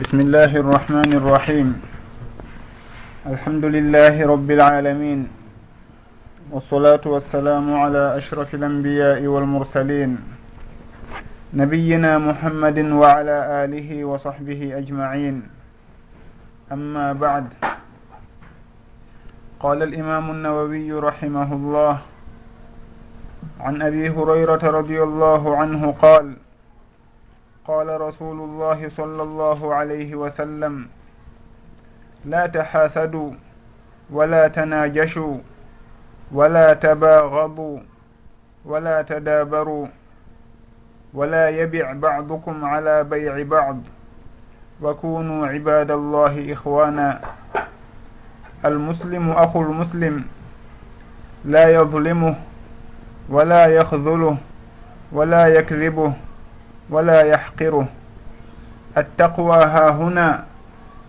بسم 0.00 0.20
الله 0.20 0.56
الرحمن 0.56 1.12
الرحيم 1.20 1.68
الحمد 3.26 3.64
لله 3.64 4.14
رب 4.26 4.50
العالمين 4.50 5.20
والصلاة 6.50 7.04
والسلام 7.06 7.66
على 7.76 8.16
أشرف 8.16 8.54
الأنبياء 8.54 9.20
والمرسلين 9.26 10.10
نبينا 11.54 12.18
محمد 12.18 12.78
وعلى 12.78 13.36
آله 13.64 14.04
وصحبه 14.04 14.60
أجمعين 14.80 15.42
أما 16.72 17.12
بعد 17.12 17.46
قال 19.60 19.82
الإمام 19.82 20.30
النووي 20.30 20.92
رحمه 20.92 21.48
الله 21.52 21.98
عن 23.60 23.82
أبي 23.82 24.08
هريرة 24.08 24.62
رضي 24.78 25.02
الله 25.02 25.56
عنه 25.56 25.82
قال 25.92 26.26
قال 27.68 28.00
رسول 28.00 28.40
الله 28.40 28.90
صلى 28.96 29.22
الله 29.22 29.74
عليه 29.74 30.14
وسلم 30.14 30.86
لا 32.24 32.46
تحاسدوا 32.46 33.32
ولا 34.10 34.48
تناجشوا 34.48 35.36
ولا 36.32 36.72
تباغضوا 36.72 37.78
ولا 38.64 39.02
تدابروا 39.02 39.86
ولا 41.14 41.48
يبع 41.48 41.92
بعضكم 41.92 42.64
على 42.64 43.04
بيع 43.04 43.42
بعض 43.42 43.76
وكونوا 44.82 45.46
عباد 45.46 45.90
الله 45.90 46.52
إخوانا. 46.52 47.20
المسلم 48.64 49.30
أخو 49.30 49.62
المسلم 49.62 50.24
لا 51.44 51.70
يظلمه 51.70 52.34
ولا 53.28 53.66
يخذله 53.66 54.36
ولا 55.12 55.46
يكذبه 55.46 56.12
ولا 56.92 57.22
يحقره 57.22 57.86
التقوى 58.98 59.56
ها 59.56 59.90
هنا 59.90 60.44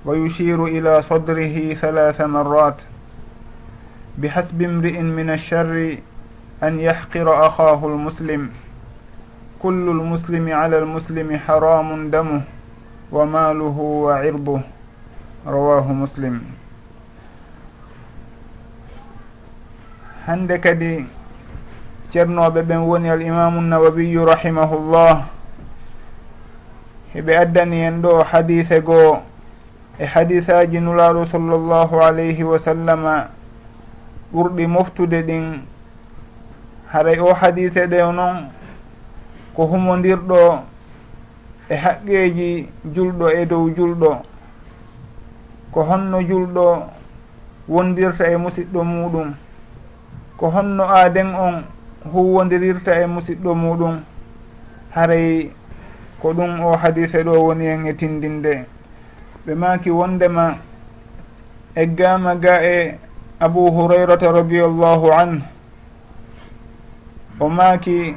ويشير 0.05 0.65
إلى 0.65 1.01
صدره 1.01 1.73
ثلاث 1.73 2.21
مرات. 2.21 2.79
بحسب 4.17 4.61
امرئ 4.61 4.99
من 5.01 5.29
الشر 5.29 5.97
أن 6.63 6.79
يحقر 6.79 7.47
أخاه 7.47 7.81
المسلم. 7.87 8.49
كل 9.59 9.85
المسلم 9.89 10.45
على 10.53 10.77
المسلم 10.79 11.27
حرام 11.47 12.09
دمه 12.09 12.41
وماله 13.11 13.77
وعرضه. 13.79 14.59
rawahu 15.43 15.91
muslim 15.91 16.39
hande 20.25 20.55
kadi 20.55 21.03
ceernoɓe 22.15 22.61
ɓen 22.63 22.79
woni 22.87 23.09
al 23.11 23.19
imamu 23.21 23.59
nawawiyu 23.61 24.23
rahimahullah 24.25 25.27
heɓe 27.13 27.37
addani 27.37 27.81
en 27.85 28.01
ɗo 28.01 28.23
hadise 28.23 28.81
goo 28.81 29.21
e 29.99 30.05
hadisaji 30.05 30.79
nulaɗo 30.79 31.25
sallllahu 31.25 32.01
alayhi 32.01 32.43
wa 32.43 32.57
sallama. 32.59 33.29
Ɓurɗi 34.33 34.67
moftude 34.67 35.21
ɗin 35.21 35.61
haray 36.91 37.19
o 37.19 37.33
hadise 37.33 37.87
ɗe 37.87 37.97
noon 38.13 38.49
ko 39.55 39.65
humodirɗo 39.65 40.59
e 41.69 41.75
haqqeji 41.75 42.67
julɗo 42.95 43.29
e 43.29 43.45
dow 43.45 43.69
julɗo. 43.69 44.11
Ko 45.71 45.83
honno 45.83 46.19
julɗo 46.21 46.89
wondirta 47.67 48.25
e 48.31 48.35
musidɗo 48.37 48.83
muɗum. 48.83 49.33
Ko 50.37 50.49
honno 50.49 50.83
aaden 50.83 51.35
on 51.35 51.63
huwondirirta 52.11 53.01
e 53.01 53.05
musidɗo 53.05 53.55
muɗum. 53.55 54.01
Haray 54.95 55.51
ko 56.23 56.31
ɗum 56.33 56.63
o 56.63 56.71
hadise 56.79 57.19
ɗo 57.23 57.33
woni 57.45 57.65
en 57.67 57.85
e 57.85 57.93
tindinde. 57.93 58.63
Ɓe 59.45 59.55
maki 59.55 59.89
wondema 59.91 60.55
eggama 61.75 62.35
ga 62.35 62.63
e 62.63 62.97
abu 63.39 63.67
hurairata 63.71 64.31
radiallahu 64.31 65.11
an 65.11 65.43
o 67.39 67.49
maki 67.49 68.15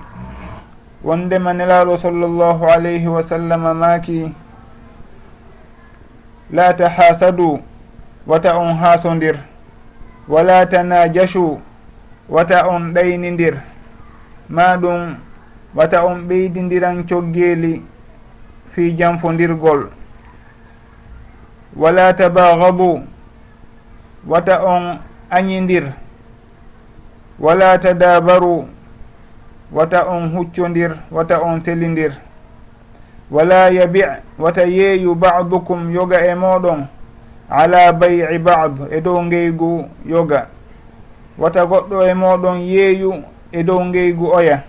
wondema 1.03 1.53
nelaɗo 1.53 1.99
sallllahu 1.99 2.65
alayhi 2.71 3.09
wa 3.09 3.23
sallam 3.23 3.75
maki 3.79 4.33
la 6.53 6.73
tahasadu 6.75 7.59
wata 8.27 8.55
on 8.57 8.77
hasodir 8.79 9.35
wala 10.29 10.67
tanajashu 10.67 11.59
wata 12.29 12.69
on 12.69 12.95
ɗaynidir 12.95 13.59
ma 14.49 14.77
ɗum 14.77 15.17
wata 15.75 16.05
on 16.07 16.23
ɓeydidiran 16.29 17.03
coggeeli 17.09 17.83
fi 18.77 18.93
janfodirgol. 18.93 19.89
Wala 21.77 22.13
tabagadu 22.13 23.01
wata 24.29 24.65
on 24.65 24.99
añidir 25.31 25.93
wala 27.41 27.79
tadabaru 27.79 28.69
wata 29.73 30.05
on 30.07 30.29
huccodir 30.37 30.97
wata 31.11 31.41
on 31.41 31.61
selidir 31.61 32.13
wala 33.31 33.69
yabi 33.71 34.03
wata 34.39 34.63
yeeyu 34.63 35.15
badukum 35.15 35.95
yoga 35.95 36.27
e 36.27 36.35
moɗon 36.35 36.87
ala 37.51 37.93
bayi 37.93 38.39
bad 38.39 38.93
e 38.93 39.01
dow 39.01 39.23
ngeygu 39.23 39.89
yoga. 40.07 40.47
Wata 41.39 41.65
goɗɗo 41.67 42.09
e 42.11 42.15
moɗon 42.15 42.61
yeeyu 42.61 43.23
e 43.53 43.63
dow 43.63 43.81
ngeygu 43.85 44.27
oya. 44.37 44.63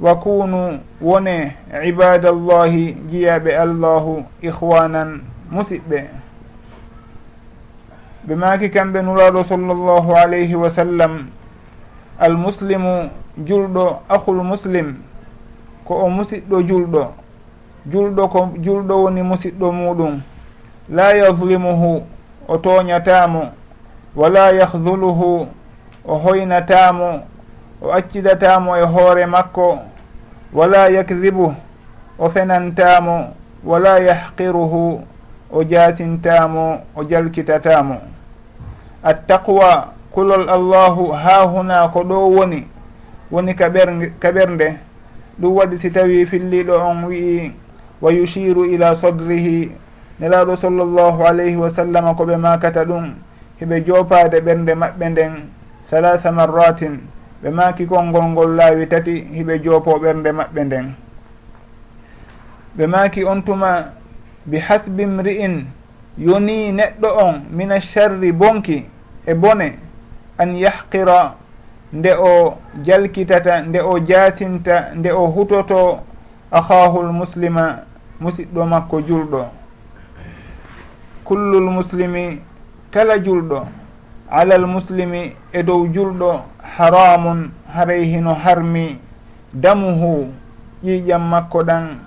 wa 0.00 0.14
kunu 0.16 0.80
wone 1.00 1.56
ibadallahi 1.84 2.92
jiyaɓe 3.10 3.56
allahu 3.56 4.24
ihwanan 4.42 5.20
musiɓɓe. 5.52 5.98
Ɓe 8.26 8.34
maki 8.36 8.68
kamɓe 8.70 9.02
nuraɗo 9.02 9.44
sallllahu 9.44 10.12
alayhi 10.16 10.54
wa 10.54 10.70
sallam 10.70 11.26
almuslimu 12.18 13.10
julɗo 13.46 14.00
ahul 14.08 14.42
muslim 14.44 14.94
ko 15.84 15.94
o 15.94 16.08
musiɗɗo 16.08 16.56
julɗo 16.68 17.02
julɗo 17.92 18.28
ko 18.28 18.40
julɗo 18.64 18.94
woni 19.02 19.22
musiɗɗo 19.22 19.72
muɗum. 19.72 20.20
La 20.88 21.12
yadlimuhu 21.14 22.02
o 22.48 22.56
toñatamo 22.58 23.52
wala 24.16 24.50
yahduluhu 24.52 25.46
o 26.04 26.14
hoynatamo 26.18 27.22
o 27.82 27.92
accidatamo 27.92 28.76
e 28.76 28.82
hoore 28.82 29.26
makko 29.26 29.78
wala 30.52 30.88
yakdibu 30.88 31.54
o 32.18 32.30
fenantamo 32.30 33.34
wala 33.64 33.98
yahqiruhu 33.98 35.02
o 35.52 35.64
jasintamo 35.64 36.82
o 36.96 37.04
jalkitatamo 37.04 37.96
attaqwa 39.02 39.92
kulol 40.12 40.48
allahu 40.50 41.12
ha 41.12 41.42
huna 41.46 41.88
ko 41.88 42.02
ɗo 42.04 42.18
woni 42.36 42.66
woni 43.30 43.54
kaɓernde. 43.54 44.76
Ɗum 45.40 45.54
waɗi 45.56 45.78
si 45.78 45.90
tawi 45.90 46.26
filliɗo 46.26 46.74
on 46.76 47.04
wii 47.08 47.52
wa 48.00 48.12
yushiru 48.12 48.64
ila 48.64 48.94
sodrihi 48.96 49.70
nelaɗo 50.20 50.56
sallllahu 50.56 51.24
alayhi 51.24 51.56
wa 51.56 51.70
sallam 51.70 52.12
koɓe 52.16 52.36
makata 52.36 52.84
ɗum 52.84 53.14
heɓe 53.60 53.80
jopade 53.86 54.40
ɓernde 54.40 54.74
maɓɓe 54.74 55.08
nden 55.10 55.32
salasa 55.90 56.32
marratin 56.32 57.00
ɓe 57.42 57.50
maki 57.50 57.86
konngol 57.86 58.24
ngol 58.32 58.50
laawi 58.56 58.86
tati 58.88 59.14
hiɓe 59.32 59.58
joopo 59.64 59.98
ɓernde 60.02 60.32
maɓɓe 60.32 60.64
nden. 60.64 60.94
Ɓe 62.76 62.86
maki 62.86 63.24
on 63.24 63.42
tuma 63.42 63.92
bi 64.46 64.58
hasbi 64.58 65.06
mri'in 65.06 65.64
yoni 66.18 66.72
neɗɗo 66.72 67.08
on 67.24 67.42
mina 67.50 67.80
sharri 67.80 68.32
bonki 68.32 68.84
e 69.26 69.34
bone 69.34 69.78
an 70.38 70.54
yahqira 70.56 71.34
nde 71.92 72.10
o 72.18 72.58
jalkitata 72.84 73.62
nde 73.62 73.80
o 73.80 73.98
jaasinta 73.98 74.90
nde 74.94 75.10
o 75.12 75.26
hutoto 75.26 76.00
ahahul 76.52 77.12
muslima 77.12 77.78
musidɗo 78.20 78.64
makko 78.66 79.00
julɗo. 79.00 79.44
Kullul 81.24 81.70
muslimi 81.70 82.40
kala 82.90 83.18
julɗo. 83.18 83.79
alal 84.30 84.66
muslimi 84.66 85.34
e 85.52 85.62
dow 85.62 85.86
julɗo 85.86 86.40
haramun 86.62 87.50
haray 87.74 88.04
hino 88.04 88.34
harmi. 88.34 88.98
Damuhu 89.52 90.30
ƴiiƴam 90.84 91.22
makko 91.28 91.62
ɗan 91.64 91.98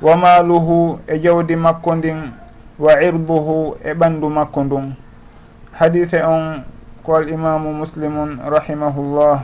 wa 0.00 0.16
maaluhu 0.16 0.98
e 1.06 1.18
jawdi 1.18 1.56
makko 1.56 1.94
ndin 1.94 2.30
wa 2.78 3.02
irduhu 3.02 3.76
e 3.84 3.92
ɓanndu 3.94 4.28
makko 4.30 4.64
ndun. 4.64 4.94
Hadise 5.72 6.22
on 6.22 6.62
ko 7.02 7.16
alimamu 7.16 7.74
muslimun 7.74 8.38
rahimahullah 8.46 9.42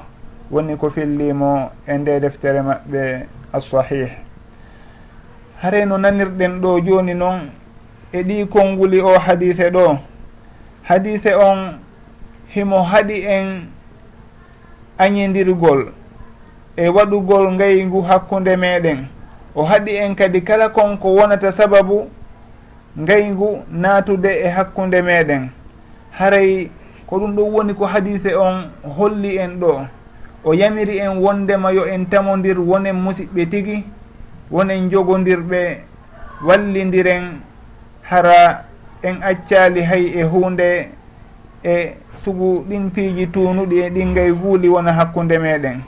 woni 0.50 0.76
ko 0.76 0.90
fillimo 0.90 1.70
e 1.86 1.98
nde 1.98 2.20
deftere 2.20 2.62
maɓɓe 2.62 3.26
assahih. 3.52 4.10
Hare 5.62 5.84
no 5.86 5.98
nanirɗen 5.98 6.60
ɗo 6.60 6.80
joni 6.80 7.14
noon 7.14 7.50
e 8.12 8.22
ɗi 8.22 8.46
konnguli 8.48 9.00
o 9.00 9.18
hadise 9.18 9.70
ɗo. 9.70 9.98
Hadise 10.88 11.34
on 11.34 11.78
himo 12.54 12.82
haɗi 12.82 13.24
en 13.26 13.68
añidirgol 14.98 15.92
e 16.76 16.88
waɗugol 16.88 17.52
ngayngu 17.52 18.02
hakkunde 18.02 18.56
meɗen. 18.56 19.06
O 19.54 19.64
haɗi 19.64 19.96
en 19.96 20.14
kadi 20.14 20.40
kala 20.42 20.68
konko 20.68 21.14
wonata 21.14 21.52
sababu 21.52 22.10
ngayngu 22.98 23.64
naatude 23.70 24.28
e 24.44 24.48
hakkunde 24.48 25.02
meɗen. 25.02 25.48
Haray 26.10 26.70
ko 27.06 27.18
ɗum 27.18 27.34
ɗon 27.36 27.52
woni 27.52 27.74
ko 27.74 27.84
hadise 27.86 28.34
on 28.34 28.70
holli 28.96 29.38
en 29.38 29.60
ɗo. 29.60 29.86
O 30.44 30.54
yamiri 30.54 30.98
en 30.98 31.18
wondema 31.18 31.72
yo 31.72 31.84
en 31.86 32.06
tamodir 32.06 32.58
wonen 32.58 32.96
musidɓe 32.96 33.46
tigi 33.50 33.84
wonen 34.50 34.90
jogodirɓe 34.90 35.78
wallidiren 36.46 37.40
hara 38.02 38.64
en 39.02 39.22
accali 39.22 39.82
hay 39.82 40.06
e 40.20 40.22
hunde 40.22 40.88
e 41.64 41.94
sugu 42.28 42.64
ɗin 42.68 42.90
piiji 42.90 43.26
tunuɗi 43.26 43.76
e 43.80 43.90
ɗin 43.90 44.14
gay 44.14 44.30
guuli 44.32 44.68
wona 44.68 44.92
hakkunde 44.92 45.38
meɗen. 45.38 45.80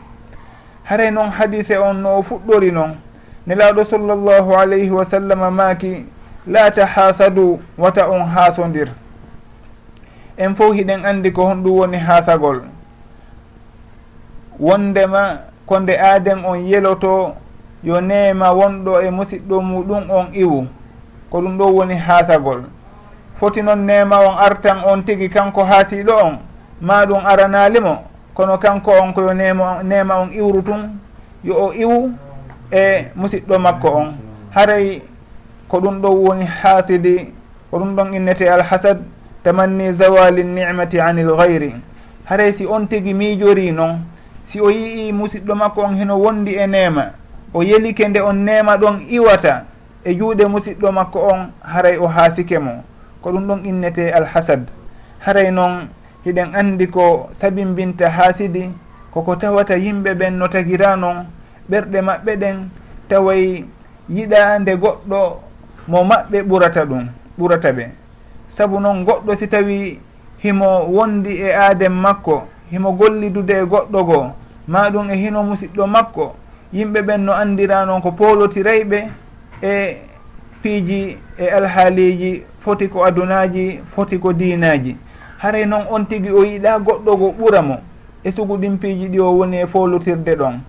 Haray 0.85 1.11
noon 1.11 1.31
hadise 1.31 1.77
on 1.79 1.95
no 2.03 2.23
fuɗɗori 2.23 2.71
noon 2.73 2.97
nelaɗo 3.47 3.85
sallllahu 3.85 4.55
alayhi 4.57 4.91
wa 4.91 5.05
sallam 5.05 5.55
maaki 5.55 6.07
la 6.47 6.71
tahasadu 6.71 7.61
wata 7.79 8.09
on 8.09 8.25
haasodir 8.25 8.89
en 10.39 10.55
fof 10.55 10.73
hiɗen 10.75 11.05
andi 11.05 11.31
ko 11.33 11.43
honɗum 11.47 11.77
woni 11.79 11.99
haasagol. 11.99 12.63
Wondema 14.59 15.39
ko 15.67 15.79
nde 15.81 15.93
aaden 16.01 16.45
on 16.45 16.57
yeloto 16.67 17.35
yo 17.85 18.01
neema 18.01 18.53
wonɗo 18.53 19.03
e 19.03 19.11
musidɗo 19.11 19.61
muɗum 19.61 20.11
on 20.11 20.27
iwu. 20.33 20.67
Ko 21.31 21.41
ɗum 21.43 21.59
ɗo 21.59 21.67
woni 21.77 21.95
haasagol. 21.97 22.63
foti 23.41 23.63
noon 23.63 23.79
nema 23.87 24.19
on 24.19 24.37
artan 24.39 24.79
on 24.85 25.03
tigi 25.05 25.29
kanko 25.29 25.65
haasiɗo 25.65 26.13
on 26.25 26.39
ma 26.81 27.07
ɗum 27.07 27.25
aranalimo 27.27 28.05
kono 28.35 28.59
kanko 28.59 28.91
on 29.03 29.13
koyo 29.15 29.35
nema 29.35 29.83
nema 29.83 30.15
on 30.17 30.33
iwru 30.33 30.63
tun 30.63 30.99
yo 31.45 31.55
o 31.65 31.73
iwu 31.75 32.13
e 32.73 33.07
musidɗo 33.17 33.59
makko 33.59 33.89
on. 33.89 34.15
Haray 34.55 35.03
ko 35.69 35.79
ɗum 35.81 36.01
ɗon 36.03 36.15
woni 36.27 36.45
haasidi 36.45 37.33
ko 37.71 37.79
ɗum 37.79 37.97
ɗon 37.97 38.15
innete 38.15 38.49
alhasad 38.51 38.99
tamanni 39.45 39.93
zawali 39.93 40.45
nicmati 40.45 41.01
anil 41.01 41.37
gayri 41.37 41.75
haray 42.25 42.53
si 42.53 42.67
on 42.67 42.87
tigi 42.87 43.15
miijori 43.15 43.73
noon 43.73 43.99
si 44.47 44.61
o 44.61 44.71
yii 44.71 45.13
musidɗo 45.13 45.55
makko 45.55 45.81
on 45.83 45.97
heno 45.97 46.19
wondi 46.19 46.55
e 46.55 46.67
nema 46.67 47.11
o 47.55 47.63
yelike 47.63 48.09
nde 48.09 48.21
on 48.21 48.37
nema 48.45 48.77
ɗon 48.77 49.01
iwata 49.09 49.65
e 50.05 50.15
juuɗe 50.15 50.45
musidɗo 50.47 50.93
makko 50.93 51.19
on 51.33 51.47
haray 51.63 51.97
o 51.97 52.07
haasike 52.07 52.59
mo. 52.59 52.85
ko 53.23 53.31
ɗum 53.33 53.47
ɗon 53.47 53.61
innete 53.65 54.11
alhasad. 54.13 54.69
Haray 55.21 55.51
noon 55.51 55.89
hiɗen 56.25 56.55
andi 56.55 56.87
ko 56.89 57.29
sabimbinta 57.33 58.11
haasidi 58.11 58.71
koko 59.13 59.37
tawata 59.37 59.77
yimɓe 59.77 60.15
ɓen 60.15 60.39
no 60.39 60.49
tagira 60.49 60.97
noon 60.97 61.27
ɓerɗe 61.71 62.01
maɓɓe 62.01 62.37
ɗen 62.37 62.57
taway 63.09 63.65
yiɗa 64.09 64.59
nde 64.59 64.73
goɗɗo 64.77 65.41
mo 65.89 66.05
maɓɓe 66.05 66.43
ɓurata 66.43 66.85
ɗum 66.85 67.09
ɓurata 67.39 67.73
ɓe. 67.73 67.85
Saabu 68.49 68.81
noon 68.81 69.05
goɗɗo 69.05 69.37
si 69.37 69.47
tawi 69.49 70.01
himo 70.43 70.85
wondi 70.89 71.33
e 71.41 71.53
aaden 71.53 71.93
makko 71.93 72.49
himo 72.71 72.93
gollidude 72.93 73.51
e 73.53 73.65
goɗɗo 73.65 74.05
goo 74.05 74.33
ma 74.67 74.91
ɗum 74.91 75.11
e 75.11 75.17
hino 75.17 75.43
musidɗo 75.43 75.87
makko 75.87 76.35
yimɓe 76.73 77.03
ɓen 77.03 77.25
no 77.25 77.33
anndira 77.33 77.85
noon 77.87 78.01
ko 78.03 78.11
polotirayɓe 78.13 79.09
e 79.63 79.97
piiji 80.63 81.19
e 81.39 81.47
alhaaliji 81.49 82.45
foti 82.61 82.89
ko 82.89 83.05
adunaji 83.05 83.81
foti 83.95 84.19
ko 84.19 84.33
dinaji 84.33 84.97
haray 85.41 85.65
noon 85.67 85.87
on 85.91 86.05
tigi 86.07 86.31
o 86.31 86.45
yiɗa 86.45 86.79
goɗɗo 86.79 87.17
go 87.17 87.33
ɓura 87.33 87.63
mo. 87.63 87.77
E 88.25 88.31
sugu 88.33 88.57
ɗimpiiji 88.57 89.09
ɗi 89.09 89.21
o 89.21 89.33
woni 89.39 89.57
e 89.57 89.67
folutirde 89.67 90.37
ɗon. 90.37 90.61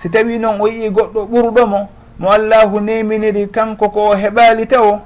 Si 0.00 0.08
tawi 0.08 0.38
noon 0.38 0.60
o 0.60 0.66
yii 0.68 0.90
goɗɗo 0.90 1.20
ɓurɗomo 1.28 1.88
mo 2.18 2.30
allahu 2.30 2.80
neminiri 2.80 3.48
kanko 3.48 3.88
ko 3.88 4.08
o 4.10 4.14
heɓali 4.16 4.66
taw 4.66 5.00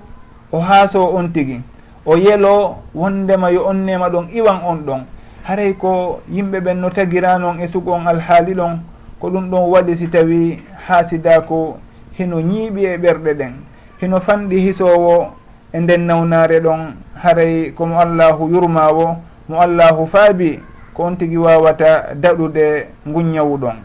o 0.53 0.61
haaso 0.61 1.03
on 1.17 1.29
tigi. 1.33 1.61
O 2.07 2.17
yelo 2.17 2.77
wondema 2.95 3.51
yo 3.51 3.67
on 3.67 3.75
nema 3.85 4.09
ɗon 4.09 4.29
iwan 4.33 4.61
on 4.65 4.77
ɗon. 4.87 5.01
Haray 5.43 5.75
ko 5.75 6.21
yimɓe 6.31 6.61
ɓen 6.61 6.75
no 6.81 6.91
tagira 6.91 7.39
noon 7.39 7.61
e 7.61 7.67
sugu 7.69 7.91
on 7.91 8.07
alhaali 8.07 8.55
ɗon 8.55 8.79
ko 9.21 9.31
ɗum 9.31 9.51
ɗon 9.51 9.71
waɗi 9.71 9.97
si 9.97 10.07
tawi 10.09 10.63
haasidako 10.87 11.79
hino 12.13 12.41
ñiiɓi 12.41 12.85
e 12.87 12.97
ɓerɗe 12.99 13.35
ɗen. 13.35 13.53
Hino 14.01 14.21
fanɗi 14.21 14.61
hisowo 14.61 15.33
e 15.73 15.79
nden 15.81 16.07
nawnare 16.07 16.61
ɗon 16.61 16.95
haray 17.23 17.73
komo 17.73 18.01
allahu 18.01 18.49
yurmawo 18.49 19.17
mo 19.49 19.61
allahu 19.61 20.07
faabi 20.07 20.61
ko 20.95 21.03
on 21.05 21.17
tigi 21.17 21.37
wawata 21.37 22.15
daɗude 22.15 22.87
guññawu 23.07 23.57
ɗon 23.59 23.77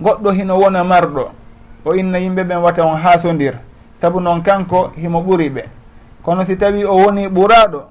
goɗɗo 0.00 0.30
hino 0.32 0.58
wona 0.58 0.84
marɗo 0.84 1.30
o 1.84 1.94
inna 1.94 2.18
yimɓe 2.18 2.44
ɓen 2.44 2.62
wata 2.62 2.84
on 2.84 2.96
haasodir 2.96 3.54
saabu 4.00 4.20
noon 4.20 4.42
kanko 4.42 4.92
himo 4.96 5.20
ɓuri 5.20 5.48
ɓe 5.50 5.62
kono 6.22 6.44
si 6.44 6.56
tawi 6.56 6.84
o 6.84 6.96
woni 6.96 7.28
ɓuraɗo 7.28 7.82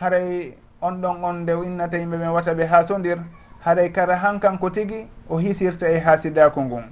haray 0.00 0.54
on 0.80 0.92
ɗon 1.00 1.24
on 1.24 1.32
nde 1.42 1.52
innata 1.64 1.98
yimɓe 1.98 2.16
ɓen 2.16 2.32
wata 2.32 2.54
ɓe 2.54 2.66
haasodir 2.66 3.18
haray 3.66 3.90
kara 3.90 4.16
han 4.16 4.38
kanko 4.38 4.70
tigi 4.70 5.06
o 5.28 5.38
hisirta 5.38 5.90
e 5.90 5.98
haasidako 5.98 6.62
ngun. 6.62 6.84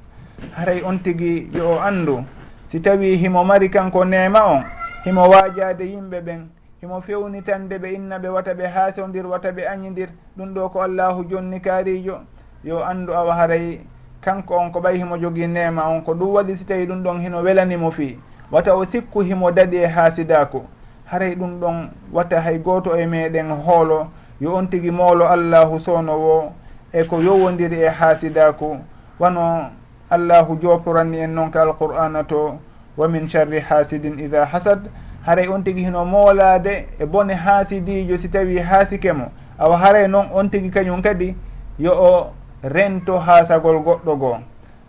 Haray 0.56 0.82
on 0.82 0.98
tigi 0.98 1.48
yo 1.54 1.70
o 1.70 1.80
andu 1.80 2.24
si 2.66 2.80
tawi 2.80 3.16
himo 3.16 3.44
mari 3.44 3.68
kanko 3.70 4.04
nema 4.04 4.42
on 4.44 4.62
himo 5.04 5.28
waajade 5.28 5.84
yimɓe 5.84 6.20
ɓen 6.20 6.40
himo 6.80 7.00
fewnitande 7.00 7.78
ɓe 7.78 7.88
inna 7.94 8.18
ɓe 8.18 8.28
wata 8.28 8.54
ɓe 8.54 8.66
haasodir 8.66 9.26
wata 9.26 9.52
ɓe 9.52 9.66
añidir 9.68 10.08
ɗum 10.36 10.54
ɗo 10.54 10.68
ko 10.72 10.82
allahu 10.82 11.24
jonni 11.24 11.60
kaarijo 11.60 12.20
yo 12.64 12.84
anndu 12.84 13.12
awa 13.14 13.34
haray 13.34 13.80
kanko 14.20 14.54
on 14.56 14.72
ko 14.72 14.80
ɓay 14.80 14.96
himo 14.96 15.16
jogii 15.18 15.46
nema 15.46 15.88
on 15.88 16.00
ko 16.02 16.14
ɗum 16.14 16.32
waɗi 16.34 16.56
si 16.56 16.64
tawi 16.64 16.86
ɗum 16.86 17.02
ɗon 17.02 17.20
hino 17.20 17.42
welanimo 17.42 17.90
fii. 17.90 18.18
Wata 18.50 18.74
o 18.74 18.84
sikku 18.84 19.20
himo 19.20 19.50
daɗi 19.50 19.76
e 19.76 19.86
haasidako 19.86 20.64
haray 21.04 21.34
ɗum 21.34 21.60
ɗon 21.60 21.88
wata 22.12 22.40
hay 22.40 22.58
gooto 22.58 22.96
e 22.96 23.06
meɗen 23.06 23.50
hoolo. 23.66 24.06
Yo 24.40 24.54
on 24.54 24.66
tigi 24.68 24.90
moolo 24.90 25.28
allahu 25.28 25.78
sownowo 25.80 26.52
e 26.92 27.04
ko 27.04 27.20
yowodiri 27.20 27.82
e 27.82 27.88
haasidako 27.88 28.78
wano 29.18 29.70
allahu 30.10 30.56
joporanni 30.62 31.18
en 31.18 31.34
noon 31.34 31.50
ka 31.50 31.62
alqur'ana 31.62 32.24
to. 32.24 32.58
wa 32.96 33.08
min 33.08 33.28
sharri 33.28 33.60
hasidin 33.60 34.18
ida 34.18 34.44
hasad. 34.46 34.88
Haray 35.26 35.48
on 35.48 35.64
tigi 35.64 35.84
hino 35.84 36.04
moolade 36.04 36.86
e 37.00 37.06
bone 37.06 37.34
haasidijo 37.34 38.18
si 38.18 38.28
tawi 38.28 38.58
haasike 38.58 39.12
mo. 39.12 39.32
Awa 39.58 39.78
haray 39.78 40.08
noon 40.08 40.28
on 40.32 40.50
tigi 40.50 40.70
kañum 40.70 41.02
kadi 41.02 41.34
yo 41.78 41.92
o 41.92 42.32
rento 42.62 43.18
haasagol 43.18 43.80
goɗɗo 43.82 44.16
goo. 44.18 44.38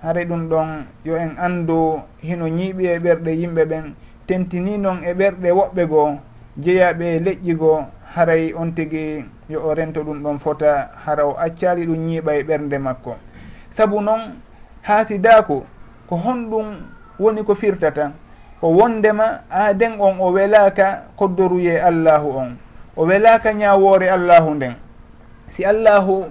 Haray 0.04 0.26
ɗum 0.26 0.50
ɗon 0.50 0.86
yo 1.06 1.16
en 1.18 1.38
anndu 1.38 2.02
hino 2.22 2.48
ñiiɓi 2.48 2.86
e 2.86 3.00
ɓerɗe 3.00 3.32
yimɓe 3.32 3.66
ɓen 3.66 3.96
tentini 4.28 4.78
noon 4.78 5.04
e 5.04 5.14
ɓerɗe 5.14 5.52
woɓɓe 5.52 5.88
goo 5.88 6.20
jeeyaɓe 6.60 7.06
e 7.16 7.20
leƴƴi 7.20 7.54
goo. 7.58 7.86
Haray 8.16 8.54
on 8.54 8.72
tigi 8.76 9.26
yo 9.50 9.60
o 9.64 9.74
rento 9.74 10.04
ɗum 10.04 10.22
ɗon 10.24 10.40
fota 10.40 10.90
hara 11.06 11.26
o 11.26 11.36
accali 11.38 11.86
ɗum 11.86 11.98
ñiiɓa 12.08 12.36
e 12.40 12.44
ɓernde 12.44 12.78
makko. 12.78 13.16
Sabu 13.72 14.02
noon 14.02 14.36
haasidaku 14.82 15.64
ko 16.08 16.16
honɗum 16.16 16.95
woni 17.20 17.44
ko 17.44 17.56
firtata 17.56 18.12
o 18.62 18.70
wondema 18.70 19.40
aaden 19.52 19.94
on 20.00 20.18
o 20.20 20.32
welaka 20.32 21.02
koddoruye 21.16 21.82
allahu 21.82 22.38
on. 22.38 22.58
O 22.98 23.06
welaka 23.06 23.54
ñawore 23.54 24.10
allahu 24.12 24.56
nden. 24.56 24.74
Si 25.52 25.66
allahu 25.66 26.26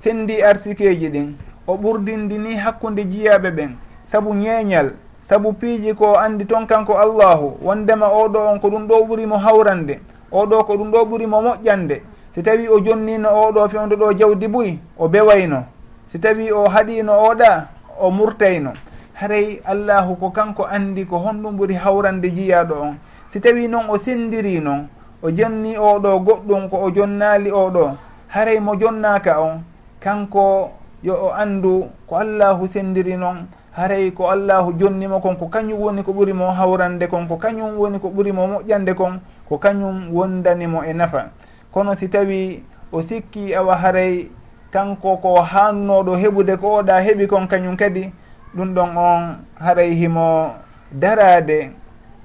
sendi 0.00 0.42
arsikeji 0.42 1.08
ɗin 1.08 1.32
o 1.66 1.74
ɓurdindini 1.76 2.56
hakkude 2.56 3.04
jiyaɓe 3.04 3.50
ɓen. 3.50 3.70
Saabu 4.06 4.34
ñeeñal 4.34 4.92
saabu 5.22 5.52
piiji 5.52 5.94
ko 5.94 6.14
andi 6.18 6.44
toon 6.46 6.66
kanko 6.66 6.94
allahu. 6.98 7.58
Wondema 7.62 8.06
oɗo 8.06 8.38
on 8.52 8.58
ko 8.60 8.68
ɗum 8.70 8.86
ɗo 8.86 9.04
ɓurimo 9.08 9.36
hawrande. 9.38 10.00
Oɗo 10.32 10.64
ko 10.64 10.74
ɗum 10.76 10.90
ɗo 10.90 11.04
ɓurimo 11.04 11.42
moƴƴande. 11.42 12.02
Si 12.34 12.42
tawi 12.42 12.68
o 12.68 12.80
jonnino 12.80 13.28
oɗo 13.28 13.68
fewdo 13.68 13.96
ɗo 13.96 14.12
jawdi 14.18 14.48
buy 14.48 14.78
o 14.98 15.08
bewayno. 15.08 15.64
Si 16.12 16.18
tawi 16.18 16.52
o 16.52 16.64
haɗino 16.68 17.12
oɗa 17.12 17.66
o 18.00 18.10
murtayno. 18.10 18.72
haray 19.18 19.58
allahu 19.66 20.14
ko 20.16 20.30
kanko 20.30 20.62
andi 20.70 21.04
ko 21.04 21.18
honɗum 21.18 21.56
ɓuuri 21.58 21.74
hawrande 21.74 22.30
jiyaɗo 22.30 22.74
on. 22.74 22.94
Si 23.28 23.40
tawi 23.40 23.66
noon 23.68 23.90
o 23.90 23.98
sendiri 23.98 24.60
noon 24.60 24.86
o 25.22 25.30
jonni 25.30 25.74
oɗo 25.76 26.20
goɗɗum 26.22 26.70
ko 26.70 26.76
o 26.86 26.90
jonnali 26.94 27.50
oɗo 27.50 27.96
haray 28.28 28.60
mo 28.60 28.76
jonnaka 28.78 29.40
on. 29.42 29.62
Kanko 30.00 30.70
yo 31.02 31.14
o 31.14 31.32
andu 31.34 31.90
ko 32.06 32.14
allahu 32.16 32.68
sendiri 32.68 33.16
noon 33.16 33.48
haray 33.74 34.12
ko 34.12 34.30
allahu 34.30 34.72
jonnimo 34.78 35.18
kon 35.20 35.34
ko 35.34 35.48
kañum 35.50 35.80
woni 35.80 36.02
ko 36.04 36.12
ɓuri 36.12 36.32
mo 36.32 36.46
hawrande 36.54 37.08
kon 37.10 37.26
ko 37.26 37.36
kañum 37.36 37.74
woni 37.76 37.98
ko 37.98 38.08
ɓuri 38.14 38.32
mo 38.32 38.46
moƴƴande 38.46 38.94
kon 38.94 39.18
ko 39.48 39.58
kañum 39.58 40.14
wondanimo 40.14 40.84
e 40.84 40.92
nafa. 40.94 41.30
Kono 41.72 41.96
si 41.96 42.08
tawi 42.08 42.62
o 42.92 43.02
sikki 43.02 43.52
awa 43.54 43.74
haray 43.74 44.30
kanko 44.70 45.16
ko 45.16 45.42
hannoɗo 45.42 46.14
heɓude 46.14 46.56
ko 46.60 46.78
oɗa 46.78 47.02
heeɓi 47.02 47.26
kon 47.26 47.48
kañum 47.48 47.76
kadi 47.76 48.12
ɗum 48.56 48.74
ɗon 48.74 48.96
on 48.96 49.22
haray 49.60 49.94
himo 49.94 50.54
darade 50.92 51.70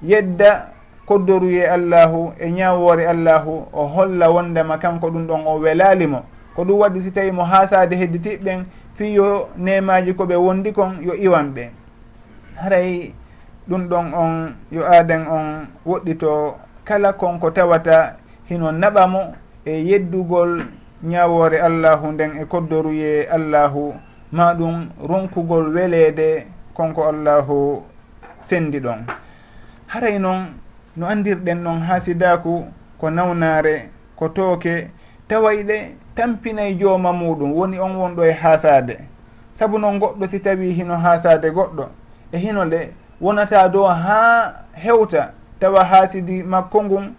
yedda 0.02 0.66
koddoruye 1.06 1.66
allahu 1.68 2.32
e 2.38 2.50
ñawore 2.50 3.06
allahu 3.06 3.66
o 3.72 3.86
holla 3.86 4.30
wondema 4.30 4.78
kanko 4.78 5.10
ɗum 5.10 5.26
ɗon 5.26 5.42
o 5.46 5.58
welalimo 5.60 6.22
ko 6.56 6.64
ɗum 6.64 6.78
waɗi 6.80 7.02
si 7.02 7.10
tawi 7.10 7.30
mo 7.32 7.42
hasade 7.44 7.92
hedditiɓɓen 7.96 8.64
fi 8.96 9.14
yo 9.14 9.48
nemaji 9.56 10.14
koɓe 10.14 10.36
wondi 10.36 10.72
kon 10.72 11.02
yo 11.02 11.14
iwan 11.14 11.52
ɓe. 11.54 11.70
Haray 12.56 13.12
ɗum 13.68 13.88
ɗon 13.88 14.14
on 14.14 14.54
yo 14.70 14.82
aaden 14.86 15.26
on 15.26 15.66
woɗɗito 15.86 16.54
kala 16.84 17.12
konko 17.12 17.50
tawata 17.50 18.16
hino 18.48 18.72
naɓa 18.72 19.06
mo 19.06 19.20
e 19.64 19.72
yeddugol 19.90 20.62
ñawore 21.02 21.58
allahu 21.60 22.12
nden 22.12 22.36
e 22.40 22.44
koddoruye 22.44 23.26
allahu. 23.30 23.94
ma 24.34 24.52
ɗum 24.54 24.88
ronkugol 25.08 25.68
weleede 25.74 26.46
konko 26.74 27.08
allahu 27.08 27.82
sendi 28.40 28.80
ɗon. 28.80 29.06
Haray 29.86 30.18
noon 30.18 30.46
no 30.96 31.06
andirɗen 31.06 31.62
noon 31.62 31.80
ha 31.82 32.00
sidaku 32.00 32.66
ko 32.98 33.10
nawnaare 33.10 33.88
ko 34.16 34.28
tooke 34.28 34.90
tawayɗe 35.28 35.76
tampinay 36.16 36.74
jooma 36.74 37.12
muɗum 37.12 37.52
woni 37.52 37.78
on 37.78 37.94
wonɗo 37.96 38.24
e 38.24 38.32
haasade 38.32 38.96
sabu 39.52 39.78
noon 39.78 39.98
goɗɗo 40.00 40.26
si 40.28 40.40
tawi 40.40 40.72
hino 40.72 40.96
haasade 40.96 41.50
goɗɗo 41.50 41.84
e 42.32 42.38
hino 42.38 42.64
le 42.64 42.92
wonata 43.20 43.68
dow 43.68 43.86
ha 43.86 44.52
hewta 44.72 45.30
tawa 45.60 45.84
haasidi 45.84 46.42
makko 46.42 46.82
ngun 46.84 47.14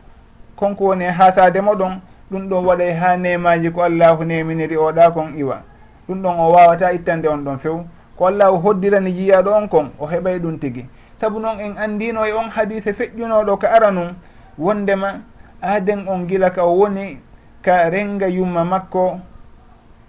konko 0.55 0.83
woni 0.83 1.05
e 1.05 1.11
haasade 1.11 1.61
moɗon 1.61 2.01
ɗum 2.31 2.49
ɗon 2.49 2.65
waɗay 2.65 2.93
ha 2.93 3.17
nemaji 3.17 3.71
ko 3.71 3.83
allahu 3.83 4.23
neminiri 4.25 4.75
oɗa 4.75 5.11
kon 5.13 5.31
iwa. 5.39 5.63
ɗum 6.07 6.21
ɗon 6.21 6.39
o 6.39 6.51
wawata 6.51 6.93
ittande 6.93 7.27
on 7.27 7.43
ɗon 7.43 7.57
few. 7.59 7.85
Ko 8.17 8.25
allah 8.27 8.51
o 8.53 8.57
hoddirani 8.57 9.11
jiyaɗo 9.11 9.51
on 9.51 9.67
kon 9.67 9.91
o 9.99 10.05
heɓay 10.07 10.39
ɗum 10.39 10.59
tigi. 10.59 10.85
Saabu 11.15 11.39
noon 11.39 11.59
en 11.59 11.77
andino 11.77 12.25
e 12.25 12.31
on 12.33 12.49
hadise 12.49 12.93
feƴƴunoɗo 12.93 13.57
ka 13.57 13.67
ara 13.71 13.91
num 13.91 14.15
wondema 14.57 15.21
aaden 15.61 16.07
on 16.07 16.25
gila 16.27 16.49
ka 16.51 16.63
o 16.65 16.75
woni 16.77 17.19
ka 17.61 17.89
renga 17.89 18.27
yumma 18.27 18.63
makko 18.63 19.19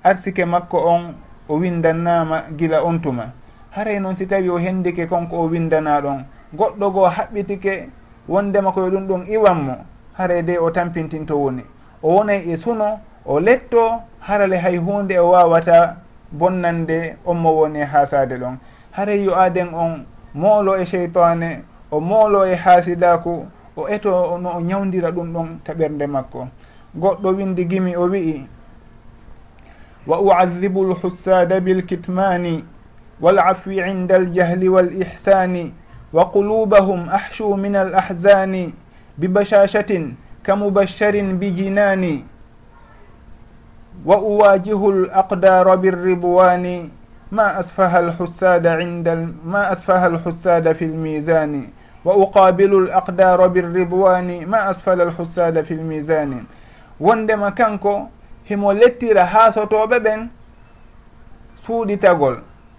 arsike 0.04 0.44
makko 0.44 0.78
on 0.78 1.14
o 1.48 1.56
windannama 1.58 2.44
gila 2.56 2.82
on 2.84 2.98
tuma. 3.00 3.32
Haray 3.70 4.00
noon 4.00 4.16
si 4.16 4.26
tawi 4.26 4.48
o 4.50 4.58
hendike 4.58 5.06
konko 5.08 5.36
o 5.36 5.48
windana 5.48 6.00
ɗon 6.00 6.24
goɗɗo 6.54 6.90
goo 6.92 7.08
haɓɓitike 7.08 7.88
wondema 8.28 8.72
koye 8.72 8.90
ɗum 8.90 9.06
ɗon 9.06 9.26
iwanmo 9.28 9.76
haray 10.18 10.42
de 10.42 10.58
o 10.58 10.70
tampintinto 10.70 11.36
woni. 11.36 11.62
O 12.02 12.08
wonay 12.16 12.50
e 12.52 12.56
suno 12.56 13.00
o 13.26 13.40
letto 13.40 14.02
harale 14.20 14.56
hay 14.56 14.76
hunde 14.78 15.18
o 15.18 15.30
wawata 15.30 15.96
bonnande 16.32 17.16
on 17.24 17.34
mo 17.38 17.50
woni 17.56 17.80
hasade 17.80 18.38
ɗon. 18.38 18.56
Haray 18.92 19.24
yo 19.24 19.34
aaden 19.34 19.74
on 19.74 20.06
moolo 20.34 20.76
e 20.76 20.84
cheytane 20.86 21.62
o 21.90 22.00
moolo 22.00 22.44
e 22.46 22.54
haasidaku 22.54 23.46
o 23.76 23.88
eto 23.88 24.38
no 24.38 24.50
o 24.56 24.60
ñawdira 24.60 25.10
ɗum 25.10 25.32
ɗon 25.32 25.48
ta 25.64 25.72
taɓerde 25.74 26.06
makko. 26.06 26.48
Goɗɗo 26.96 27.36
windi 27.36 27.64
gimi 27.68 27.96
o 27.96 28.06
wi'i 28.08 28.46
wa 30.06 30.20
uadibu 30.20 30.84
lhussada 30.84 31.60
bilkitmani 31.60 32.64
walafwi 33.20 33.76
inda 33.78 34.16
aljahli 34.16 34.68
walihsani 34.68 35.74
wa 36.12 36.30
qulubahum 36.30 37.08
ahshu 37.08 37.56
min 37.56 37.76
alahzani 37.76 38.74
bibashashatin 39.18 40.14
kamubasharin 40.42 41.38
bijinani 41.38 42.24
wa 44.04 44.18
uwajihu 44.18 44.92
l 44.92 45.10
aqdara 45.14 45.76
birribwani 45.76 46.90
ma 47.30 47.56
asfaha 47.56 47.98
alhussada 47.98 48.80
inda 48.80 49.16
ma 49.44 49.68
asfaha 49.68 50.06
alhussada 50.06 50.74
fi 50.74 50.84
lmisani 50.86 51.68
wa 52.04 52.16
uqabilu 52.16 52.86
l 52.86 52.90
aqdara 52.94 53.48
birribwani 53.48 54.46
ma 54.46 54.66
asfala 54.66 55.02
alhussada 55.04 55.64
fi 55.64 55.74
lmisani 55.74 56.42
wondema 57.00 57.50
kanko 57.50 58.08
himo 58.44 58.72
lettira 58.72 59.24
haasotoɓe 59.26 59.98
ɓen 59.98 60.28
suuɗitagol 61.66 62.36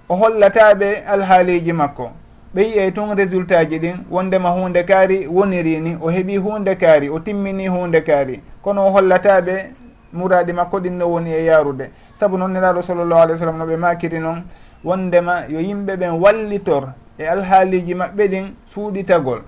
o 0.09 0.15
hollataɓe 0.15 1.03
alhaaliji 1.07 1.73
makko 1.73 2.11
ɓe 2.55 2.61
yiyey 2.61 2.91
tun 2.91 3.15
résultat 3.15 3.69
ji 3.69 3.79
ɗin 3.79 3.97
wondema 4.11 4.49
hunde 4.49 4.83
kaari 4.83 5.27
wonirini 5.27 5.97
o 6.01 6.09
heeɓi 6.11 6.37
hunde 6.37 6.75
kaari 6.75 7.09
o 7.09 7.19
timmini 7.19 7.67
hunde 7.67 8.01
kaari 8.01 8.41
kono 8.63 8.87
o 8.87 8.91
hollataɓe 8.91 9.65
muraɗi 10.13 10.53
makko 10.53 10.79
ɗin 10.79 10.97
no 10.97 11.07
woni 11.07 11.31
e 11.33 11.43
yarude 11.45 11.91
saabu 12.15 12.37
noon 12.37 12.51
nelaɗo 12.53 12.81
sallllahu 12.81 13.21
alih 13.21 13.33
w 13.35 13.37
sallam 13.39 13.57
no 13.57 13.65
ɓe 13.65 13.77
makiri 13.77 14.19
noon 14.19 14.43
wondema 14.83 15.45
yo 15.49 15.59
yimɓe 15.59 15.95
ɓen 15.97 16.11
wallitor 16.21 16.93
e 17.17 17.25
alhaaliji 17.27 17.93
maɓɓe 17.95 18.27
ɗin 18.27 18.45
suuɗitagol. 18.73 19.41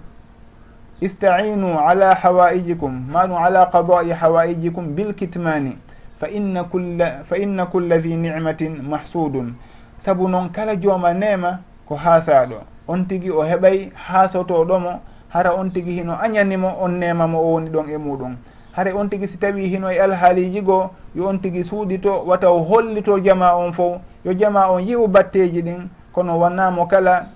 Istainu 1.02 1.80
ala 1.80 2.14
hawaijikum 2.16 3.08
manu 3.12 3.36
ala 3.38 3.66
qadai 3.72 4.12
hawaijikum 4.12 4.96
bilkitmani 4.96 5.78
fa 6.20 6.28
inna 6.28 6.64
kulla 6.64 7.24
fa 7.24 7.38
inna 7.38 7.66
kulla 7.66 7.98
vi 7.98 8.16
nicmatin 8.18 8.82
mahsudun 8.84 9.54
saabu 10.00 10.28
noon 10.28 10.50
kala 10.52 10.76
jooma 10.76 11.14
nema 11.14 11.60
ko 11.88 11.96
haasaɗo 11.96 12.60
on 12.88 13.06
tigui 13.08 13.30
o 13.32 13.44
heɓay 13.44 13.92
haasotoɗomo 13.96 15.00
hara 15.30 15.54
on 15.56 15.70
tigui 15.72 15.94
hino 15.94 16.18
añanimo 16.20 16.68
on 16.82 17.00
nemamo 17.00 17.40
o 17.40 17.54
woni 17.54 17.70
ɗon 17.70 17.90
e 17.90 17.98
muɗum. 17.98 18.36
hare 18.72 18.94
on 18.94 19.10
tigui 19.10 19.28
si 19.28 19.38
tawi 19.38 19.70
hino 19.70 19.92
e 19.92 20.00
alhaaliji 20.00 20.62
goo 20.62 20.90
yo 21.16 21.28
on 21.28 21.40
tigui 21.40 21.64
suuɗito 21.64 22.24
wataw 22.26 22.60
hollito 22.64 23.20
jama 23.20 23.54
on 23.56 23.74
fof 23.74 24.02
yo 24.26 24.34
jama 24.34 24.68
on 24.72 24.82
yi'u 24.84 25.08
batteji 25.08 25.62
ɗin 25.62 25.90
kono 26.14 26.40
wannamo 26.40 26.86
kala 26.86 27.28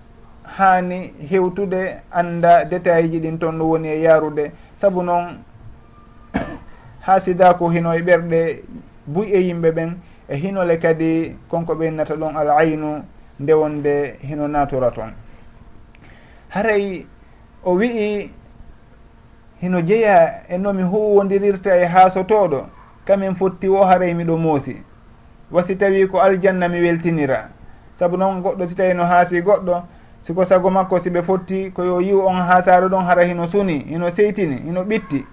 haani 0.43 1.13
hewtude 1.29 2.01
anda 2.11 2.65
détail 2.65 3.09
ji 3.11 3.19
ɗin 3.19 3.37
toon 3.39 3.55
no 3.57 3.65
woni 3.69 3.87
e 3.89 4.01
yarude 4.01 4.51
saabu 4.75 5.03
noon 5.03 5.37
ha 7.05 7.19
sidako 7.19 7.69
hino 7.69 7.93
e 7.95 8.01
ɓerɗe 8.01 8.63
buy 9.07 9.27
e 9.33 9.39
yimɓe 9.47 9.71
ɓen 9.71 9.97
e 10.29 10.35
hinole 10.35 10.77
kadi 10.79 11.35
konko 11.49 11.73
ɓennata 11.75 12.15
ɗon 12.15 12.35
al 12.37 12.49
aynu 12.49 13.03
ndewonde 13.39 14.17
hino 14.21 14.47
natora 14.47 14.91
toon 14.91 15.11
haray 16.49 17.05
o 17.65 17.73
wi'i 17.75 18.29
hino 19.63 19.81
jeeya 19.81 20.41
e 20.49 20.57
nomi 20.57 20.83
huwodirirta 20.83 21.77
e 21.77 21.85
haasotoɗo 21.85 22.65
kamin 23.05 23.35
fotti 23.35 23.69
o 23.69 23.85
haray 23.85 24.13
miɗo 24.13 24.37
moosi. 24.37 24.75
Wasi 25.51 25.75
tawi 25.75 26.07
ko 26.07 26.21
aljanna 26.21 26.67
mi 26.69 26.81
weltinira. 26.81 27.49
Saabu 27.99 28.17
noon 28.17 28.41
goɗɗo 28.41 28.67
si 28.67 28.75
tawi 28.75 28.93
no 28.93 29.05
haasi 29.05 29.41
goɗɗo 29.41 29.83
siko 30.21 30.45
sago 30.45 30.69
makko 30.69 30.99
si 30.99 31.09
ɓe 31.09 31.23
fotti 31.23 31.71
koyo 31.71 32.01
yiw 32.01 32.25
on 32.27 32.35
ha 32.35 32.43
haasaro 32.43 32.89
ɗon 32.89 33.05
hara 33.05 33.23
hino 33.23 33.47
suni 33.47 33.79
hino 33.89 34.11
seytini 34.11 34.55
hino 34.65 34.83
ɓitti. 34.83 35.25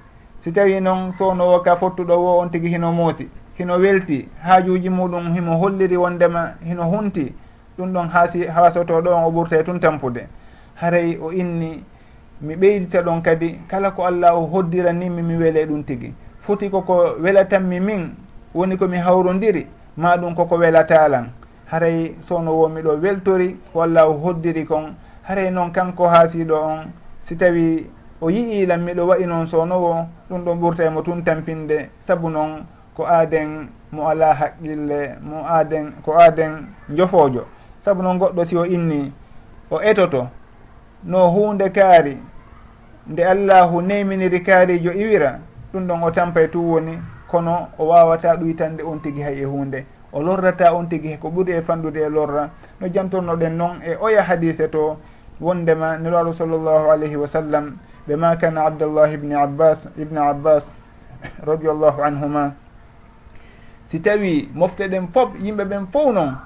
Si 0.45 0.53
tawi 0.53 0.81
noon 0.81 1.13
sowno 1.13 1.55
o 1.55 1.61
ka 1.61 1.77
fottuɗo 1.77 2.15
wo 2.17 2.39
on 2.39 2.51
tigi 2.51 2.69
hino 2.69 2.93
moosi 2.93 3.29
hino 3.59 3.79
welti 3.79 4.29
haajuji 4.43 4.91
muɗum 4.91 5.35
himo 5.35 5.57
holliri 5.59 5.97
wondema 5.97 6.55
hino 6.65 6.85
hunti 6.85 7.35
ɗum 7.79 7.93
ɗon 7.93 8.09
haasi 8.09 8.47
haasotoɗo 8.47 9.11
on 9.11 9.25
o 9.25 9.31
ɓurta 9.31 9.59
e 9.61 9.65
tun 9.65 9.81
tampude 9.81 10.29
haray 10.75 11.19
o 11.21 11.33
inni 11.33 11.83
mi 12.41 12.55
ɓeydita 12.57 13.03
ɗon 13.03 13.23
kadi 13.23 13.61
kala 13.69 13.91
ko 13.91 14.05
allah 14.05 14.35
o 14.35 14.47
hoddiranni 14.47 15.11
mi 15.11 15.23
mi 15.23 15.37
weele 15.37 15.67
ɗum 15.67 15.85
tigi. 15.85 16.15
Foti 16.41 16.71
koko 16.71 17.17
welatanmi 17.21 17.81
min 17.81 18.15
woni 18.55 18.77
komi 18.77 18.99
hawrodiri 18.99 19.67
ma 19.97 20.17
ɗum 20.17 20.35
koko 20.35 20.57
welatalan 20.57 21.31
haray 21.67 22.15
sowno 22.23 22.53
wo 22.53 22.69
miɗo 22.69 23.01
weltori 23.03 23.57
ko 23.73 23.83
allah 23.83 24.09
o 24.09 24.13
hoddiri 24.19 24.65
kon 24.67 24.95
haray 25.23 25.51
noon 25.51 25.71
kanko 25.73 26.09
haasiɗo 26.09 26.55
on. 26.55 26.93
Si 27.23 27.37
tawi 27.37 27.87
o 28.21 28.31
yi'ilan 28.31 28.81
miɗo 28.81 29.07
waɗi 29.07 29.27
noon 29.27 29.47
sownowo 29.47 30.07
ɗum 30.31 30.45
ɗon 30.45 30.59
ɓurta 30.61 30.85
emo 30.85 31.03
tun 31.03 31.23
tampinde. 31.23 31.91
Saabu 32.01 32.31
noon 32.31 32.65
ko 32.97 33.07
aaden 33.07 33.69
mo 33.93 34.09
ala 34.09 34.35
haqqille 34.35 35.17
mo 35.23 35.45
aaden 35.47 35.93
ko 36.05 36.13
aaden 36.19 36.67
jofojo 36.97 37.47
saabu 37.85 38.03
noon 38.03 38.19
goɗɗo 38.19 38.45
si 38.45 38.57
o 38.57 38.65
inni 38.65 39.13
o 39.71 39.81
etoto 39.81 40.29
no 41.05 41.29
hunde 41.31 41.71
kaari 41.73 42.19
nde 43.07 43.25
allahu 43.25 43.81
neyminiri 43.83 44.41
kaarijo 44.41 44.93
iwira 44.93 45.39
ɗum 45.73 45.87
ɗon 45.87 46.03
o 46.03 46.11
tampa 46.11 46.41
e 46.43 46.49
tum 46.49 46.71
woni 46.71 46.99
kono 47.31 47.69
o 47.79 47.87
wawata 47.87 48.37
ɗuytande 48.37 48.83
on 48.83 48.99
tigui 49.01 49.23
hay 49.23 49.39
e 49.41 49.45
hunde 49.45 49.87
o 50.13 50.21
lorrata 50.23 50.75
on 50.75 50.87
tigui 50.89 51.17
ko 51.19 51.29
ɓuuri 51.31 51.53
e 51.53 51.63
fandude 51.63 51.97
e 52.01 52.09
lorra. 52.09 52.51
No 52.81 52.89
jantornoɗen 52.89 53.57
noon 53.57 53.81
e 53.83 53.97
oya 54.01 54.23
hadise 54.23 54.69
to 54.71 54.97
wondema 55.41 55.97
nelaɗo 55.99 56.33
sallllahu 56.35 56.91
alayhi 56.91 57.17
wa 57.17 57.27
sallam 57.29 57.77
ɓe 58.09 58.17
ma 58.17 58.37
kana 58.37 58.65
abdallah 58.67 59.13
ibni 59.13 59.35
abbas 59.35 59.87
ibne 59.99 60.19
abbas 60.21 60.75
radiallahu 61.47 62.03
anhuma. 62.03 62.53
Si 63.89 64.01
tawi 64.01 64.49
mofteɗen 64.55 65.09
fof 65.13 65.31
yimɓe 65.41 65.65
ɓen 65.65 65.87
fof 65.93 66.13
noon 66.13 66.37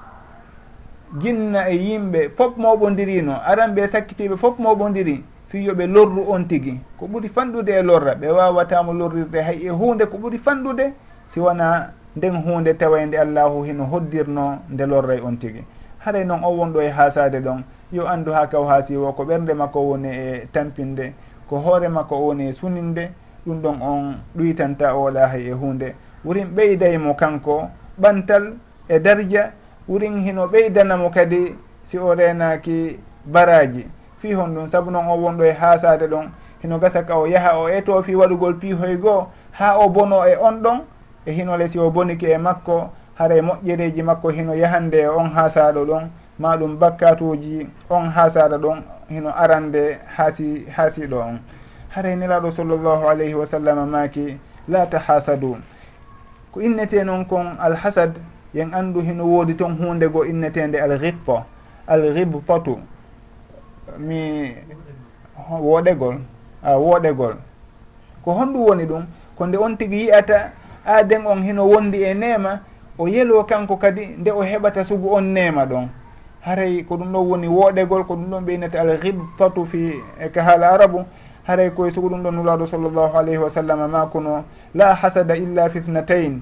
jinna 1.19 1.69
e 1.69 1.75
yimɓe 1.75 2.29
fof 2.37 2.57
mawɓodiri 2.57 3.21
no 3.23 3.33
aranɓe 3.45 3.87
sakkitiɓe 3.87 4.37
fof 4.37 4.57
mawɓodiri 4.59 5.23
fi 5.47 5.65
yoɓe 5.65 5.87
lorru 5.87 6.25
on 6.29 6.43
tigi. 6.47 6.79
Ko 6.97 7.07
ɓuuri 7.07 7.29
fanɗude 7.29 7.69
e 7.71 7.81
lorra 7.83 8.15
ɓe 8.15 8.27
wawatamo 8.31 8.93
lorrirde 8.93 9.41
hay 9.41 9.65
e 9.65 9.69
hunde 9.69 10.05
ko 10.05 10.17
ɓuuri 10.17 10.37
fanɗude 10.39 10.93
si 11.27 11.39
wona 11.39 11.91
nden 12.15 12.35
hunde 12.43 12.73
tawayde 12.77 13.15
allahu 13.17 13.63
hino 13.63 13.85
hoddirno 13.85 14.59
nde 14.69 14.85
lorray 14.85 15.19
on 15.21 15.37
tigi. 15.37 15.63
Haray 15.99 16.25
noon 16.25 16.43
on 16.43 16.57
wonɗo 16.57 16.81
e 16.81 16.89
hasade 16.89 17.39
ɗon 17.39 17.63
yo 17.91 18.07
andu 18.07 18.31
ha 18.31 18.47
kaw 18.47 18.65
ha 18.65 18.85
siwo 18.85 19.11
ko 19.13 19.23
ɓerde 19.23 19.53
makko 19.53 19.79
woni 19.79 20.07
e 20.07 20.47
tampinde 20.51 21.13
ko 21.49 21.57
hoore 21.59 21.87
makko 21.87 22.15
woni 22.15 22.49
e 22.49 22.53
suninde 22.53 23.11
ɗum 23.45 23.61
ɗon 23.61 23.81
on 23.81 24.15
ɗuytanta 24.35 24.95
oɗa 24.95 25.27
hay 25.27 25.47
e 25.49 25.51
hunde. 25.51 25.95
Wurin 26.25 26.47
ɓeydaymo 26.55 27.13
kanko 27.15 27.69
ɓantal 28.01 28.53
e 28.89 28.99
darja 28.99 29.51
wurin 29.87 30.17
hino 30.17 30.47
ɓeydanamo 30.47 31.09
kadi 31.11 31.55
si 31.83 31.97
o 31.97 32.13
renaki 32.15 32.99
baraji. 33.25 33.85
piihon 34.25 34.55
ɗum 34.55 34.67
saabu 34.67 34.91
noon 34.91 35.05
o 35.07 35.15
wonɗo 35.21 35.43
e 35.45 35.51
haasade 35.53 36.07
ɗon. 36.07 36.29
Hino 36.61 36.79
gasa 36.79 37.03
ka 37.05 37.15
o 37.17 37.27
yaha 37.27 37.59
o 37.59 37.69
etofi 37.69 38.15
waɗugol 38.15 38.57
piihoy 38.59 38.97
goo 38.97 39.27
ha 39.51 39.77
o 39.77 39.89
bono 39.89 40.25
e 40.25 40.35
on 40.41 40.61
ɗon 40.63 40.81
e 41.25 41.31
hino 41.31 41.57
lesi 41.57 41.79
o 41.79 41.91
boniki 41.91 42.25
e 42.25 42.37
makko 42.37 42.89
hara 43.15 43.35
moƴƴereji 43.41 44.01
makko 44.03 44.29
hino 44.29 44.53
yahande 44.55 44.97
e 44.97 45.07
on 45.07 45.29
haasaɗo 45.29 45.85
ɗon. 45.85 46.09
Ma 46.39 46.57
ɗum 46.57 46.77
bakkatuji 46.79 47.67
on 47.89 48.09
hasaɗa 48.09 48.57
ɗon 48.57 48.81
hino 49.09 49.29
arande 49.29 49.99
haasi 50.17 50.65
haasiɗo 50.75 51.17
on. 51.19 51.39
Haray 51.89 52.15
nelaɗo 52.15 52.51
sallllahu 52.51 53.07
alayhi 53.07 53.33
wa 53.35 53.45
sallam 53.45 53.89
maki 53.89 54.37
la 54.67 54.85
tahasadu. 54.87 55.57
Ko 56.51 56.61
innete 56.61 57.03
noon 57.05 57.25
kon 57.25 57.55
alhasad 57.59 58.17
yen 58.53 58.73
andu 58.73 59.01
hino 59.01 59.23
woodi 59.25 59.53
toon 59.55 59.77
hunde 59.77 60.09
goo 60.09 60.23
innetende 60.25 60.81
alghibpo 60.81 61.43
alghibpotu 61.87 62.79
mi 63.97 64.55
wooɗegol 65.49 66.17
wooɗegol 66.63 67.35
ko 68.23 68.31
honɗum 68.31 68.61
woni 68.67 68.85
ɗum 68.85 69.05
ko 69.37 69.45
nde 69.47 69.57
on 69.57 69.77
tigi 69.77 69.97
yiyata 70.07 70.51
aaden 70.85 71.25
on 71.27 71.43
hino 71.43 71.67
wondi 71.67 72.03
e 72.03 72.13
nema 72.13 72.59
o 72.97 73.07
yelo 73.07 73.43
kanko 73.43 73.77
kadi 73.77 74.05
nde 74.17 74.31
o 74.31 74.41
heɓata 74.43 74.85
sugu 74.85 75.09
on 75.13 75.21
nema 75.33 75.65
ɗon. 75.65 75.89
Haray 76.45 76.83
ko 76.85 76.95
ɗum 76.97 77.11
ɗon 77.11 77.25
woni 77.29 77.47
wooɗegol 77.47 78.05
ko 78.05 78.13
ɗum 78.15 78.29
ɗon 78.29 78.45
ɓeynata 78.45 78.79
al 78.81 78.97
ribtatu 79.01 79.65
fi 79.65 79.93
e 80.21 80.29
ka 80.29 80.43
haala 80.43 80.69
arabu 80.73 81.05
haray 81.47 81.69
koye 81.71 81.91
sugu 81.91 82.09
ɗum 82.09 82.21
ɗon 82.23 82.31
nulaaɗo 82.35 82.67
sallllahu 82.67 83.17
alayhi 83.17 83.37
wa 83.37 83.49
sallam 83.49 83.89
makono 83.91 84.43
la 84.75 84.93
hasada 84.95 85.35
illa 85.37 85.69
fitnatain 85.69 86.41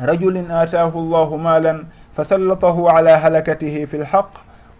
rajulin 0.00 0.50
atahu 0.50 1.10
llahu 1.10 1.38
malan 1.38 1.86
fa 2.14 2.24
sallatahu 2.24 2.86
ala 2.88 3.18
halakatihi 3.18 3.86
fi 3.86 3.98
lhaq 3.98 4.30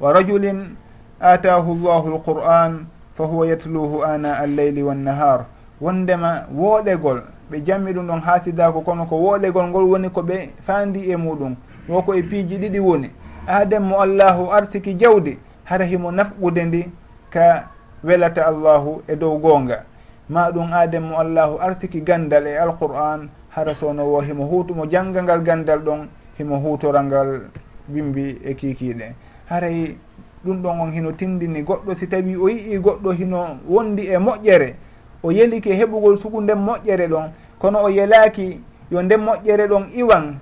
wa 0.00 0.12
rajulin 0.12 0.76
atahu 1.20 1.74
llahu 1.74 2.08
lqur'an 2.16 2.86
fa 3.16 3.24
huwa 3.24 3.46
yatluhu 3.46 4.04
ana 4.04 4.38
alleyli 4.38 4.82
wannahar 4.82 5.44
wondema 5.80 6.46
wooɗegol 6.54 7.22
ɓe 7.50 7.60
jammi 7.66 7.92
ɗum 7.92 8.06
ɗon 8.06 8.20
haasidako 8.20 8.80
kono 8.80 9.04
ko 9.06 9.16
wooɗegol 9.16 9.66
ngol 9.68 9.84
woni 9.84 10.08
ko 10.10 10.22
ɓe 10.22 10.50
faandi 10.66 11.10
e 11.12 11.16
muɗum. 11.16 11.56
Woko 11.88 12.14
e 12.14 12.22
piiji 12.22 12.58
ɗiɗi 12.58 12.78
woni. 12.80 13.10
Aden 13.46 13.82
mo 13.82 13.98
allahu 14.00 14.52
arsiki 14.52 14.94
jawdi 14.94 15.38
hara 15.64 15.84
himo 15.84 16.10
nafɓude 16.12 16.64
ndi 16.64 16.90
ka 17.30 17.68
welata 18.04 18.46
allahu 18.46 19.02
e 19.08 19.16
dow 19.16 19.38
goonga. 19.38 19.84
Ma 20.28 20.50
ɗum 20.50 20.72
aden 20.72 21.02
mo 21.02 21.18
allahu 21.18 21.58
arsiki 21.60 22.00
gandal 22.02 22.46
e 22.46 22.56
alqur'an 22.56 23.28
hara 23.48 23.74
sownowo 23.74 24.20
himo 24.20 24.44
huutumo 24.46 24.84
mo 24.84 25.22
ngal 25.22 25.42
gandal 25.42 25.80
ɗon 25.80 26.06
himo 26.38 26.56
huutoral 26.56 27.04
ngal 27.04 27.40
bimbi 27.88 28.38
e 28.44 28.54
kiikiiɗe. 28.54 29.14
Haray 29.48 29.96
ɗum 30.44 30.62
ɗon 30.62 30.80
on 30.80 30.90
hino 30.92 31.12
tindini. 31.12 31.62
Goɗɗo 31.62 31.94
si 31.94 32.06
tawi 32.08 32.36
o 32.36 32.48
yii 32.48 32.78
goɗɗo 32.78 33.12
hino 33.12 33.58
wondi 33.68 34.06
e 34.06 34.18
moƴƴere. 34.18 34.74
O 35.22 35.30
yelike 35.30 35.72
heɓugol 35.72 36.18
sugu 36.18 36.40
nden 36.40 36.58
moƴƴere 36.58 37.08
ɗon. 37.08 37.30
Kono 37.58 37.82
o 37.84 37.88
yelaki 37.88 38.60
yo 38.90 39.02
nden 39.02 39.20
moƴƴere 39.20 39.66
ɗon 39.68 39.84
iwan 39.94 40.38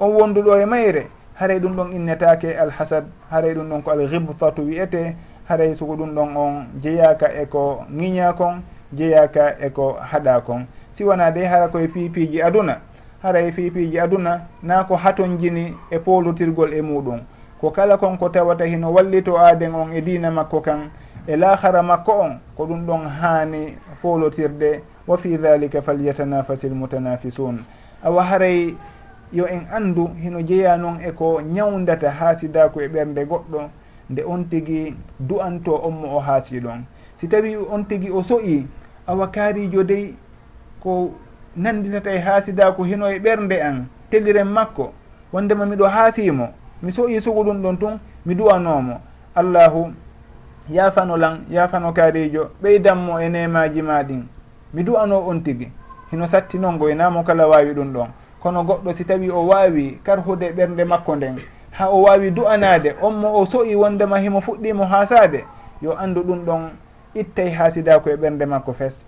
on 0.00 0.10
wonduɗo 0.12 0.60
e 0.62 0.66
mayre. 0.66 1.06
Haray 1.34 1.58
ɗum 1.58 1.76
ɗon 1.76 1.92
innetake 1.92 2.56
alhasad. 2.56 3.04
Haray 3.30 3.54
ɗum 3.54 3.68
ɗon 3.68 3.82
ko 3.82 3.90
alghibtatu 3.90 4.62
wiyete 4.62 5.16
haray 5.48 5.74
sugu 5.74 5.96
ɗum 5.96 6.14
ɗon 6.14 6.36
on 6.36 6.66
jeeyaka 6.82 7.26
eko 7.42 7.84
ŋiña 7.90 8.32
kon 8.36 8.62
jeeyaka 8.92 9.56
eko 9.60 9.96
haɗa 10.00 10.40
kon 10.40 10.66
siwana 10.92 11.30
de 11.30 11.44
hara 11.44 11.68
koye 11.68 11.88
piipiji 11.88 12.42
aduna. 12.42 12.80
Haray 13.22 13.52
fiipiji 13.52 13.98
aduna 14.00 14.40
na 14.62 14.84
ko 14.84 14.96
haton 14.96 15.38
jini 15.38 15.74
e 15.90 15.98
polotirgol 15.98 16.72
e 16.74 16.80
muɗum. 16.82 17.20
ko 17.62 17.70
kala 17.70 17.94
kon 17.96 18.18
ko 18.18 18.28
tawata 18.28 18.64
hino 18.66 18.90
wallito 18.92 19.38
aaden 19.38 19.74
on 19.74 19.92
e 19.94 20.00
diina 20.02 20.30
makko 20.34 20.60
kan 20.60 20.90
e 21.26 21.36
lahara 21.36 21.82
makko 21.82 22.12
on 22.12 22.38
ko 22.56 22.66
ɗum 22.66 22.86
ɗon 22.86 23.06
haani 23.06 23.78
folotirde 24.02 24.82
wa 25.06 25.16
fi 25.18 25.36
dhalika 25.38 25.82
falyatanafasi 25.82 26.68
lmutanafisun 26.68 27.62
awa 28.02 28.24
haray 28.24 28.74
yo 29.32 29.46
en 29.46 29.62
anndu 29.72 30.10
hino 30.22 30.42
jeeya 30.42 30.76
noon 30.76 30.98
e 31.06 31.12
ko 31.12 31.40
ñawdata 31.40 32.10
haasidaku 32.10 32.80
e 32.80 32.88
ɓernde 32.88 33.24
goɗɗo 33.30 33.60
nde 34.10 34.22
on 34.26 34.44
tigi 34.50 34.96
du'anto 35.20 35.78
on 35.86 35.90
mo 35.94 36.16
o 36.16 36.20
haasi 36.20 36.58
ɗon 36.60 36.82
si 37.20 37.28
tawi 37.28 37.56
on 37.56 37.84
tigi 37.84 38.10
o 38.10 38.22
soyi 38.22 38.66
awa 39.06 39.28
kaarijo 39.30 39.84
dey 39.84 40.14
ko 40.82 41.14
nanditata 41.56 42.10
e 42.10 42.18
haasidako 42.18 42.84
hino 42.84 43.06
e 43.06 43.18
ɓernde 43.18 43.62
an 43.62 43.86
teliren 44.10 44.48
makko 44.50 44.92
wondema 45.32 45.64
miɗo 45.66 45.86
haasimo 45.86 46.48
mi 46.82 46.92
soƴi 46.92 47.20
sugu 47.20 47.44
ɗum 47.44 47.62
ɗon 47.62 47.76
tun 47.78 47.98
mi 48.26 48.34
duwanomo. 48.34 49.00
Allahu 49.34 49.92
yafano 50.70 51.16
lan 51.16 51.44
yafano 51.50 51.92
kaarijo 51.92 52.50
ɓeydanmo 52.62 53.20
e 53.20 53.28
nemaji 53.28 53.82
ma 53.82 54.02
ɗin 54.02 54.22
mi 54.74 54.82
du'ano 54.82 55.26
on 55.28 55.40
tigi. 55.42 55.70
Hino 56.10 56.26
sattinongo 56.26 56.88
e 56.90 56.94
namo 56.94 57.22
kala 57.22 57.46
wawi 57.48 57.72
ɗum 57.74 57.92
ɗon. 57.92 58.08
Kono 58.40 58.62
goɗɗo 58.64 58.94
si 58.94 59.04
tawi 59.04 59.30
o 59.30 59.46
wawi 59.46 60.00
karhude 60.04 60.52
ɓernde 60.52 60.84
makko 60.84 61.16
nden 61.16 61.36
ha 61.70 61.88
o 61.88 62.02
wawi 62.02 62.30
du'anade 62.30 62.94
on 63.00 63.12
mo 63.14 63.28
o 63.40 63.44
soƴi 63.46 63.74
wondema 63.76 64.18
himo 64.18 64.40
fuɗɗimo 64.40 64.84
hasade 64.86 65.44
yo 65.80 65.96
andu 65.98 66.22
ɗum 66.22 66.44
ɗon 66.44 66.70
ittay 67.14 67.50
haasidako 67.50 68.10
e 68.10 68.16
ɓernde 68.16 68.46
makko 68.46 68.72
fes. 68.72 69.04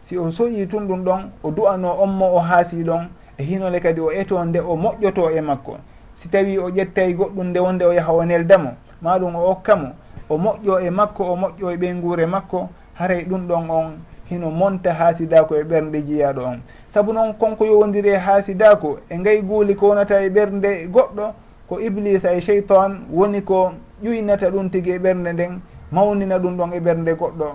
Si 0.00 0.18
o 0.18 0.30
soƴi 0.30 0.66
tun 0.68 0.86
ɗum 0.86 1.04
ɗon 1.04 1.30
o 1.42 1.50
du'ano 1.50 1.96
on 2.02 2.06
mo 2.10 2.26
o 2.36 2.38
haasi 2.38 2.84
ɗon 2.84 3.08
e 3.38 3.42
hinole 3.42 3.80
kadi 3.80 4.00
o 4.00 4.10
eto 4.12 4.44
nde 4.44 4.60
o 4.60 4.76
moƴƴoto 4.76 5.30
e 5.36 5.40
makko. 5.40 5.78
si 6.14 6.28
tawi 6.28 6.58
o 6.58 6.70
ƴettay 6.70 7.14
goɗɗum 7.14 7.46
nde 7.50 7.60
wonde 7.60 7.84
o 7.84 7.92
yaha 7.92 8.12
o 8.12 8.24
neldamo 8.24 8.70
maɗum 9.02 9.36
o 9.36 9.46
hokka 9.48 9.76
mo 9.76 9.88
o 10.28 10.36
moƴƴo 10.38 10.80
e 10.86 10.90
makko 10.90 11.24
o 11.24 11.36
moƴƴo 11.36 11.72
e 11.72 11.76
ɓeyngure 11.76 12.26
makko 12.26 12.68
haray 12.94 13.24
ɗum 13.24 13.46
ɗon 13.48 13.70
on 13.70 13.92
hino 14.30 14.50
monta 14.50 14.92
haasidako 14.94 15.56
e 15.56 15.62
ɓernde 15.62 16.02
jiyaɗo 16.06 16.42
on. 16.42 16.60
Saabu 16.88 17.12
noon 17.12 17.34
konko 17.34 17.64
yowodiri 17.66 18.08
e 18.08 18.16
haasidako 18.16 18.98
e 19.10 19.18
ngay 19.18 19.42
guuli 19.42 19.74
ko 19.74 19.88
wonata 19.88 20.22
e 20.22 20.28
ɓernde 20.30 20.86
goɗɗo 20.88 21.32
ko 21.68 21.80
iblisa 21.80 22.32
e 22.32 22.40
cheytan 22.40 23.04
woni 23.10 23.42
ko 23.42 23.72
ƴuynata 24.02 24.50
ɗum 24.50 24.70
tigi 24.70 24.90
e 24.90 24.98
ɓernde 24.98 25.32
nden 25.32 25.60
mawnina 25.92 26.38
ɗum 26.38 26.56
ɗon 26.56 26.72
e 26.72 26.80
ɓernde 26.80 27.14
goɗɗo. 27.14 27.46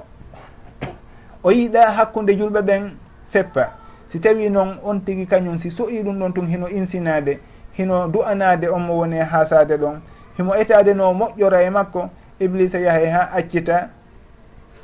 O 1.44 1.52
yiiɗa 1.52 1.92
hakkude 1.92 2.38
julɓe 2.38 2.62
ɓen 2.62 2.92
feppa. 3.32 3.72
Si 4.10 4.20
tawi 4.20 4.50
noon 4.50 4.78
on 4.84 5.00
tigi 5.00 5.26
kañum 5.26 5.58
si 5.58 5.70
soƴi 5.72 6.04
ɗum 6.04 6.20
ɗon 6.20 6.34
tun 6.34 6.48
hino 6.48 6.68
insinade. 6.68 7.40
hino 7.80 8.08
du'anade 8.08 8.68
on 8.70 8.80
mo 8.82 8.98
woni 8.98 9.16
e 9.18 9.24
hasade 9.24 9.78
ɗon. 9.78 10.00
Himo 10.38 10.56
etade 10.56 10.94
no 10.94 11.14
moƴƴora 11.14 11.64
e 11.64 11.70
makko 11.70 12.10
iblisa 12.40 12.80
yahay 12.80 13.06
ha 13.10 13.30
accita 13.34 13.90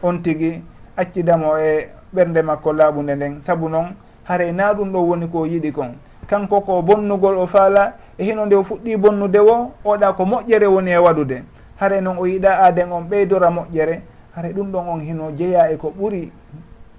on 0.03 0.21
tigui 0.23 0.63
accidamo 0.97 1.57
e 1.59 1.89
ɓernde 2.15 2.41
makko 2.41 2.73
laaɓude 2.73 3.15
nden. 3.15 3.41
Saabu 3.41 3.69
noon 3.69 3.95
haray 4.23 4.51
na 4.51 4.73
ɗum 4.73 4.91
ɗo 4.91 4.99
woni 5.07 5.27
ko 5.27 5.45
yiɗi 5.45 5.71
kon. 5.71 5.95
Kanko 6.27 6.61
ko 6.61 6.81
bonnugol 6.81 7.37
o 7.37 7.47
faala 7.47 7.93
e 8.17 8.23
hino 8.23 8.45
nde 8.45 8.55
o 8.55 8.63
fuɗɗi 8.63 8.97
bonnude 8.97 9.39
wo 9.39 9.71
oɗa 9.85 10.13
ko 10.13 10.23
moƴƴere 10.25 10.65
woni 10.67 10.91
e 10.91 10.97
waɗude. 10.97 11.43
Haray 11.79 12.01
noon 12.01 12.17
o 12.17 12.25
yiɗa 12.25 12.59
aaden 12.63 12.91
on 12.91 13.01
ɓeydora 13.09 13.49
moƴƴere. 13.51 14.01
Haray 14.35 14.53
ɗum 14.53 14.71
ɗon 14.71 14.87
on 14.87 14.99
hino 14.99 15.31
jeeya 15.37 15.71
e 15.71 15.77
ko 15.77 15.93
ɓuri 15.99 16.31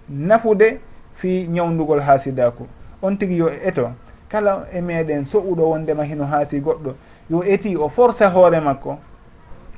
nafude 0.09 0.79
fi 1.15 1.49
ñawdugol 1.49 2.01
haasidako 2.01 2.67
on 3.03 3.17
tigui 3.17 3.37
yo 3.37 3.49
eto. 3.65 3.91
kala 4.29 4.67
e 4.73 4.81
meɗen 4.81 5.25
so'uɗo 5.25 5.63
wondema 5.71 6.05
hino 6.05 6.25
haasi 6.25 6.61
goɗɗo. 6.61 6.95
Yo 7.31 7.43
eti 7.43 7.77
o 7.77 7.89
forsa 7.89 8.29
hoore 8.31 8.61
makko 8.61 8.99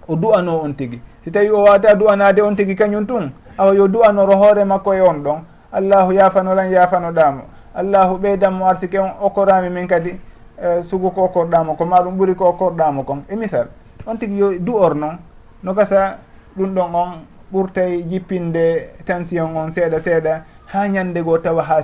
o 0.09 0.17
du'ano 0.17 0.61
on 0.63 0.75
tigi. 0.75 1.01
Si 1.25 1.31
tawi 1.31 1.51
o 1.51 1.63
wawata 1.63 1.95
du'anade 1.95 2.41
on 2.43 2.55
tigi 2.57 2.75
kañum 2.75 3.07
tun 3.07 3.33
awa 3.59 3.75
yo 3.75 3.89
du'anoro 3.89 4.37
hoore 4.37 4.65
makko 4.65 4.95
e 4.95 5.01
on 5.01 5.23
ɗon. 5.23 5.41
Allahu 5.73 6.13
yafanolan 6.13 6.71
yafanoɗamo 6.71 7.43
allahu 7.75 8.19
ɓeydanmo 8.19 8.67
arsike 8.67 8.99
on 8.99 9.11
okkorami 9.21 9.71
min 9.71 9.87
kadi 9.87 10.19
e, 10.59 10.83
sugu 10.83 11.11
ko 11.11 11.25
okkorɗamo 11.25 11.77
ko 11.77 11.85
maɗum 11.85 12.17
ɓuuri 12.17 12.35
ko 12.35 12.49
okkorɗamo 12.49 13.05
kon. 13.05 13.23
E 13.29 13.37
misal 13.37 13.69
on 14.07 14.17
tigi 14.17 14.37
yo 14.37 14.53
du'or 14.59 14.95
noon 14.95 15.19
no 15.63 15.75
gasa 15.75 16.19
ɗum 16.57 16.75
ɗon 16.75 16.95
on 16.95 17.11
ɓurtay 17.53 18.03
jippinde 18.09 18.91
tension 19.05 19.57
on 19.57 19.71
seeɗa 19.71 20.01
seeɗa 20.01 20.43
ha 20.73 20.87
ñande 20.89 21.23
goo 21.23 21.39
tawa 21.39 21.63
ha 21.63 21.83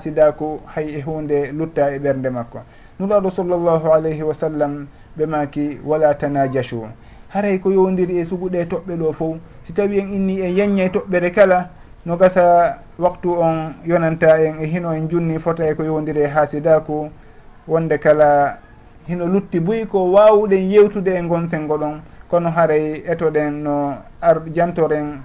hay 0.75 0.89
e 0.99 1.03
hunde 1.03 1.53
lutta 1.53 1.91
e 1.91 1.99
ɓernde 1.99 2.31
makko. 2.31 2.61
Nulaɗo 2.99 3.31
sallllahu 3.31 3.93
alayhi 3.93 4.23
wa 4.23 4.35
sallam 4.35 4.87
ɓe 5.17 5.27
maki 5.27 5.79
wala 5.85 6.15
tanajachu 6.15 6.87
haray 7.35 7.59
ko 7.59 7.71
yowdiri 7.73 8.19
e 8.19 8.25
suguɗe 8.25 8.65
toɓɓe 8.71 8.97
ɗo 8.97 9.13
fof 9.13 9.37
si 9.67 9.73
tawi 9.73 9.99
en 9.99 10.09
inni 10.15 10.41
e 10.41 10.49
yeññay 10.55 10.87
e 10.87 10.91
toɓɓere 10.91 11.31
kala 11.35 11.69
no 12.07 12.17
gasa 12.17 12.79
waktu 12.99 13.33
on 13.41 13.75
yonanta 13.85 14.39
en 14.39 14.63
e 14.63 14.67
hino 14.67 14.93
en 14.93 15.09
junni 15.11 15.39
fotay 15.41 15.71
e 15.71 15.75
ko 15.75 15.83
yowdiri 15.83 16.21
e 16.23 16.27
ha 16.29 16.47
wonde 17.67 17.99
kala 17.99 18.59
hino 19.09 19.27
lutti 19.27 19.59
buy 19.61 19.85
ko 19.87 20.13
wawɗen 20.13 20.71
yewtude 20.71 21.09
e 21.19 21.23
gon 21.27 21.49
sengo 21.49 21.77
ɗon 21.77 22.01
kono 22.31 22.51
haray 22.51 23.03
etoɗen 23.07 23.63
no 23.63 23.97
ar 24.21 24.41
jantoren 24.55 25.21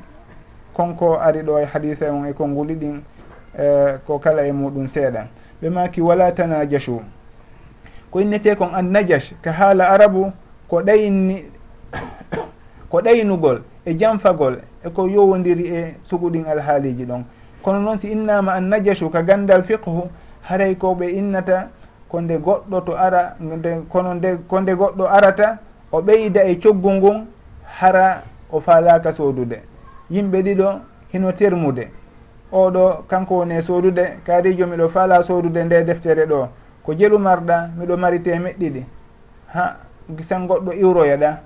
konko 0.73 1.19
ari 1.19 1.41
ɗo 1.43 1.59
e 1.59 1.65
hadise 1.65 2.09
on 2.09 2.25
e 2.25 2.33
konnguli 2.33 2.75
ɗin 2.75 3.01
E, 3.57 3.97
ko 4.05 4.19
kala 4.19 4.45
e 4.45 4.51
muɗum 4.51 4.87
seeɗa 4.87 5.27
ɓe 5.61 5.69
maki 5.69 6.01
wala 6.01 6.31
tanajashu. 6.31 7.01
Ko 8.11 8.19
innete 8.21 8.55
kon 8.55 8.73
annajash 8.73 9.33
ka 9.41 9.51
haala 9.51 9.89
arabu 9.89 10.31
ko 10.67 10.81
ɗayni 10.81 11.45
ko 12.89 13.01
ɗaynugol 13.01 13.61
e 13.85 13.93
janfagol 13.97 14.59
eko 14.85 15.07
yowodiri 15.07 15.67
e 15.67 15.95
suguɗin 16.09 16.45
alhaaliji 16.45 17.05
ɗon. 17.05 17.23
Kono 17.63 17.79
noon 17.79 17.97
si 17.97 18.11
innama 18.11 18.53
annajashu 18.53 19.09
ka 19.09 19.21
gandal 19.23 19.63
fiqhu 19.63 20.09
haray 20.43 20.75
ko 20.75 20.93
ɓe 20.95 21.09
innata 21.11 21.69
ko 22.07 22.21
nde 22.21 22.37
goɗɗo 22.37 22.81
to 22.85 22.93
ara 22.97 23.35
nde 23.39 23.81
kono 23.89 24.13
nde 24.13 24.37
ko 24.47 24.59
nde 24.61 24.73
goɗɗo 24.75 25.05
arata 25.07 25.57
o 25.91 26.01
ɓeyda 26.01 26.43
e 26.45 26.55
coggu 26.59 26.91
ngun 26.91 27.25
hara 27.79 28.23
o 28.51 28.59
faalaka 28.59 29.13
soodude. 29.13 29.61
Yimɓe 30.11 30.41
ɗiɗo 30.41 30.79
hino 31.11 31.31
termude. 31.31 31.91
oɗo 32.51 33.03
kanko 33.07 33.35
woni 33.37 33.55
e 33.55 33.61
sodude 33.61 34.19
kaarijo 34.25 34.65
miɗo 34.67 34.89
faala 34.89 35.23
sodude 35.23 35.63
nde 35.63 35.83
deftere 35.83 36.25
ɗo. 36.25 36.47
Ko 36.83 36.93
jeɗumarɗa 36.93 37.69
miɗo 37.77 37.97
mari 37.97 38.19
temeɗ 38.19 38.57
ɗiɗi 38.57 38.83
ha 39.53 39.77
sen 40.21 40.47
goɗɗo 40.47 40.73
iwroyaɗa 40.73 41.37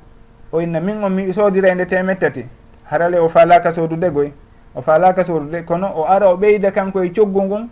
o 0.51 0.61
inna 0.61 0.79
min 0.79 1.03
on 1.03 1.09
mi 1.09 1.33
soodira 1.33 1.69
e 1.69 1.75
nde 1.75 1.85
temeɗ 1.85 2.19
tati. 2.19 2.45
Harale 2.89 3.19
o 3.19 3.29
faalaka 3.29 3.73
sodude 3.73 4.09
goy. 4.11 4.31
O 4.75 4.81
faalaka 4.81 5.25
sodude 5.25 5.63
kono 5.65 5.87
o 5.95 6.05
ara 6.07 6.29
o 6.29 6.37
ɓeyda 6.37 6.71
kanko 6.71 7.03
e 7.03 7.09
coggu 7.09 7.41
ngun 7.41 7.69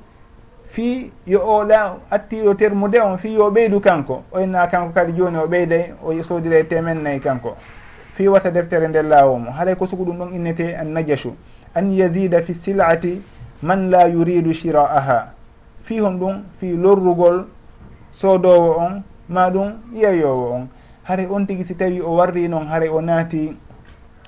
fi 0.72 1.12
yo 1.26 1.40
oɗa 1.40 1.98
attiɗo 2.12 2.56
termude 2.56 3.00
on 3.00 3.18
fi 3.18 3.34
yo 3.34 3.50
ɓeydu 3.50 3.80
kanko. 3.80 4.24
O 4.32 4.40
inna 4.40 4.68
kanko 4.68 4.94
kadi 4.94 5.14
joni 5.14 5.38
o 5.38 5.48
ɓeyday 5.48 5.94
o 6.04 6.24
soodira 6.24 6.60
e 6.60 6.64
temen 6.64 7.02
nayyi 7.04 7.20
kanko. 7.22 7.56
Fi 8.16 8.28
wata 8.28 8.52
deftere 8.52 8.88
nde 8.88 9.02
laawo 9.04 9.38
mo. 9.38 9.52
Haray 9.52 9.76
ko 9.76 9.88
sugu 9.88 10.04
ɗum 10.04 10.18
ɗon 10.18 10.36
innete 10.36 10.76
annajashu. 10.76 11.34
an 11.76 11.92
yazida 11.92 12.42
fi 12.44 12.54
silati 12.54 13.22
man 13.62 13.90
la 13.90 14.06
yuridu 14.08 14.54
chira'aha 14.54 15.34
fi 15.84 16.00
hon 16.00 16.20
ɗum 16.20 16.44
fi 16.60 16.76
lorrugol 16.76 17.46
soodowo 18.12 18.78
on 18.80 19.04
ma 19.30 19.50
ɗum 19.50 19.74
yeyowo 19.96 20.52
on. 20.54 20.68
Hare 21.04 21.28
on 21.30 21.46
tigui 21.46 21.66
si 21.66 21.76
tawi 21.76 22.02
o 22.02 22.16
warri 22.16 22.48
noon 22.48 22.68
hare 22.68 22.90
o 22.90 23.02
naati. 23.02 23.56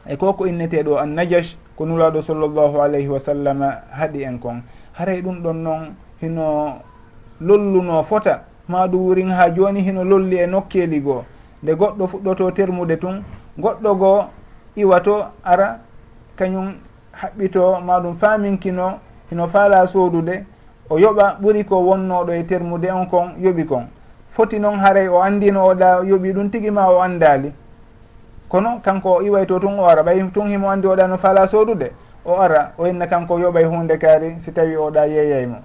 E 0.09 0.17
ko 0.17 0.33
ko 0.33 0.45
inneteɗo 0.47 0.97
an 0.97 1.15
najash 1.15 1.55
ko 1.75 1.85
nulaɗo 1.85 2.21
sallllahu 2.21 2.81
alayhi 2.81 3.07
wa 3.07 3.19
sallam 3.19 3.61
haɗi 3.91 4.23
en 4.23 4.37
kon. 4.39 4.63
Haray 4.93 5.21
ɗum 5.21 5.41
ɗon 5.43 5.53
noon 5.63 5.95
hino 6.21 6.79
lolluno 7.41 8.03
fota. 8.03 8.43
Ma 8.67 8.87
ɗum 8.87 9.01
wurin 9.01 9.29
ha 9.31 9.49
joni 9.53 9.81
hino 9.81 10.03
lolli 10.03 10.37
e 10.37 10.47
nokkeli 10.47 10.99
goo. 11.01 11.23
Nde 11.63 11.73
goɗɗo 11.75 12.07
fuɗɗoto 12.07 12.51
termude 12.51 12.97
tun 12.97 13.23
goɗɗo 13.59 13.95
goo 13.95 14.23
iwato 14.75 15.25
ara 15.43 15.79
kañum 16.35 16.73
haɓɓito 17.21 17.79
ma 17.81 17.99
ɗum 17.99 18.15
faminkino 18.17 18.99
hino 19.29 19.47
faala 19.47 19.87
soodude 19.87 20.45
o 20.89 20.97
yoɓa 20.99 21.37
ɓuri 21.41 21.63
ko 21.65 21.75
wonnoɗo 21.79 22.31
e 22.33 22.43
termude 22.43 22.91
on 22.91 23.05
kon 23.05 23.33
yoɓi 23.39 23.65
kon. 23.65 23.87
Foti 24.31 24.59
noon 24.59 24.79
haaray 24.79 25.07
o 25.07 25.21
andino 25.21 25.65
oɗa 25.67 26.03
yoɓi 26.05 26.33
ɗum 26.33 26.49
tigi 26.49 26.71
ma 26.71 26.89
o 26.89 27.01
andali 27.01 27.51
kono 28.49 28.79
kanko 28.83 29.09
o 29.17 29.21
iway 29.21 29.45
to 29.45 29.59
tun 29.59 29.79
o 29.79 29.85
ara 29.85 30.03
ɓay 30.03 30.31
tun 30.33 30.47
himo 30.47 30.69
andi 30.69 30.87
oɗa 30.87 31.07
no 31.07 31.17
faala 31.17 31.47
soodude 31.47 31.91
o 32.25 32.39
ara 32.39 32.73
o 32.77 32.85
inna 32.87 33.07
kanko 33.07 33.39
yoɓay 33.39 33.65
hunde 33.65 33.97
kaari 33.97 34.39
si 34.39 34.51
tawi 34.51 34.75
oɗa 34.75 35.05
yeeyaymo 35.07 35.57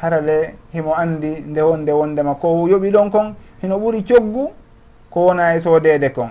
harale 0.00 0.54
himo 0.72 0.94
andi 0.94 1.44
nde 1.46 1.60
wonde 1.62 1.90
wondema 1.92 2.34
ko 2.34 2.66
yoɓi 2.68 2.90
ɗon 2.90 3.10
kon 3.10 3.34
hino 3.62 3.76
ɓuuri 3.78 4.04
coggu 4.04 4.50
ko 5.10 5.20
wona 5.26 5.54
e 5.54 5.60
soodede 5.60 6.10
kon. 6.12 6.30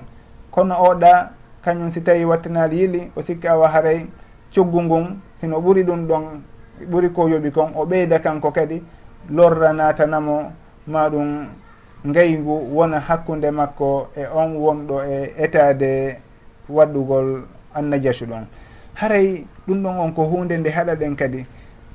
Kono 0.52 0.76
oɗa 0.76 1.30
kañum 1.64 1.92
si 1.92 2.02
tawi 2.02 2.26
wattanali 2.26 2.80
yili 2.80 3.12
o 3.16 3.22
sikki 3.22 3.48
awa 3.48 3.68
haray 3.68 4.06
coggu 4.54 4.82
ngun 4.82 5.20
hino 5.42 5.60
ɓuri 5.62 5.84
ɗum 5.84 6.08
ɗon 6.08 6.24
ɓuri 6.92 7.10
ko 7.14 7.28
yoɓi 7.30 7.52
kon 7.52 7.72
o 7.76 7.86
ɓeyda 7.86 8.20
kanko 8.20 8.52
kadi 8.52 8.82
lorra 9.30 9.74
natanamo 9.74 10.52
ma 10.88 11.10
ɗum 11.10 11.48
ngeygu 12.08 12.76
wona 12.76 13.00
hakkunde 13.00 13.52
makko 13.52 14.08
e 14.16 14.26
on 14.34 14.56
wonɗo 14.56 15.04
e 15.04 15.34
etade 15.38 16.18
waɗɗugol 16.70 17.44
annajasu 17.76 18.26
ɗon. 18.26 18.46
Haray 18.96 19.46
ɗum 19.68 19.84
ɗon 19.84 19.98
on 20.00 20.12
ko 20.14 20.24
hunde 20.24 20.58
nde 20.58 20.70
haɗa 20.70 20.96
ɗen 20.96 21.16
kadi 21.16 21.46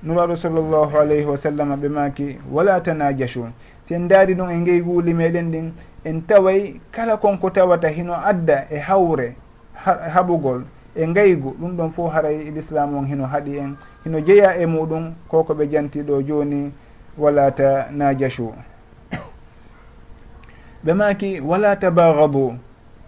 nuraɗo 0.03 0.37
sallllahu 0.37 0.97
alayhi 0.99 1.25
wa 1.25 1.37
sallam 1.37 1.75
ɓe 1.81 1.89
maki 1.89 2.39
wala 2.53 2.81
tanajasu. 2.81 3.47
Si 3.87 3.95
en 3.95 4.09
daari 4.09 4.35
ɗum 4.35 4.51
e 4.51 4.61
ngeyguuli 4.61 5.15
meɗen 5.15 5.51
ɗin 5.51 5.73
en 6.05 6.21
taway 6.27 6.81
kala 6.93 7.17
konko 7.17 7.51
tawata 7.51 7.89
hino 7.89 8.13
adda 8.15 8.67
e 8.71 8.79
hawre 8.79 9.35
haɓugol. 10.15 10.65
e 10.97 11.07
ngaygu 11.07 11.57
ɗum 11.61 11.77
ɗon 11.77 11.91
fof 11.91 12.13
haray 12.13 12.51
l'islam 12.51 12.95
on 12.97 13.07
hino 13.07 13.27
haaɗi 13.27 13.59
en. 13.59 13.77
Hino 14.05 14.21
jeeya 14.21 14.57
e 14.57 14.67
muɗum 14.67 15.15
ko 15.29 15.43
ko 15.45 15.55
ɓe 15.55 15.69
jantiɗo 15.71 16.23
joni 16.23 16.73
wala 17.19 17.51
ta 17.53 17.89
najasu 17.91 18.53
ɓe 20.85 20.93
maki 20.95 21.41
wala 21.41 21.77
tabagadu 21.77 22.55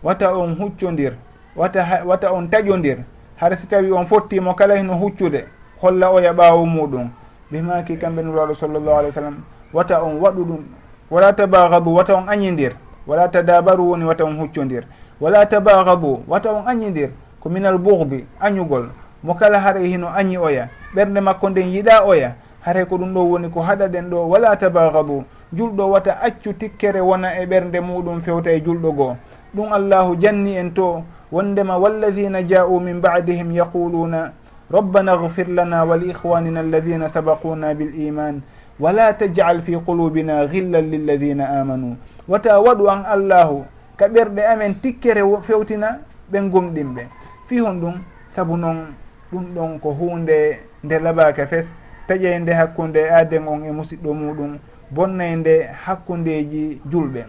wata 0.03 0.33
on 0.37 0.55
huccodir 0.55 1.13
wata 1.57 2.03
wata 2.07 2.33
on 2.33 2.49
taƴodir 2.49 2.99
hara 3.37 3.57
si 3.57 3.67
tawi 3.67 3.93
on 3.93 4.07
fottimo 4.07 4.55
kala 4.55 4.77
hino 4.77 4.95
huccude 4.97 5.45
holla 5.81 6.11
oya 6.11 6.33
ɓaawo 6.33 6.67
muɗum. 6.67 7.09
Ɓe 7.53 7.63
maki 7.63 7.97
kamɓe 7.97 8.23
nuraɗo 8.23 8.55
sallllahu 8.55 8.99
alih 8.99 9.09
w 9.11 9.13
sallam 9.13 9.37
wata 9.73 10.03
on 10.03 10.19
waɗu 10.21 10.45
ɗum. 10.45 10.65
Wala 11.11 11.33
tabagadu 11.33 11.95
wata 11.95 12.15
on 12.17 12.27
añidir 12.29 12.73
wala 13.07 13.29
tadabaru 13.29 13.91
woni 13.91 14.05
wata 14.05 14.25
on 14.25 14.37
huccodir 14.39 14.85
wala 15.21 15.47
tabagadu 15.47 16.25
wata 16.29 16.51
on 16.53 16.67
añidir 16.67 17.11
ko 17.47 17.55
minal 17.55 17.79
bourbi 17.79 18.27
añugol. 18.43 18.91
Mo 19.23 19.39
kala 19.39 19.63
haray 19.63 19.87
hino 19.87 20.11
añi 20.11 20.35
oya. 20.35 20.67
Ɓernde 20.91 21.21
makko 21.23 21.51
nden 21.51 21.71
yiɗa 21.71 22.03
oya. 22.03 22.35
Haray 22.67 22.85
ko 22.91 22.99
ɗum 22.99 23.15
ɗo 23.15 23.23
woni 23.23 23.49
ko 23.55 23.63
haɗa 23.63 23.87
ɗen 23.87 24.11
ɗo. 24.11 24.27
Wala 24.27 24.57
tabagabu 24.59 25.23
julɗo 25.55 25.91
wata 25.95 26.19
accu 26.27 26.53
tikkere 26.59 26.99
wona 27.01 27.39
e 27.39 27.47
ɓernde 27.47 27.79
muɗum 27.81 28.21
fewta 28.21 28.51
e 28.51 28.59
julɗo 28.61 28.91
goo. 28.93 29.17
Ɗum 29.55 29.73
allahu 29.73 30.17
janni 30.19 30.59
en 30.59 30.75
to. 30.75 31.05
Wondema 31.31 31.79
walladina 31.79 32.43
ja'u 32.43 32.81
min 32.81 32.99
badihim 33.01 33.53
yaquluna 33.53 34.33
rabbana 34.71 35.17
gfir 35.17 35.47
lana 35.49 35.85
wa 35.85 35.97
li 35.97 36.11
ihwanina 36.11 36.61
alladina 36.61 37.09
sabaquna 37.09 37.75
bil 37.75 37.95
iman. 37.95 38.43
Wala 38.81 39.15
tajal 39.15 39.63
fi 39.63 39.79
qulubina 39.79 40.47
gillan 40.51 40.91
lilladina 40.91 41.61
amanu. 41.63 41.97
Wata 42.27 42.59
waɗu 42.61 42.91
an 42.91 43.07
allahu 43.07 43.65
ka 43.97 44.09
ɓerɗe 44.09 44.43
amen 44.51 44.75
tikkere 44.83 45.23
fewtina 45.47 45.99
ɓen 46.31 46.51
gumɗinɓe 46.51 47.07
fi 47.47 47.59
hon 47.61 47.81
ɗum 47.81 47.95
saabu 48.29 48.57
noon 48.57 48.95
ɗum 49.33 49.55
ɗon 49.55 49.79
ko 49.81 49.91
hunde 49.91 50.59
nde 50.85 50.99
laɓaka 50.99 51.47
fes. 51.47 51.67
Taƴay 52.09 52.39
nde 52.39 52.51
hakkunde 52.53 53.11
aden 53.11 53.49
on 53.49 53.65
e 53.65 53.71
musidɗo 53.73 54.15
muɗum 54.15 54.59
bonnay 54.91 55.37
nde 55.37 55.69
hakkundeji 55.85 56.81
julɓe. 56.91 57.25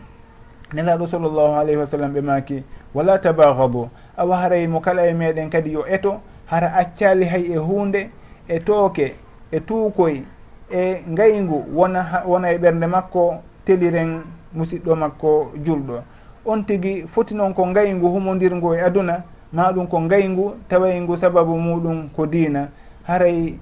Nelaɗo 0.73 1.07
sallllahu 1.07 1.59
alayhi 1.59 1.77
wa 1.79 1.85
sallam 1.85 2.13
ɓe 2.13 2.21
maki 2.21 2.63
wala 2.93 3.19
tabagadu 3.19 3.89
awa 4.17 4.37
haray 4.37 4.67
mo 4.67 4.79
kala 4.79 5.07
e 5.07 5.13
meɗen 5.13 5.49
kadi 5.49 5.71
yo 5.71 5.85
eto? 5.87 6.21
Hara 6.45 6.73
accali 6.75 7.25
hay 7.25 7.51
e 7.53 7.57
hunde 7.57 8.09
e 8.47 8.59
tooke 8.59 9.15
e 9.51 9.59
tuukoy 9.59 10.23
e 10.71 11.03
ngayngu 11.09 11.65
wona 11.73 12.23
wona 12.25 12.51
e 12.51 12.57
ɓernde 12.57 12.87
makko 12.87 13.41
teliren 13.65 14.23
musidɗo 14.53 14.95
makko 14.95 15.51
julɗo. 15.65 16.01
On 16.45 16.63
tigui 16.63 17.05
foti 17.07 17.35
noon 17.35 17.53
ko 17.53 17.65
ngayngu 17.65 18.07
humodirngu 18.07 18.73
e 18.75 18.81
aduna 18.81 19.23
ma 19.53 19.71
ɗum 19.71 19.87
ko 19.87 20.01
ngayngu 20.01 20.55
tawaygu 20.67 21.17
sababu 21.17 21.57
muɗum 21.57 22.09
ko 22.15 22.25
diina. 22.25 22.69
Haray 23.03 23.55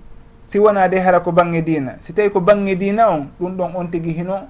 si 0.48 0.60
wona 0.60 0.88
de 0.88 1.00
hara 1.00 1.20
ko 1.20 1.32
bange 1.32 1.62
diina. 1.62 1.98
Si 2.02 2.14
tawi 2.14 2.30
ko 2.30 2.40
bange 2.40 2.76
diina 2.76 3.10
on 3.10 3.28
ɗum 3.40 3.58
ɗon 3.58 3.72
on 3.76 3.88
tigi 3.92 4.12
hino. 4.14 4.48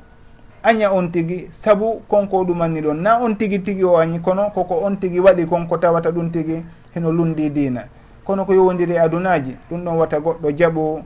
Aña 0.64 0.92
on 0.92 1.12
tigi 1.12 1.48
saabu 1.52 2.02
konko 2.08 2.44
ɗumanni 2.46 2.82
ɗon. 2.82 3.02
Na 3.02 3.20
on 3.22 3.36
tigi 3.36 3.60
tigi 3.60 3.84
o 3.84 3.98
añi 3.98 4.20
kono 4.20 4.50
koko 4.54 4.80
on 4.86 4.96
tigi 4.98 5.20
waɗi 5.20 5.46
konko 5.46 5.78
tawata 5.78 6.12
ɗum 6.12 6.32
tigi 6.32 6.64
hino 6.96 7.12
lundi 7.12 7.50
diina. 7.50 7.84
Kono 8.24 8.46
ko 8.46 8.54
yowodiri 8.54 8.98
adunaji 8.98 9.58
ɗum 9.70 9.84
ɗon 9.84 9.98
wata 9.98 10.20
goɗɗo 10.20 10.52
jaaɓu 10.58 11.02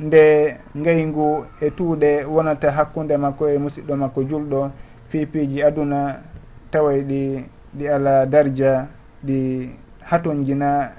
nde 0.00 0.56
ngayngu 0.76 1.44
e 1.60 1.70
tuuɗe 1.70 2.24
wonata 2.26 2.72
hakkude 2.72 3.16
makko 3.16 3.48
e 3.48 3.58
musidɗo 3.58 3.96
makko 3.96 4.22
julɗo 4.24 4.70
fiipiji 5.08 5.62
aduna 5.62 6.18
taway 6.70 7.00
ɗi 7.02 7.44
ɗi 7.78 7.88
ala 7.88 8.26
darja. 8.26 8.88
ɗi 9.26 9.68
haton 10.02 10.44
jina 10.44 10.90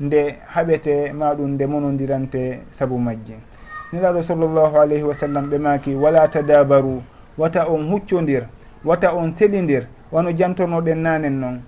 nde 0.00 0.38
haɓete 0.54 1.12
maɗum 1.12 1.50
nde 1.54 1.66
monodirante 1.66 2.60
saabu 2.70 2.98
majji. 2.98 3.34
Niraɗo 3.92 4.22
sallllahu 4.22 4.76
alayhi 4.80 5.02
wa 5.02 5.14
sallam 5.14 5.50
ɓe 5.50 5.58
maki 5.58 5.94
wala 5.94 6.28
tadabaru 6.28 7.02
wata 7.38 7.66
on 7.68 7.88
huccodir 7.90 8.44
wata 8.84 9.12
on 9.14 9.34
seɗidir 9.34 9.86
wano 10.12 10.30
jantonoɗen 10.32 10.98
nanen 11.02 11.40
noon 11.40 11.60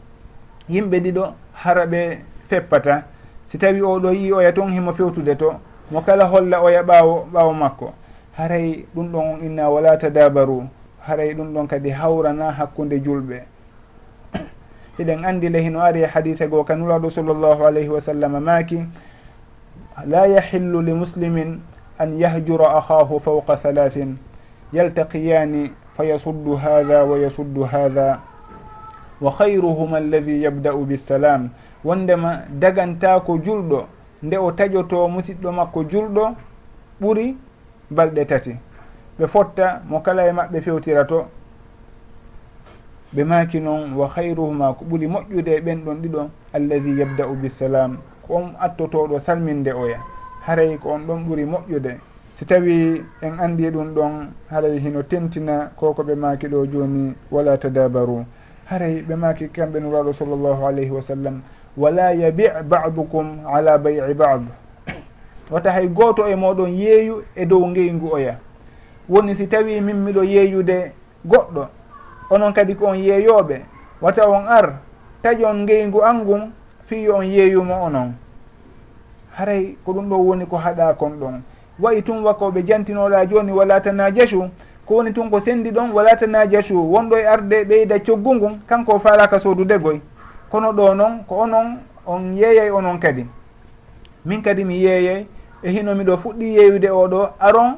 yimɓe 0.68 1.00
ɗiɗo 1.00 1.32
hara 1.52 1.86
ɓe 1.86 2.18
feppata. 2.48 3.02
Si 3.46 3.58
tawi 3.58 3.80
oɗo 3.80 4.12
yi 4.12 4.32
oya 4.32 4.52
toon 4.52 4.70
himo 4.72 4.92
fewtude 4.92 5.34
to 5.36 5.52
mo 5.90 6.00
kala 6.02 6.24
holla 6.26 6.60
oya 6.62 6.82
ɓawo 6.82 7.26
ɓawo 7.32 7.52
makko. 7.54 7.92
Haray 8.36 8.84
ɗum 8.94 9.10
ɗon 9.12 9.24
on 9.32 9.40
inna 9.44 9.68
wala 9.70 9.96
tadabaru 9.98 10.68
haray 11.00 11.34
ɗum 11.34 11.52
ɗon 11.54 11.66
kadi 11.68 11.90
hawrana 11.90 12.52
hakkude 12.52 13.00
julɓe. 13.02 13.42
eɗen 15.00 15.24
andi 15.24 15.48
le 15.48 15.62
hino 15.62 15.80
ari 15.80 16.02
e 16.02 16.06
hadise 16.06 16.46
goo 16.48 16.64
kanulaɗo 16.64 17.10
sallllahu 17.10 17.64
alayhi 17.64 17.88
wa 17.88 18.00
sallam 18.00 18.32
maaki 18.44 18.84
la 20.06 20.26
yahillu 20.28 20.82
li 20.82 20.92
muslimin 20.92 21.60
an 21.98 22.18
yahjura 22.18 22.68
ahahu 22.76 23.20
fawqa 23.20 23.56
halahin 23.64 24.16
yaltaqiyani 24.72 25.72
fa 25.96 26.04
yasuddu 26.04 26.56
hada 26.56 27.04
wa 27.04 27.16
yasuddu 27.18 27.64
hada 27.64 28.20
wa 29.20 29.30
hayruhuma 29.38 29.96
alladi 29.96 30.42
yabda'u 30.44 30.84
bisalam 30.84 31.48
wondema 31.84 32.44
dagantako 32.60 33.38
julɗo 33.38 33.86
nde 34.22 34.36
o 34.36 34.52
taƴoto 34.52 35.08
musidɗo 35.08 35.52
makko 35.52 35.84
julɗo 35.84 36.34
ɓuri 37.00 37.36
balɗe 37.90 38.24
tati. 38.26 38.56
Ɓe 39.18 39.26
fotta 39.26 39.80
mo 39.88 40.00
kala 40.00 40.28
e 40.28 40.32
maɓɓe 40.32 40.60
fewtira 40.60 41.04
to 41.06 41.24
ɓe 43.14 43.24
maki 43.24 43.60
noon 43.60 43.92
wa 43.96 44.08
hayruhuma 44.08 44.74
ko 44.74 44.84
ɓuuri 44.84 45.06
moƴƴude 45.06 45.48
e 45.56 45.60
ɓen 45.60 45.84
ɗon 45.84 45.98
ɗiɗo 46.02 46.30
alladi 46.52 46.98
yabda'u 46.98 47.34
bisalam 47.34 47.98
ko 48.22 48.34
on 48.34 48.54
attotoɗo 48.60 49.18
salminde 49.18 49.72
oya 49.72 49.98
haray 50.46 50.78
ko 50.78 50.90
on 50.90 51.06
ɗon 51.06 51.26
ɓuuri 51.26 51.44
moƴƴude. 51.44 51.98
Si 52.34 52.46
tawi 52.46 53.02
en 53.22 53.38
andi 53.40 53.70
ɗum 53.70 53.94
ɗon 53.94 54.12
haray 54.50 54.78
hino 54.78 55.02
tentina 55.02 55.70
koko 55.76 56.02
ɓe 56.02 56.14
maki 56.14 56.46
ɗo 56.46 56.66
joni 56.66 57.14
wala 57.30 57.58
tadabaru 57.58 58.24
haray 58.66 59.02
ɓe 59.02 59.16
maki 59.16 59.48
kamɓe 59.48 59.80
nuraɗo 59.80 60.12
sallllahu 60.12 60.66
alayhi 60.66 60.90
wa 60.90 61.02
sallam 61.02 61.42
wala 61.76 62.14
yabi 62.14 62.44
badukum 62.68 63.44
ala 63.46 63.78
bay'i 63.78 64.14
bad. 64.14 64.42
Wata 65.50 65.72
hay 65.72 65.88
goto 65.88 66.26
e 66.28 66.34
moɗon 66.36 66.70
yeeyu 66.78 67.24
e 67.34 67.44
dow 67.46 67.66
ngeygu 67.66 68.08
oya 68.12 68.38
woni 69.08 69.34
si 69.34 69.46
tawi 69.48 69.80
min 69.80 69.96
miɗo 69.96 70.22
yeeyude 70.22 70.92
goɗɗo 71.26 71.66
onon 72.30 72.52
kadi 72.52 72.74
ko 72.74 72.86
on 72.86 72.96
yeeyoɓe 72.96 73.60
wata 74.00 74.28
on 74.28 74.46
ar 74.46 74.72
taƴi 75.22 75.44
on 75.44 75.62
ngeygu 75.62 76.02
an 76.02 76.52
fiyo 76.86 77.16
on 77.16 77.22
yeeyuma 77.24 77.80
onon. 77.82 78.14
Haray 79.36 79.76
ko 79.84 79.92
ɗum 79.92 80.08
ɗo 80.08 80.16
woni 80.16 80.46
ko 80.46 80.56
haɗa 80.56 80.94
kon 80.94 81.10
ɗon. 81.20 81.42
Wayi 81.78 82.02
tun 82.02 82.24
wakkoɓe 82.24 82.62
jantinoɗa 82.66 83.26
joni 83.26 83.52
wala 83.52 83.80
tana 83.80 84.10
jasu 84.10 84.50
ko 84.86 84.94
woni 84.94 85.12
tun 85.12 85.30
ko 85.30 85.40
sendi 85.40 85.70
ɗon 85.70 85.92
wala 85.92 86.16
tana 86.16 86.46
jasu 86.46 86.74
wonɗo 86.74 87.16
e 87.16 87.26
arde 87.26 87.64
ɓeyda 87.64 87.98
coggu 88.04 88.34
ngun 88.34 88.60
kanko 88.66 88.98
falaka 88.98 89.38
sodude 89.38 89.78
goy 89.78 90.00
kono 90.50 90.72
ɗo 90.72 90.94
noon 90.94 91.24
ko 91.28 91.34
onon 91.36 91.78
on 92.06 92.32
yeeyay 92.34 92.70
onon 92.70 92.98
kadi. 92.98 93.26
Min 94.24 94.42
kadi 94.42 94.64
mi 94.64 94.82
yeeyay 94.82 95.26
e 95.62 95.70
hino 95.70 95.94
miɗo 95.94 96.16
fuɗɗi 96.18 96.54
yeeyude 96.56 96.90
oɗo 96.90 97.28
aron 97.38 97.76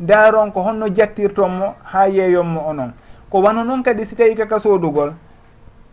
daaron 0.00 0.50
ko 0.52 0.60
honno 0.62 0.88
jattirtonmo 0.88 1.74
ha 1.84 2.06
yeeyonmo 2.08 2.60
onon. 2.68 2.92
ko 3.30 3.40
wano 3.40 3.64
noon 3.64 3.82
kadi 3.82 4.06
si 4.06 4.16
tawi 4.16 4.34
kaka 4.34 4.60
soodugol 4.60 5.12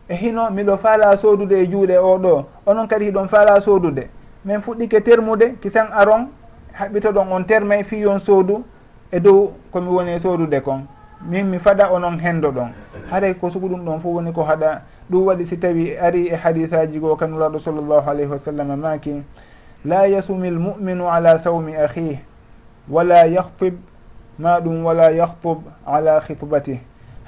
e 0.07 0.15
hino 0.15 0.49
miɗo 0.49 0.77
faala 0.77 1.17
soodude 1.17 1.53
e 1.63 1.67
juuɗe 1.67 1.97
oɗo 1.97 2.45
onon 2.65 2.87
kadi 2.87 3.05
hiɗon 3.05 3.27
faala 3.27 3.61
soodude 3.61 4.09
min 4.45 4.61
fuɗɗike 4.61 5.01
termude 5.03 5.55
kisan 5.61 5.87
aron 5.93 6.27
haɓɓitoɗon 6.73 7.31
on 7.31 7.43
terme 7.43 7.83
fi 7.83 7.99
yon 7.99 8.19
soodu 8.19 8.63
e 9.11 9.19
dow 9.19 9.53
komi 9.71 9.87
woni 9.87 10.11
e 10.15 10.19
soodude 10.19 10.61
kon. 10.61 10.87
Min 11.21 11.45
mi 11.49 11.59
fada 11.59 11.91
onon 11.91 12.17
hendo 12.19 12.51
ɗon. 12.51 12.71
Haray 13.11 13.33
ko 13.35 13.49
sugu 13.49 13.67
ɗum 13.69 13.85
ɗon 13.85 13.99
fof 13.99 14.13
woni 14.15 14.33
ko 14.33 14.43
haɗa 14.43 14.81
ɗum 15.09 15.25
waɗi 15.27 15.45
si 15.45 15.57
tawi 15.57 15.97
ari 15.97 16.27
e 16.27 16.35
hadisaji 16.35 16.99
goo 16.99 17.15
kanulaɗo 17.15 17.59
sallllahu 17.59 18.09
alayhi 18.09 18.31
wa 18.31 18.37
sallam 18.39 18.79
maki 18.79 19.23
la 19.85 20.07
yasumi 20.07 20.49
lmuminu 20.49 21.07
ala 21.07 21.37
sawmi 21.39 21.75
ahih 21.75 22.19
wala 22.89 23.27
yahtib 23.27 23.77
ma 24.39 24.59
ɗum 24.59 24.83
wala 24.83 25.11
yahtub 25.11 25.63
ala 25.85 26.21
khitbatih 26.21 26.79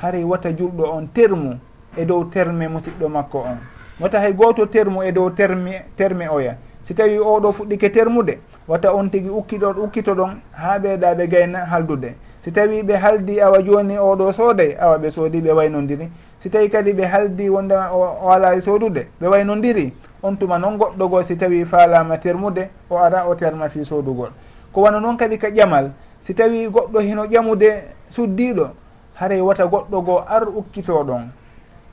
haray 0.04 0.24
wata 0.24 0.52
julɗo 0.52 0.84
on 0.84 1.08
termu 1.14 1.60
e 1.98 2.06
dow 2.06 2.24
terme 2.26 2.68
musidɗo 2.68 3.10
makko 3.10 3.38
on. 3.40 3.58
Wata 4.00 4.20
hay 4.20 4.34
goto 4.34 4.66
termu 4.66 5.04
e 5.04 5.12
dow 5.12 5.30
terme 5.30 5.86
terme 5.96 6.28
oya. 6.30 6.58
Si 6.84 6.94
tawi 6.94 7.18
oɗo 7.20 7.52
fuɗɗike 7.52 7.90
termude 7.92 8.38
wata 8.68 8.94
on 8.94 9.10
tigui 9.10 9.30
ukkiɗo 9.30 9.70
ukkito 9.84 10.14
ɗon 10.16 10.42
ha 10.52 10.78
ɓeeɗa 10.80 11.16
ɓe 11.16 11.28
gayna 11.28 11.66
haldude. 11.66 12.16
Si 12.44 12.52
tawi 12.52 12.84
ɓe 12.84 12.96
haldi 12.98 13.40
awa 13.42 13.62
joni 13.64 13.98
oɗo 13.98 14.34
sooday 14.34 14.76
awa 14.80 14.98
ɓe 14.98 15.12
soodi 15.12 15.42
ɓe 15.42 15.52
waynodiri 15.54 16.10
si 16.42 16.50
tawi 16.50 16.70
kadi 16.70 16.92
ɓe 16.94 17.06
haldi 17.06 17.50
wonde 17.50 17.74
o 17.74 18.30
ala 18.30 18.60
soodude 18.62 19.08
ɓe 19.22 19.28
waynodiri 19.28 19.94
on 20.22 20.36
tuma 20.36 20.58
noon 20.58 20.78
goɗɗo 20.78 21.10
goo 21.10 21.24
si 21.24 21.38
tawi 21.38 21.64
faalama 21.66 22.18
termude 22.18 22.68
o 22.90 22.98
ara 22.98 23.26
o 23.30 23.36
terma 23.36 23.70
fi 23.70 23.86
soodugol. 23.86 24.32
Ko 24.74 24.82
wano 24.82 25.00
noon 25.00 25.16
kadi 25.18 25.38
ka 25.38 25.48
ƴamal 25.48 25.92
si 26.22 26.34
tawi 26.34 26.68
goɗɗo 26.68 27.00
hino 27.00 27.24
ƴamude 27.26 27.84
suddiɗo 28.12 28.83
haray 29.24 29.42
wata 29.42 29.66
goɗɗo 29.66 30.02
goo 30.06 30.20
ar 30.28 30.44
ukkitoɗon 30.50 31.32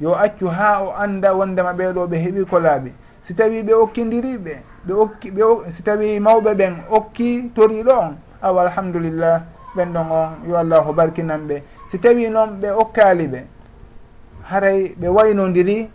yo 0.01 0.15
accu 0.15 0.49
ha 0.49 0.83
o 0.83 0.93
anda 0.99 1.35
wondema 1.35 1.73
ɓeeɗo 1.73 2.07
ɓe 2.11 2.17
heeɓi 2.19 2.45
ko 2.51 2.59
laaɓi 2.59 2.91
si 3.25 3.35
tawi 3.35 3.63
ɓe 3.63 3.73
okkidiriɓe 3.75 4.55
ɓe 4.87 4.93
okki 4.93 5.31
ɓe 5.31 5.71
si 5.71 5.83
tawi 5.83 6.21
mawɓe 6.21 6.55
ɓen 6.55 6.75
okki 6.91 7.51
toriɗo 7.55 7.93
on 7.93 8.17
aw 8.43 8.59
alhamdulillah 8.59 9.43
ɓen 9.77 9.93
ɗon 9.93 10.11
on 10.11 10.29
yo 10.49 10.57
allahu 10.57 10.93
barkinan 10.93 11.47
ɓe 11.49 11.63
si 11.91 11.99
tawi 11.99 12.29
noon 12.29 12.59
ɓe 12.61 12.71
okkali 12.71 13.27
ɓe 13.29 13.41
haray 14.51 14.95
ɓe 15.01 15.09
waynodiri 15.09 15.89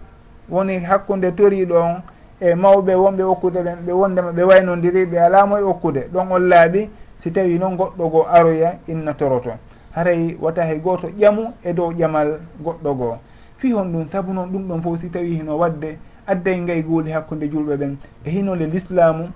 woni 0.50 0.80
hakkude 0.80 1.32
toriɗo 1.36 1.76
on 1.76 2.02
e 2.39 2.56
mawɓe 2.56 2.93
wonɓe 2.95 3.24
okkude 3.24 3.60
ɓen 3.63 3.78
ɓe 3.86 3.91
wondema 3.91 4.32
ɓe 4.32 4.43
waynodiri 4.43 5.06
ɓe 5.06 5.17
ala 5.19 5.45
moye 5.45 5.63
okkude 5.63 6.08
ɗon 6.13 6.32
on 6.32 6.43
laaɓi 6.50 6.89
si 7.21 7.32
tawi 7.32 7.60
noon 7.60 7.76
goɗɗo 7.76 8.10
goo 8.12 8.26
aroya 8.30 8.78
inna 8.88 9.13
toroto. 9.13 9.52
haray 9.95 10.36
wata 10.41 10.63
hay 10.63 10.79
goto 10.79 11.08
ƴamu 11.08 11.53
e 11.63 11.73
dow 11.73 11.91
ƴamal 11.91 12.39
goɗɗo 12.63 12.93
goo. 12.97 13.17
Fi 13.58 13.71
hon 13.71 13.91
ɗum 13.91 14.08
saabu 14.08 14.34
noon 14.34 14.49
ɗum 14.51 14.67
ɗon 14.67 14.81
fof 14.81 14.99
si 14.99 15.10
tawi 15.10 15.36
hino 15.38 15.58
wadde 15.58 15.97
adday 16.27 16.60
ngay 16.60 16.81
guuli 16.84 17.12
hakkude 17.12 17.47
julɓe 17.49 17.77
ɓen. 17.77 17.97
E 18.25 18.29
hinole 18.29 18.67
l'islamu 18.67 19.29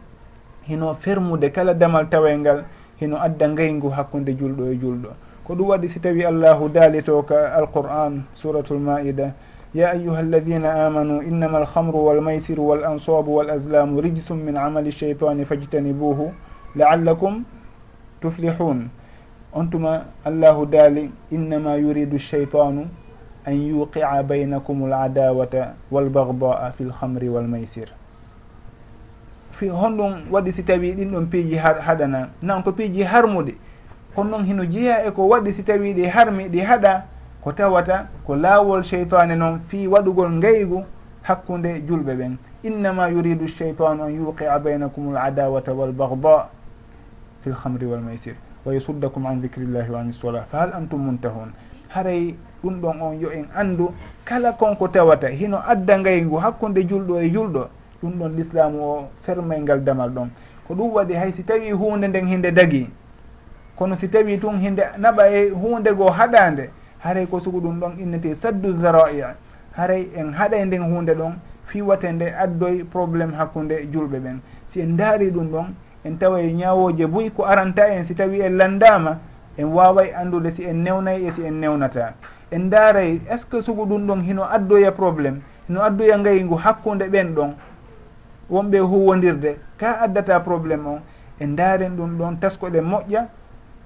hino 0.67 0.93
fermude 0.99 1.49
kala 1.51 1.73
damal 1.73 2.09
tawayngal 2.09 2.63
hino 2.99 3.17
adda 3.17 3.47
ngayngu 3.47 3.89
hakkude 3.89 4.35
julɗo 4.35 4.71
e 4.71 4.75
julɗo. 4.75 5.09
Ko 5.47 5.55
ɗum 5.55 5.67
waɗi 5.69 5.87
si 5.89 5.99
tawi 5.99 6.25
allahu 6.25 6.69
daalito 6.69 7.23
ka 7.23 7.55
alqur'an 7.55 8.23
suratul 8.35 8.79
maida 8.79 9.33
ya 9.73 9.91
ayuha 9.91 10.19
alladina 10.19 10.85
amanu 10.87 11.21
innama 11.21 11.57
alhamru 11.61 12.05
walmaysiru 12.05 12.67
walansabu 12.67 13.41
ansabu 13.41 14.01
rijsum 14.01 14.37
min 14.43 14.57
amali 14.57 14.91
cheitani 14.91 15.45
fajtanibuhu 15.45 16.33
laallakum 16.75 17.45
tuflihun 18.21 18.89
on 19.53 19.65
tuma 19.69 20.05
allahu 20.25 20.65
daali 20.65 21.11
innama 21.31 21.75
yuridu 21.75 22.19
cheitanu 22.19 22.87
an 23.45 23.53
yuqia 23.53 24.23
baynakum 24.23 24.87
l 24.89 24.93
walbagdaa 25.91 26.71
fi 26.77 26.83
lhamri 26.83 27.29
walmaysir 27.29 27.89
fi 29.59 29.67
honɗum 29.69 30.31
waɗi 30.31 30.51
si 30.53 30.63
tawi 30.63 30.91
ɗin 30.95 31.11
ɗon 31.11 31.25
piiji 31.29 31.55
haɗana. 31.57 32.29
Nan 32.41 32.63
ko 32.63 32.71
piiji 32.71 33.03
harmude. 33.03 33.55
Kono 34.15 34.29
noon 34.29 34.45
hino 34.45 34.63
jeeya 34.65 35.05
e 35.05 35.11
ko 35.11 35.27
waɗi 35.27 35.53
si 35.53 35.63
tawi 35.63 35.93
ɗi 35.93 36.05
harmi 36.09 36.49
ɗi 36.49 36.59
haɗa 36.63 37.03
ko 37.43 37.51
tawata 37.51 38.07
ko 38.25 38.35
laawol 38.35 38.83
cheytane 38.83 39.35
noon 39.35 39.59
fi 39.67 39.87
waɗugol 39.87 40.29
ngaygu 40.31 40.83
hakkunde 41.23 41.81
julɓe 41.87 42.15
ɓen. 42.15 42.37
Innama 42.63 43.09
yuridu 43.09 43.47
cheytanu 43.47 44.03
an 44.03 44.11
yuqia 44.15 44.59
baynakum 44.59 45.11
l 45.13 45.17
adawata 45.17 45.73
walbagda 45.73 46.47
fi 47.43 47.49
lhamri 47.49 47.85
walmaysir 47.85 48.35
wa 48.65 48.73
yasuddakum 48.73 49.25
an 49.25 49.41
dicrillahi 49.41 49.89
wa 49.89 49.99
an 49.99 50.13
sola 50.13 50.45
fa 50.51 50.59
hal 50.59 50.73
antum 50.73 50.99
muntahun? 51.05 51.51
Haray 51.89 52.35
ɗum 52.63 52.81
ɗon 52.81 53.01
on 53.01 53.13
yo 53.19 53.29
en 53.31 53.45
anndu 53.55 53.91
kala 54.25 54.53
konko 54.53 54.87
tawata 54.87 55.29
hino 55.29 55.57
adda 55.67 55.97
ngay 55.99 56.27
hakkude 56.41 56.83
julɗo 56.87 57.19
e 57.21 57.29
julɗo 57.31 57.67
ɗum 58.03 58.13
ɗon 58.19 58.35
l'islamu 58.35 58.79
o 58.81 59.07
fermay 59.23 59.61
ngal 59.61 59.83
damal 59.83 60.09
ɗon. 60.09 60.29
Ko 60.67 60.73
ɗum 60.75 60.91
waɗi 60.93 61.13
hay 61.13 61.31
si 61.31 61.43
tawi 61.43 61.71
hunde 61.71 62.07
nden 62.07 62.27
hinde 62.27 62.51
dagi 62.51 62.89
kono 63.75 63.95
si 63.95 64.07
tawi 64.09 64.37
tun 64.39 64.59
hinde 64.59 64.83
naɓa 64.97 65.29
e 65.31 65.49
hunde 65.49 65.89
goo 65.95 66.11
haɗande 66.11 66.69
haray 66.99 67.25
ko 67.25 67.39
sugu 67.39 67.61
ɗum 67.61 67.79
ɗon 67.79 67.99
innete 67.99 68.35
saddu 68.35 68.75
zaraia 68.81 69.35
haray 69.71 70.09
en 70.15 70.33
haɗay 70.33 70.65
nden 70.65 70.83
hunde 70.83 71.15
ɗon 71.15 71.33
fiwate 71.65 72.11
nde 72.11 72.33
addoy 72.37 72.83
probléme 72.83 73.33
hakkude 73.35 73.87
julɓe 73.91 74.19
ɓen. 74.19 74.39
Si 74.67 74.81
en 74.81 74.97
daari 74.97 75.31
ɗum 75.31 75.47
ɗon 75.51 75.65
en 76.05 76.17
tawa 76.17 76.41
e 76.41 76.53
ñawoje 76.53 77.05
buy 77.07 77.29
ko 77.31 77.43
aranta 77.45 77.87
en 77.93 78.05
si 78.05 78.15
tawi 78.15 78.41
en 78.41 78.57
landama 78.57 79.19
en 79.57 79.65
waway 79.67 80.13
andude 80.15 80.51
si 80.51 80.63
en 80.63 80.83
newnayi 80.83 81.27
e 81.27 81.31
si 81.31 81.43
en 81.45 81.59
newnata. 81.59 82.13
En 82.51 82.69
daaray 82.69 83.19
est 83.29 83.37
ce 83.39 83.45
que 83.45 83.61
sugu 83.61 83.85
ɗum 83.85 84.07
ɗon 84.07 84.21
hino 84.23 84.43
addoya 84.43 84.91
probléme 84.91 85.41
hino 85.67 85.81
addoya 85.83 86.17
ngayngu 86.17 86.55
hakkude 86.55 87.09
ɓen 87.09 87.33
ɗon? 87.35 87.53
Wonɓe 88.49 88.79
huwodirde 88.79 89.57
ka 89.77 89.99
addata 90.01 90.39
probléme 90.39 90.87
on 90.87 91.01
en 91.39 91.55
daaren 91.55 91.95
ɗum 91.95 92.17
ɗon 92.17 92.39
taskoɗe 92.39 92.81
moƴƴa 92.81 93.27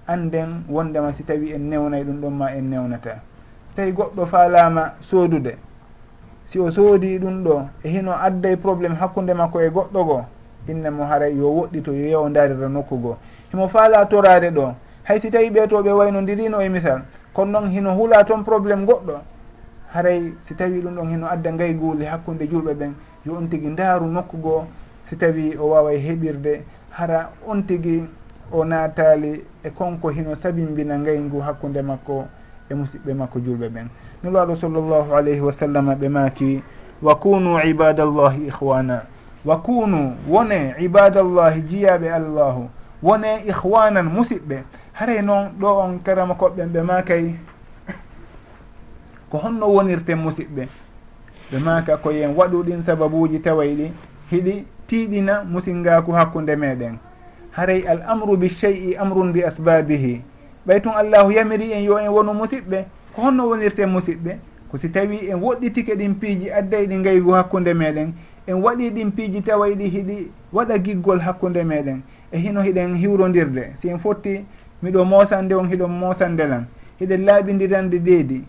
anden 0.08 0.64
wondema 0.70 1.14
si 1.14 1.24
tawi 1.24 1.52
en 1.54 1.70
newnayi 1.70 2.04
ɗum 2.04 2.22
ɗon 2.22 2.30
ma 2.34 2.52
en 2.56 2.70
newnata. 2.70 3.16
So 3.70 3.76
tawi 3.76 3.92
goɗɗo 3.92 4.26
faalama 4.28 4.94
soodude 5.02 5.58
si 6.46 6.60
o 6.60 6.70
soodi 6.72 7.18
ɗum 7.20 7.44
ɗo 7.44 7.68
e 7.84 7.90
hino 7.90 8.12
adday 8.14 8.56
probléme 8.56 8.96
hakkude 8.96 9.34
makko 9.34 9.62
e 9.62 9.70
goɗɗo 9.70 10.04
goo 10.06 10.26
inna 10.68 10.92
mo 10.92 11.06
haray 11.06 11.36
yo 11.36 11.50
woɗɗito 11.50 11.92
yo 11.94 12.06
yewdarira 12.08 12.68
nokku 12.70 12.98
goo. 12.98 13.18
Himo 13.52 13.68
faala 13.68 14.06
torade 14.06 14.50
ɗo 14.52 14.74
hay 15.04 15.20
si 15.20 15.30
tawi 15.32 15.50
ɓeetoɓe 15.50 15.92
waynodirino 15.92 16.62
e 16.62 16.70
misal 16.70 17.02
kono 17.34 17.52
noon 17.60 17.72
hino 17.72 17.94
huula 17.96 18.24
toon 18.24 18.44
probléme 18.44 18.86
goɗɗo 18.86 19.20
haray 19.94 20.34
si 20.42 20.56
tawi 20.56 20.82
ɗum 20.82 20.96
ɗon 20.96 21.10
hino 21.10 21.28
adda 21.28 21.52
ngay 21.52 21.74
guuli 21.74 22.06
hakkude 22.06 22.48
julɓe 22.48 22.74
ɓen 22.74 22.94
yo 23.26 23.34
on 23.36 23.48
tigi 23.50 23.68
ndaaru 23.68 24.08
nokku 24.08 24.38
goo 24.38 24.66
si 25.04 25.16
tawi 25.18 25.56
o 25.58 25.68
wawa 25.70 25.92
heɓirde 25.92 26.62
hara 26.92 27.30
on 27.48 27.62
tigi 27.64 28.04
o 28.52 28.64
naatali 28.66 29.44
e 29.64 29.70
konko 29.70 30.10
hino 30.10 30.36
sabimbina 30.36 30.98
ngay 31.00 31.20
ngu 31.20 31.40
hakkude 31.42 31.82
makko 31.82 32.26
e 32.70 32.74
musidɓe 32.74 33.14
makko 33.14 33.40
julɓe 33.40 33.70
ɓen. 33.70 33.88
Nulaɗo 34.24 34.56
sallllahu 34.56 35.16
alayhi 35.16 35.42
wa 35.42 35.52
sallam 35.52 35.94
ɓe 35.96 36.10
maaki 36.10 36.64
wa 37.02 37.16
kunu 37.16 37.60
ibadallahi 37.60 38.48
ihwana 38.48 39.04
wa 39.46 39.58
kunu 39.62 40.16
wone 40.28 40.76
ibadallahi 40.80 41.62
jiyaɓe 41.62 42.14
allahu 42.14 42.70
wone 43.04 43.44
ihwanan 43.46 44.06
musidɓe 44.10 44.64
haray 44.94 45.22
noon 45.22 45.50
ɗo 45.60 45.68
on 45.84 46.00
karama 46.04 46.34
koɓɓen 46.34 46.70
ɓe 46.74 46.82
makay 46.84 47.36
ko 49.30 49.38
honno 49.38 49.68
wonirten 49.68 50.20
musidɓe 50.20 50.68
ɓe 51.52 51.60
maka 51.60 51.98
koyen 51.98 52.34
waɗuɗin 52.38 52.82
sababuji 52.82 53.40
tawayɗi 53.40 53.92
hiɗi 54.32 54.66
tiiɗina 54.88 55.44
musingaku 55.44 56.12
hakkude 56.12 56.56
meɗen. 56.56 56.98
Haray 57.52 57.82
al 57.88 58.02
amru 58.08 58.38
bi 58.38 58.48
i 58.64 58.96
amrun 58.96 59.32
bi 59.34 59.44
asbabihi. 59.44 60.22
Ɓay 60.68 60.82
tun 60.82 60.94
allahu 60.96 61.32
yamiri 61.32 61.72
en 61.74 61.84
yo 61.84 61.98
en 62.00 62.10
wonu 62.10 62.34
musidɓe 62.34 62.86
ko 63.16 63.22
honno 63.22 63.48
wonirten 63.50 63.90
musidɓe 63.90 64.38
ko 64.72 64.78
si 64.78 64.90
tawi 64.90 65.30
en 65.30 65.40
woɗɗitike 65.42 65.96
ɗin 65.96 66.14
piiji 66.20 66.50
adday 66.52 66.88
ɗi 66.88 66.96
ngaygu 66.98 67.32
hakkude 67.32 67.74
meɗen 67.74 68.14
en 68.48 68.56
waɗi 68.62 68.90
ɗin 68.90 69.12
piiji 69.12 69.42
tawa 69.42 69.70
ɗi 69.70 69.90
hiɗi 69.90 70.32
waɗa 70.54 70.78
giggol 70.78 71.20
hakkunde 71.20 71.64
meɗen 71.64 72.02
e 72.32 72.38
hino 72.38 72.62
hiɗen 72.62 72.96
hiwrodirde 72.96 73.74
si 73.76 73.90
en 73.90 74.00
fotti 74.00 74.46
miɗo 74.84 75.06
mosande 75.06 75.54
on 75.56 75.70
hiɗon 75.70 75.92
mosandelan 75.92 76.66
hiɗen 77.00 77.26
laaɓidirande 77.26 78.00
deedi. 78.00 78.44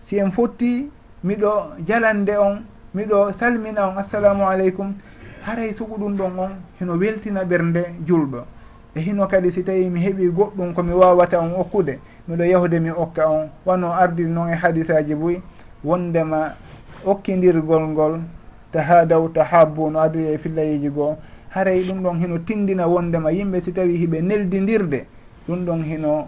Si 0.00 0.18
en 0.18 0.30
fotti 0.30 0.90
miɗo 1.24 1.76
jalande 1.86 2.36
on 2.38 2.62
miɗo 2.94 3.32
salmina 3.32 3.88
on 3.88 3.98
assalamu 3.98 4.44
aleykum. 4.46 4.92
Haray 5.44 5.72
sugu 5.74 5.96
ɗum 5.98 6.16
ɗon 6.16 6.38
on 6.38 6.50
hino 6.80 6.96
weltina 6.96 7.44
ɓernde 7.44 7.84
julɗo 8.06 8.44
e 8.94 9.00
hino 9.00 9.26
kadi 9.26 9.50
si 9.50 9.62
tawi 9.62 9.88
mi 9.90 10.00
heeɓi 10.00 10.28
goɗɗum 10.30 10.74
komi 10.74 10.92
wawata 10.92 11.40
on 11.40 11.52
okkude 11.60 11.98
miɗo 12.28 12.44
yahude 12.44 12.80
mi 12.80 12.90
okka 12.90 13.28
on. 13.28 13.48
Wano 13.66 13.92
ardiri 13.92 14.30
noon 14.30 14.52
e 14.52 14.54
hadisaji 14.54 15.14
boyi 15.14 15.42
wondema 15.84 16.54
okkidirgol 17.04 17.88
ngol 17.88 18.20
tahadaw 18.72 19.28
tahabu 19.28 19.90
no 19.90 20.00
adori 20.00 20.26
e 20.34 20.38
fillayiji 20.38 20.88
goo. 20.90 21.16
Haray 21.50 21.84
ɗum 21.84 22.02
ɗon 22.02 22.18
hino 22.20 22.38
tindina 22.38 22.86
wondema 22.86 23.30
yimɓe 23.30 23.60
si 23.60 23.72
tawi 23.72 23.96
hiɓe 23.96 24.20
neldidirde 24.22 25.06
ɗum 25.46 25.64
ɗon 25.66 25.82
hino 25.84 26.26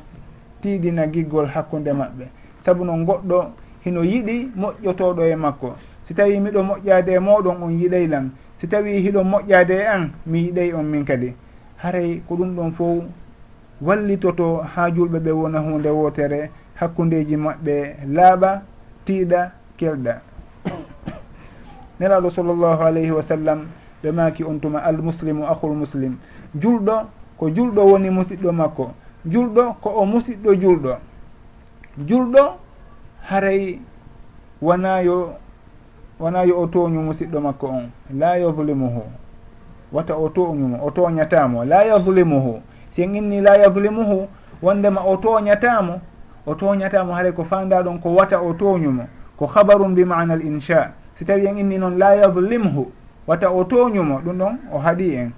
tiiɗina 0.60 1.06
giggol 1.06 1.46
hakkunde 1.46 1.92
maɓɓe. 1.92 2.24
Saabu 2.60 2.84
noon 2.84 3.04
goɗɗo 3.04 3.44
hino 3.84 4.02
yiɗi 4.04 4.50
moƴƴotoɗo 4.56 5.22
e 5.32 5.36
makko. 5.36 5.76
Si 6.04 6.14
tawi 6.14 6.40
miɗo 6.40 6.62
moƴƴade 6.62 7.12
e 7.12 7.18
moɗon 7.18 7.62
on 7.62 7.70
yiɗay 7.72 8.06
lan. 8.08 8.30
Si 8.58 8.66
tawi 8.68 9.00
hiɗo 9.00 9.24
moƴƴade 9.24 9.74
e 9.74 9.86
an 9.86 10.10
mi 10.26 10.38
yiɗay 10.48 10.72
on 10.74 10.84
min 10.84 11.04
kadi. 11.04 11.34
Haray 11.76 12.22
ko 12.28 12.36
ɗum 12.36 12.54
ɗon 12.56 12.72
fof 12.72 13.04
wallitoto 13.80 14.62
ha 14.62 14.90
julɓe 14.90 15.18
ɓe 15.20 15.30
wona 15.32 15.58
hunde 15.60 15.88
wotere 15.88 16.50
hakkundeji 16.74 17.36
maɓɓe 17.36 17.96
laaɓa 18.12 18.62
tiiɗa 19.04 19.52
kelɗa. 19.78 20.20
nelaɗo 22.00 22.30
sallllahu 22.30 22.82
alayhi 22.82 23.10
wa 23.10 23.22
sallam 23.22 23.66
ɓe 24.02 24.12
maki 24.12 24.44
on 24.44 24.58
tuma 24.60 24.78
almuslimu 24.82 25.44
ahul 25.46 25.74
muslim. 25.74 26.16
Julɗo 26.54 27.06
ko 27.38 27.48
julɗo 27.50 27.82
woni 27.84 28.10
musiɗɗo 28.10 28.52
makko. 28.52 28.90
Julɗo 29.26 29.74
ko 29.80 29.90
o 29.90 30.04
musiɗɗo 30.06 30.54
julɗo. 30.60 30.96
Julɗo 32.06 32.56
haray 33.28 33.80
wona 34.62 35.00
yo 35.02 35.32
wona 36.20 36.44
yo 36.44 36.60
o 36.60 36.66
toñu 36.66 37.00
musiɗɗo 37.00 37.40
makko 37.40 37.66
on. 37.66 37.90
La 38.14 38.36
yadlimuhu 38.38 39.02
wata 39.94 40.16
o 40.16 40.28
toñumo 40.28 40.78
o 40.82 40.90
toñatamo 40.90 41.64
la 41.64 41.84
yadlimuhu 41.84 42.60
si 42.94 43.02
en 43.02 43.14
inni 43.14 43.40
la 43.40 43.56
yadlimuhu 43.56 44.28
wondema 44.62 45.00
o 45.06 45.16
toñatamo 45.16 46.00
o 46.46 46.54
toñatamo 46.54 47.14
haray 47.14 47.32
ko 47.32 47.44
fandaɗon 47.44 47.98
ko 48.00 48.14
wata 48.14 48.40
o 48.42 48.52
toñumo 48.54 49.06
ko 49.36 49.46
habarum 49.46 49.94
bi 49.94 50.04
mana 50.04 50.34
l 50.34 50.42
insha 50.42 50.90
si 51.18 51.24
tawi 51.24 51.46
en 51.46 51.58
inni 51.58 51.78
noon 51.78 51.98
la 51.98 52.14
yadlimhu 52.16 52.86
wata 53.26 53.50
o 53.50 53.64
tooñumo 53.64 54.20
ɗum 54.24 54.38
ɗon 54.38 54.58
o 54.72 54.78
haaɗi 54.78 55.14
en. 55.14 55.30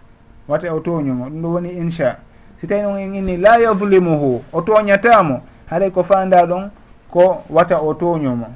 Wata 0.48 0.74
o 0.74 0.80
tooñumo 0.80 1.24
ɗum 1.28 1.42
ɗo 1.42 1.48
woni 1.52 1.70
incha 1.70 2.18
si 2.60 2.66
tawi 2.66 2.82
noon 2.82 2.98
en 2.98 3.14
inni 3.14 3.36
la 3.36 3.58
yadlimuhu 3.60 4.42
o 4.52 4.60
tooñatamo 4.62 5.40
haɗay 5.70 5.90
ko 5.90 6.02
fanda 6.04 6.46
ɗon 6.46 6.70
ko 7.10 7.42
wata 7.50 7.80
o 7.82 7.94
tooñumo. 7.94 8.46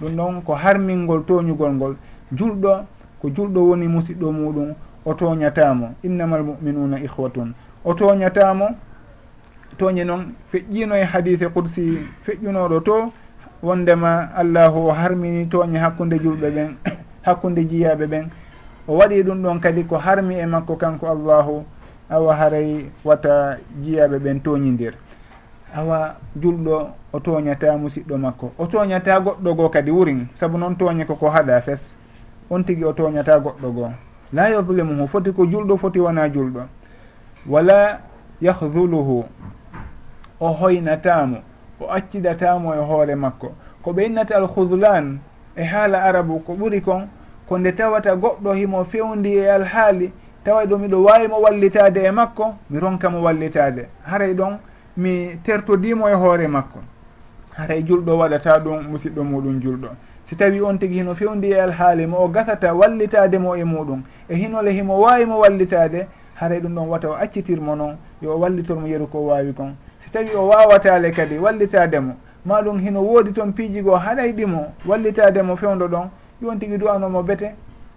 Ɗum 0.00 0.16
ɗon 0.16 0.42
ko 0.42 0.54
harmingol 0.54 1.24
tooñugol 1.24 1.72
ngol. 1.72 1.96
Julɗo 2.32 2.84
ko 3.20 3.28
julɗo 3.28 3.60
woni 3.68 3.88
musidɗo 3.88 4.32
muɗum 4.32 4.74
o 5.04 5.14
tooñatamo 5.14 5.94
innama 6.02 6.38
muminuna 6.42 6.98
ihwatun 7.00 7.54
o 7.84 7.94
tooñatamo 7.94 8.66
tooñe 9.78 10.04
noon 10.04 10.32
feƴƴino 10.52 10.94
e 10.96 11.04
hadise 11.04 11.46
qudsi 11.48 11.98
feƴƴunoɗo 12.26 12.82
to 12.82 13.12
wondema 13.62 14.28
allahu 14.36 14.86
o 14.88 14.92
harmini 14.92 15.46
tooñe 15.46 15.78
hakkude 15.78 16.18
julɓe 16.18 16.50
ɓen 16.50 16.70
hakkude 17.26 17.64
jiyaɓe 17.64 18.06
ɓen. 18.06 18.28
O 18.88 18.96
waɗi 18.98 19.22
ɗum 19.22 19.42
ɗon 19.42 19.60
kadi 19.60 19.84
ko 19.84 19.96
harmi 19.98 20.34
e 20.38 20.46
makko 20.46 20.76
kanko 20.76 21.06
allahu 21.10 21.64
awa 22.10 22.34
haray 22.36 22.86
wata 23.04 23.58
jiyaɓe 23.82 24.18
ɓen 24.18 24.40
tooñidir 24.42 24.94
awa 25.74 26.14
julɗo 26.40 26.88
o 27.12 27.18
tooñata 27.20 27.76
musiɗɗo 27.76 28.18
makko. 28.18 28.52
O 28.58 28.66
tooñata 28.66 29.20
goɗɗo 29.20 29.54
goo 29.56 29.68
kadi 29.68 29.90
wurin 29.90 30.26
saabu 30.34 30.58
noon 30.58 30.76
tooñe 30.76 31.04
koko 31.04 31.30
haɗa 31.30 31.60
fes. 31.62 31.90
On 32.50 32.62
tigui 32.62 32.84
o 32.84 32.92
tooñata 32.92 33.38
goɗɗo 33.40 33.72
goo. 33.74 33.90
La 34.32 34.48
yadlimuhu 34.50 35.08
foti 35.08 35.32
ko 35.32 35.44
julɗo 35.46 35.76
foti 35.76 35.98
wona 36.00 36.28
julɗo. 36.28 36.62
Wala 37.46 38.00
yahduluhu 38.40 39.24
o 40.40 40.48
hoynatamo 40.52 41.38
o 41.80 41.90
accidatamo 41.90 42.74
e 42.74 42.78
hoore 42.78 43.14
makko. 43.14 43.52
Ko 43.82 43.92
ɓe 43.92 44.06
innata 44.06 44.36
alhudlan 44.36 45.18
e 45.56 45.64
haala 45.64 46.02
arabu 46.02 46.40
ko 46.40 46.54
ɓuri 46.54 46.80
kon 46.82 47.08
ko 47.48 47.58
nde 47.58 47.72
tawata 47.72 48.14
goɗɗo 48.16 48.52
himo 48.54 48.84
fewndi 48.84 49.36
e 49.36 49.50
alhaali 49.50 50.12
tawa 50.44 50.64
ɗo 50.64 50.78
miɗo 50.78 51.02
wawimo 51.02 51.40
wallitade 51.40 52.04
e 52.04 52.10
makko 52.10 52.54
mi 52.70 52.80
ronkamo 52.80 53.22
wallitade 53.22 53.88
haray 54.02 54.34
ɗon 54.34 54.58
mi 54.96 55.38
tertodimo 55.44 56.08
e 56.08 56.14
hoore 56.14 56.48
makko. 56.48 56.78
Haray 57.56 57.82
julɗo 57.82 58.18
waɗata 58.18 58.58
ɗum 58.58 58.88
musidɗo 58.90 59.24
muɗum 59.24 59.60
julɗo. 59.60 59.88
Si 60.24 60.36
tawi 60.36 60.60
on 60.60 60.78
tigui 60.78 60.96
hino 60.98 61.14
fewndi 61.14 61.50
e 61.50 61.60
alhaali 61.60 62.06
mo 62.06 62.18
o 62.18 62.28
gasata 62.28 62.74
wallitade 62.74 63.38
mo 63.38 63.54
e 63.56 63.64
muɗum. 63.64 64.02
E 64.28 64.34
hinole 64.34 64.72
himo 64.72 65.00
wawimo 65.00 65.38
wallitade 65.38 66.06
haray 66.34 66.60
ɗum 66.60 66.74
ɗon 66.74 66.88
wata 66.88 67.10
o 67.10 67.14
accitirmo 67.14 67.76
noon 67.76 67.96
yo 68.20 68.34
o 68.34 68.38
wallitormo 68.38 68.86
yeru 68.86 69.06
ko 69.06 69.26
wawi 69.26 69.52
kon. 69.52 69.76
tawi 70.16 70.34
o 70.36 70.48
wawatale 70.48 71.10
kadi 71.10 71.38
wallitademo 71.38 72.14
maɗum 72.46 72.78
hino 72.78 73.02
woodi 73.02 73.32
toon 73.32 73.52
piiji 73.52 73.82
goo 73.82 73.96
haɗay 73.96 74.32
ɗimo 74.32 74.72
wallitademo 74.86 75.56
fewdo 75.56 75.86
ɗon. 75.88 76.08
Yon 76.42 76.58
tigui 76.58 76.78
du'anomo 76.78 77.22
bete 77.22 77.54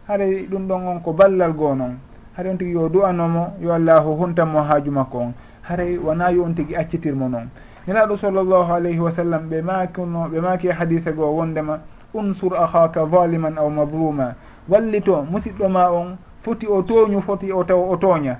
haray 0.07 0.47
ɗum 0.51 0.67
ɗon 0.67 0.87
on 0.87 0.99
ko 0.99 1.13
ballal 1.13 1.53
goo 1.53 1.75
noon 1.75 1.97
haray 2.35 2.51
on 2.51 2.57
tigui 2.57 2.73
yo 2.73 2.89
du'anomo 2.89 3.53
yo 3.61 3.73
allahu 3.73 4.15
huntanmo 4.19 4.59
haaju 4.61 4.91
makko 4.91 5.17
on. 5.17 5.33
Haray 5.61 5.97
wona 5.97 6.31
yo 6.31 6.43
on 6.43 6.53
tigui 6.53 6.75
accitirmo 6.75 7.29
noon 7.29 7.47
nelaɗo 7.87 8.17
sallllahu 8.17 8.73
alayhi 8.73 8.99
wa 8.99 9.11
sallam 9.11 9.49
ɓe 9.49 9.61
makino 9.61 10.27
ɓe 10.27 10.41
maki 10.41 10.67
hadise 10.67 11.11
goo 11.15 11.37
wondema 11.37 11.79
unsur 12.13 12.53
ahaka 12.57 13.05
valiman 13.05 13.57
aw 13.57 13.69
mabruma 13.69 14.35
wallito 14.67 15.23
musidɗo 15.31 15.69
ma 15.69 15.87
on 15.91 16.17
foti 16.43 16.67
o 16.67 16.81
tooñu 16.81 17.21
foti 17.21 17.51
o 17.51 17.63
taw 17.63 17.79
o 17.91 17.95
tooña. 17.95 18.39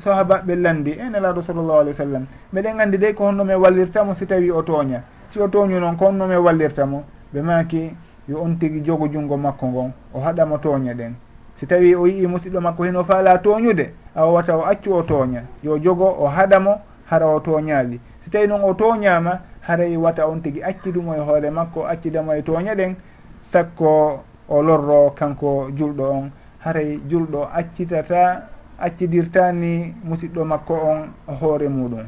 sahabaɓe 0.00 0.54
landi 0.56 0.90
e 0.92 1.08
nelaɗo 1.10 1.42
sallllahu 1.42 1.78
alih 1.78 1.92
wa 1.92 1.96
sallam 1.96 2.26
meɗen 2.52 2.80
andi 2.80 2.98
de 2.98 3.14
ko 3.14 3.24
honno 3.26 3.44
mi 3.44 3.54
wallirtamo 3.54 4.14
si 4.14 4.26
tawi 4.26 4.50
o 4.50 4.62
tooña. 4.62 5.02
Si 5.28 5.38
o 5.40 5.48
tooñu 5.48 5.78
noon 5.78 5.96
ko 5.96 6.06
honno 6.06 6.26
mi 6.26 6.34
wallirtamo 6.34 7.04
ɓe 7.32 7.42
maki 7.42 7.94
yo 8.28 8.42
on 8.42 8.56
tigui 8.58 8.82
jogo 8.84 9.06
junngo 9.08 9.36
makko 9.36 9.66
ngon 9.66 9.92
o 10.12 10.20
haɗamo 10.20 10.58
tooña 10.58 10.92
ɗen. 10.94 11.14
Si 11.54 11.66
tawi 11.66 11.94
o 11.94 12.06
yii 12.06 12.26
musidɗo 12.26 12.60
makko 12.60 12.84
heno 12.84 13.04
faala 13.04 13.38
tooñude 13.38 13.92
a 14.14 14.26
wawata 14.26 14.56
o 14.56 14.64
accu 14.64 14.92
o 14.92 15.02
tooña. 15.02 15.42
Yo 15.62 15.78
jogo 15.78 16.16
o 16.18 16.26
haɗamo 16.26 16.80
hara 17.10 17.26
o 17.28 17.38
tooñaali. 17.40 18.00
Si 18.22 18.30
tawi 18.30 18.48
noon 18.48 18.64
o 18.64 18.74
tooñama 18.74 19.40
haray 19.60 19.96
wata 19.96 20.26
on 20.26 20.40
tigui 20.40 20.62
accidumo 20.62 21.14
e 21.14 21.18
hoore 21.20 21.50
makko 21.50 21.86
accidamo 21.86 22.34
e 22.34 22.42
tooña 22.42 22.74
ɗen. 22.74 22.96
Sakko 23.42 24.22
o 24.48 24.62
lorro 24.62 25.10
kanko 25.14 25.70
julɗo 25.70 26.10
on 26.10 26.30
haray 26.64 27.00
julɗo 27.08 27.48
accitata 27.54 28.55
accidirtani 28.78 29.94
musidɗo 30.04 30.44
makko 30.44 30.74
on 30.74 31.08
hoore 31.40 31.68
muɗum. 31.68 32.06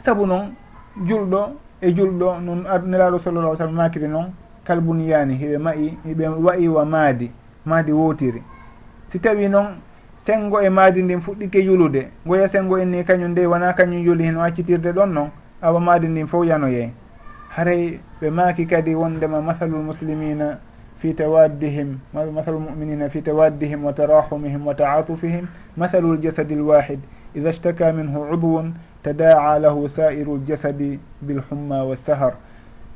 Saabu 0.00 0.26
noon 0.26 0.54
julɗo 1.06 1.52
e 1.80 1.92
julɗo 1.92 2.40
no 2.40 2.54
nelaɗo 2.86 3.18
sallallah 3.18 3.56
sallam 3.56 3.74
makiri 3.74 4.08
noon 4.08 4.32
kalbuniyani 4.64 5.34
hiɓe 5.34 5.58
mayi 5.58 5.98
hiɓe 6.06 6.28
wayi 6.44 6.68
wa 6.68 6.84
maadi 6.84 7.30
maadi 7.64 7.92
wotiri 7.92 8.42
si 9.12 9.18
tawi 9.18 9.48
noon 9.48 9.76
sengo 10.16 10.60
e 10.60 10.68
maadi 10.70 11.02
ndin 11.02 11.20
fuɗɗike 11.20 11.58
yulude 11.64 12.10
goya 12.26 12.48
sengo 12.48 12.78
en 12.78 12.90
ni 12.90 13.04
kañum 13.04 13.30
nde 13.30 13.46
wona 13.46 13.72
kañum 13.72 14.04
yuli 14.04 14.24
heno 14.24 14.42
accitirde 14.42 14.92
ɗon 14.92 15.06
noon 15.12 15.30
awa 15.62 15.80
maadi 15.80 16.08
ndin 16.08 16.26
fof 16.26 16.46
yanoyey. 16.46 16.90
Haray 17.50 18.00
ɓe 18.20 18.30
maaki 18.30 18.66
kadi 18.66 18.94
wondema 18.94 19.40
masalul 19.42 19.82
muslimina 19.82 20.58
fi 21.00 21.14
tawaddihim 21.14 21.98
في 22.12 22.20
تودهم 22.20 23.08
fi 23.10 23.20
tawaddihim 23.22 23.84
wa 23.84 23.92
tarahumihim 23.92 24.66
wa 24.66 24.74
taatufihim 24.74 25.44
مثل 25.76 26.04
الجسد 26.04 26.52
lwahid 26.52 27.00
ida 27.34 27.52
shtaka 27.52 27.92
minhu 27.92 28.20
udwun 28.32 28.74
tadaa 29.02 29.58
lahu 29.58 29.88
sa'iru 29.88 30.36
ljasadi 30.46 30.98
bilhumma 31.22 31.82
والسهر 31.88 32.32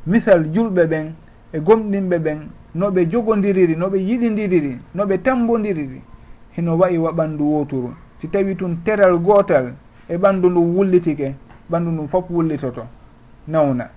misal 0.06 0.44
julɓe 0.52 0.86
ɓen 0.86 1.12
e 1.52 1.58
gomɗinɓe 1.60 2.18
ɓen 2.18 2.38
noɓe 2.74 3.06
jogodiriri 3.10 3.74
noɓe 3.76 3.98
yiɗidiriri 3.98 4.78
noɓe 4.94 5.18
tambodiriri 5.22 6.00
hino 6.56 6.76
wayi 6.78 6.98
wa 6.98 7.12
ɓandu 7.12 7.44
woturu 7.44 7.94
si 8.18 8.28
tawi 8.28 8.54
tun 8.56 8.76
teral 8.84 9.18
gootal 9.18 9.72
e 10.08 10.16
ɓandu 10.16 10.50
ndu 10.50 10.60
wullitike 10.76 11.34
ɓandu 11.70 11.90
ndum 11.90 12.08
fof 12.08 12.24
wullitoto. 12.30 12.84
Nawna. 13.48 13.88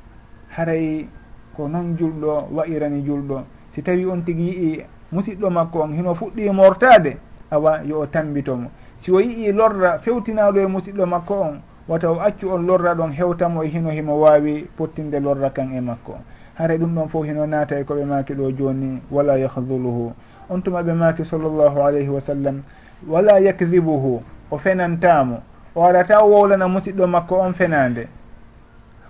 Haray 0.49 1.07
ko 1.55 1.67
noon 1.67 1.95
julɗo 1.97 2.47
wa'irani 2.51 3.01
julɗo 3.03 3.43
si 3.77 3.83
tawi 3.83 4.05
on 4.05 4.25
tigi 4.25 4.49
yii 4.49 4.85
musidɗo 5.11 5.49
makko 5.49 5.79
on 5.79 5.93
hino 5.93 6.15
fuɗɗi 6.15 6.49
mortade 6.51 7.17
awa 7.51 7.81
yo 7.85 7.99
o 7.99 8.05
tambitomo 8.07 8.71
si 8.97 9.11
o 9.11 9.19
yii 9.21 9.51
lorra 9.51 9.99
fewtinaɗo 9.99 10.59
e 10.59 10.65
musidɗo 10.65 11.05
makko 11.05 11.33
on 11.41 11.61
wata 11.87 12.09
o 12.11 12.19
accu 12.19 12.49
on 12.49 12.65
lorra 12.65 12.95
ɗon 12.95 13.13
hewtamo 13.13 13.63
e 13.63 13.67
hino 13.67 13.91
himo 13.91 14.19
wawi 14.19 14.65
pottinde 14.75 15.19
lorra 15.19 15.51
kan 15.51 15.71
e 15.75 15.79
makko 15.79 16.13
on. 16.13 16.23
Hare 16.55 16.77
ɗum 16.77 16.95
ɗon 16.95 17.07
fof 17.07 17.25
hino 17.25 17.45
naata 17.45 17.79
e 17.79 17.83
koɓe 17.83 18.05
maki 18.05 18.33
ɗo 18.33 18.51
joni 18.57 18.99
wala 19.11 19.37
yahduluhu 19.37 20.11
on 20.49 20.61
tuma 20.61 20.81
ɓe 20.81 20.93
maaki 20.93 21.23
sallllahu 21.25 21.77
alayhi 21.81 22.09
wa 22.09 22.21
sallam 22.21 22.61
wala 23.07 23.39
yakdibuhu 23.39 24.23
o 24.49 24.57
fenantamo 24.57 25.37
o 25.75 25.85
arata 25.85 26.25
wowlana 26.25 26.67
musidɗo 26.67 27.07
makko 27.07 27.35
on 27.35 27.53
fenande 27.53 28.07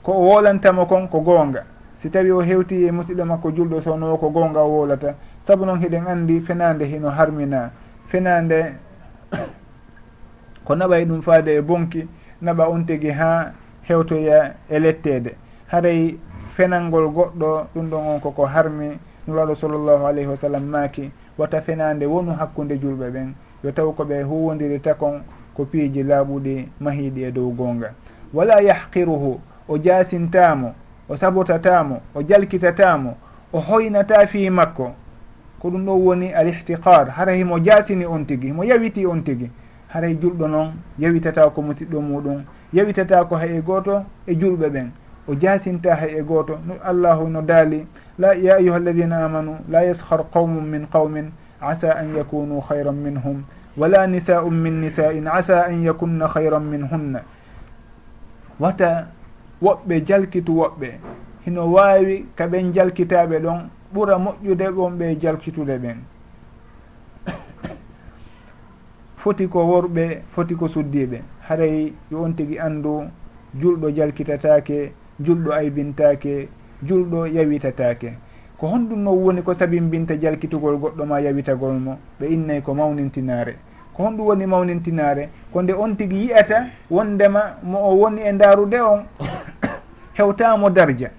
ko 0.03 0.11
o 0.11 0.28
wolantamo 0.28 0.86
kon 0.86 1.07
ko 1.07 1.22
goonga. 1.22 1.76
si 2.02 2.10
tawi 2.10 2.32
o 2.32 2.41
hewti 2.41 2.86
e 2.86 2.91
musidɗo 2.91 3.26
makko 3.26 3.52
julɗo 3.52 3.82
sownowo 3.82 4.18
ko 4.18 4.30
gonga 4.30 4.62
o 4.62 4.70
wolata 4.70 5.16
saabu 5.43 5.66
noon 5.66 5.80
hiɗen 5.80 6.08
andi 6.08 6.41
fenande 6.41 6.86
hino 6.86 7.10
harmina. 7.10 7.72
Fenande 8.08 8.74
ko 10.66 10.76
naɓay 10.76 11.06
ɗum 11.06 11.22
faade 11.22 11.50
e 11.56 11.62
bonki 11.62 12.08
naɓa 12.41 12.70
on 12.70 12.86
tigi 12.86 13.10
ha 13.10 13.52
hewtoya 13.84 14.54
e 14.70 14.80
lettede 14.80 15.36
haray 15.68 16.18
fenalngol 16.56 17.08
goɗɗo 17.10 17.68
ɗum 17.76 17.89
ɗon 17.89 18.08
on 18.08 18.20
koko 18.20 18.45
harmi 18.45 19.00
nuraɗo 19.28 19.56
sallllahu 19.56 20.06
alayhi 20.06 20.30
wa 20.30 20.36
sallam 20.36 20.64
maaki. 20.66 21.12
Wata 21.38 21.62
fenande 21.62 22.06
wonu 22.06 22.32
hakkude 22.32 22.78
julɓe 22.78 23.10
ɓen 23.12 23.34
yo 23.64 23.72
taw 23.72 23.91
koɓe 23.91 24.24
huwodiri 24.24 24.80
takon 24.80 25.22
ko 25.54 25.66
piiji 25.66 26.04
laaɓuɗi 26.04 26.68
mahiɗi 26.80 27.24
e 27.24 27.32
dow 27.32 27.50
gonga 27.52 27.93
wala 28.34 28.62
yahqiruhu 28.62 29.39
o 29.68 29.78
jasintamo 29.78 30.74
o 31.10 31.16
sabotatamo 31.16 32.01
o 32.16 32.22
jalkitatamo 32.22 33.16
o 33.53 33.60
hoynata 33.60 34.28
fi 34.28 34.49
makko. 34.49 34.93
Ko 35.60 35.70
ɗum 35.70 35.86
ɗo 35.86 35.91
woni 35.91 36.34
al 36.34 36.47
ihtiqar 36.47 37.10
hara 37.10 37.34
himo 37.34 37.60
jasini 37.60 38.05
on 38.05 38.26
tigui 38.26 38.47
himo 38.47 38.64
yawiti 38.64 39.05
on 39.05 39.24
tigui 39.24 39.49
haray 39.88 40.14
julɗo 40.16 40.47
noon 40.47 40.74
yawitata 40.99 41.49
ko 41.49 41.62
musiɗɗo 41.62 42.01
muɗum 42.01 42.43
yawitata 42.74 43.26
ko 43.26 43.36
hay 43.36 43.58
e 43.58 43.62
goto 43.62 44.03
e 44.28 44.36
julɓe 44.36 44.70
ɓen. 44.70 44.91
O 45.28 45.36
jasinta 45.36 45.95
hay 45.95 46.18
e 46.20 46.22
goto 46.22 46.60
no 46.66 46.76
allahu 46.84 47.28
no 47.30 47.41
daali. 47.41 47.88
La 48.20 48.34
ya 48.36 48.55
ayuha 48.58 48.78
alladina 48.78 49.26
amanu 49.26 49.58
la 49.70 49.84
yaskhar 49.84 50.26
qawmum 50.32 50.66
min 50.66 50.88
qawmin 50.88 51.32
asa 51.62 51.93
an 51.97 52.16
yakunu 52.16 52.62
hayran 52.70 52.95
minhum 52.95 53.43
wala 53.78 54.08
nisa'um 54.08 54.53
min 54.53 54.82
nisa'in 54.82 55.28
asa 55.28 55.66
an 55.66 55.84
yakunna 55.84 56.28
hayran 56.28 56.64
minhunna. 56.64 57.22
Wata 58.60 59.08
woɓɓe 59.62 60.05
jalkitu 60.05 60.51
woɓɓe. 60.60 60.89
Hino 61.45 61.72
waawi 61.74 62.26
ka 62.36 62.47
ɓen 62.47 62.74
jalkitaɓe 62.74 63.39
ɗon 63.39 63.70
ɓura 63.93 64.18
moƴƴude 64.18 64.68
ɓon 64.76 64.97
ɓe 64.99 65.16
jalkitude 65.22 65.78
ɓen. 65.84 65.97
Foti 69.22 69.47
ko 69.47 69.60
worɓe 69.66 70.22
foti 70.34 70.55
ko 70.55 70.68
suddiɓe 70.68 71.22
haray 71.47 71.93
yo 72.12 72.22
on 72.24 72.34
tigui 72.36 72.60
andu 72.60 73.10
julɗo 73.60 73.89
jalkitatake 73.95 74.91
julɗo 75.20 75.51
aybintake 75.53 76.49
julɗo 76.84 77.26
yawitatake 77.28 78.14
ko 78.58 78.68
honɗum 78.68 79.03
non 79.03 79.16
woni 79.24 79.41
ko 79.43 79.53
sabimbinta 79.53 80.16
jalkitugol 80.20 80.78
goɗɗo 80.78 81.05
ma 81.05 81.20
yawitagol 81.22 81.78
mo 81.80 81.97
ɓe 82.20 82.26
innayi 82.34 82.62
ko 82.62 82.74
mawnintinare. 82.74 83.55
ko 83.98 84.04
honɗum 84.04 84.28
woni 84.28 84.45
mawnintinare 84.45 85.30
ko 85.52 85.62
nde 85.62 85.74
on 85.74 85.95
tigui 85.95 86.18
yiyata 86.18 86.66
wondema 86.89 87.58
mo 87.64 87.80
o 87.80 87.98
woni 87.98 88.22
e 88.22 88.34
darude 88.34 88.80
on 88.82 89.04
hewtamo 90.18 90.70
dardia 90.70 91.10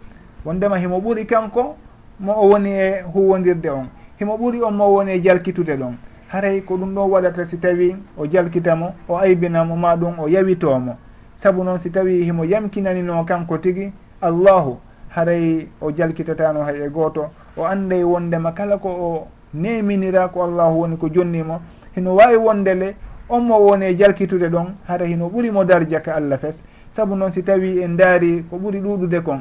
wondema 0.44 0.78
himo 0.78 0.98
ɓuuri 0.98 1.26
kanko 1.26 1.76
mo 2.20 2.32
o 2.32 2.48
woni 2.48 2.70
e 2.70 3.02
huwodirde 3.02 3.70
on. 3.70 3.86
Himo 4.18 4.36
ɓuuri 4.36 4.62
on 4.62 4.74
mo 4.74 4.94
woni 4.94 5.12
e 5.12 5.20
jalkitude 5.20 5.76
ɗon. 5.76 5.94
Haray 6.28 6.60
ko 6.60 6.76
ɗum 6.76 6.94
ɗon 6.94 7.10
waɗata 7.10 7.44
si 7.44 7.58
tawi 7.58 7.96
o 8.16 8.26
jalkitamo 8.26 8.94
o 9.08 9.18
aybinamo 9.18 9.76
ma 9.76 9.96
ɗum 9.96 10.18
o 10.18 10.28
yawitomo. 10.28 10.96
Saabu 11.36 11.64
noon 11.64 11.78
si 11.78 11.90
tawi 11.90 12.24
himo 12.24 12.44
yamkinanino 12.44 13.24
kanko 13.24 13.58
tigui 13.58 13.92
allahu 14.20 14.78
haray 15.08 15.68
o 15.80 15.90
jalkitatano 15.90 16.62
hay 16.64 16.82
e 16.82 16.88
goto 16.90 17.30
o 17.56 17.64
anday 17.64 18.04
wondema 18.04 18.52
kala 18.52 18.78
ko 18.78 18.88
o 18.88 19.26
neminira 19.54 20.28
ko 20.28 20.44
allahu 20.44 20.80
woni 20.80 20.96
ko 20.96 21.08
jonnimo 21.08 21.60
hino 21.96 22.14
wawi 22.14 22.36
wonde 22.36 22.74
le 22.74 22.94
on 23.28 23.40
mo 23.42 23.58
woni 23.58 23.86
e 23.86 23.94
jalkitude 23.96 24.48
ɗon 24.48 24.74
hara 24.86 25.06
hino 25.06 25.28
ɓurimo 25.28 25.64
darja 25.64 26.00
ka 26.00 26.14
allah 26.14 26.38
fes. 26.38 26.62
Saabu 26.90 27.16
noon 27.16 27.30
si 27.30 27.42
tawi 27.42 27.80
en 27.82 27.96
daari 27.96 28.44
ko 28.50 28.56
ɓuri 28.56 28.80
ɗuɗude 28.80 29.20
kon 29.22 29.40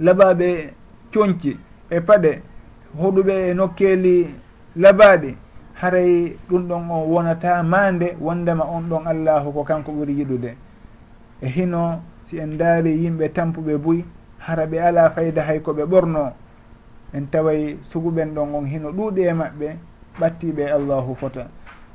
labaɓe 0.00 0.72
coñci 1.12 1.58
e 1.90 2.00
paɗe 2.00 2.42
hoɗuɓe 2.98 3.50
e 3.50 3.54
nokkeli 3.54 4.34
labaɗi 4.76 5.36
haray 5.74 6.36
ɗum 6.48 6.68
ɗon 6.68 6.90
o 6.90 7.04
wonata 7.08 7.62
mande 7.62 8.16
wondema 8.20 8.64
on 8.64 8.82
ɗon 8.88 9.06
allahu 9.06 9.52
ko 9.52 9.64
kanko 9.64 9.92
ɓuri 9.92 10.12
yiɗude. 10.18 10.56
E 11.42 11.48
hino 11.48 12.00
si 12.26 12.38
en 12.38 12.56
daari 12.56 12.90
yimɓe 13.02 13.28
tampuɓe 13.32 13.76
buy 13.78 14.04
hara 14.38 14.66
ɓe 14.66 14.78
ala 14.80 15.10
fayda 15.10 15.42
hay 15.44 15.60
koɓe 15.60 15.84
ɓorno 15.84 16.32
en 17.12 17.26
taway 17.30 17.76
suguɓen 17.82 18.34
ɗon 18.34 18.54
on 18.54 18.66
hino 18.66 18.90
ɗuuɗi 18.92 19.22
e 19.28 19.32
maɓɓe 19.32 19.76
ɓattiɓe 20.20 20.70
allahu 20.72 21.14
fota. 21.16 21.48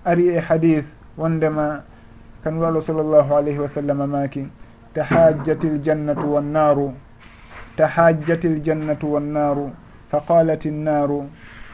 Ari 0.06 0.28
e 0.36 0.40
hadith 0.40 0.86
wondema 1.18 1.84
kanum 2.44 2.64
allah 2.66 2.82
sallllahu 2.82 3.34
alayhi 3.38 3.60
wa 3.60 3.68
sallam 3.68 3.98
maki 4.10 4.48
tahajjati 4.94 5.68
ljannatu 5.68 6.34
wannaru 6.34 6.94
tahajjati 7.78 8.48
ljannatu 8.50 9.14
wannaru 9.14 9.72
fa 10.10 10.20
qalat 10.28 10.66
innaru 10.66 11.30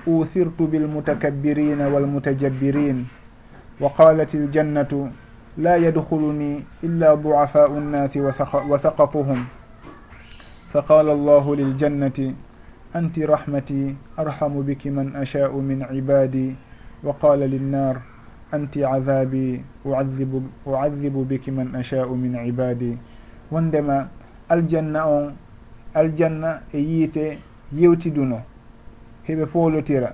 uthirtu 0.07 0.67
bilmutakabbirina 0.67 1.87
walmutajabbirin 1.89 3.05
wa 3.79 3.89
qalat 3.89 4.33
ljannatu 4.33 5.09
la 5.57 5.75
yadkhuluni 5.77 6.65
illa 6.83 7.15
duafau 7.15 7.79
nnasi 7.79 8.19
wa 8.21 8.77
saqatuhum. 8.79 9.45
Fa 10.71 10.81
qala 10.81 11.11
allahu 11.11 11.55
liljannati 11.55 12.35
anti 12.93 13.25
rahmati 13.25 13.95
arhamu 14.17 14.63
biki 14.63 14.89
man 14.91 15.15
ashau 15.15 15.61
min 15.61 15.85
ibadi 15.93 16.55
wa 17.03 17.13
qala 17.13 17.47
linnar 17.47 18.01
anti 18.51 18.83
adabi 18.85 19.63
uadibu 19.85 20.43
uadibu 20.65 21.25
biki 21.25 21.51
man 21.51 21.75
ashau 21.75 22.15
min 22.15 22.35
ibadi 22.45 22.97
wondema 23.51 24.09
aljanna 24.49 25.05
on 25.07 25.33
aljanna 25.93 26.61
e 26.73 26.79
yiite 26.79 27.37
yewtiduno 27.73 28.41
heɓe 29.27 29.45
poolotira 29.45 30.13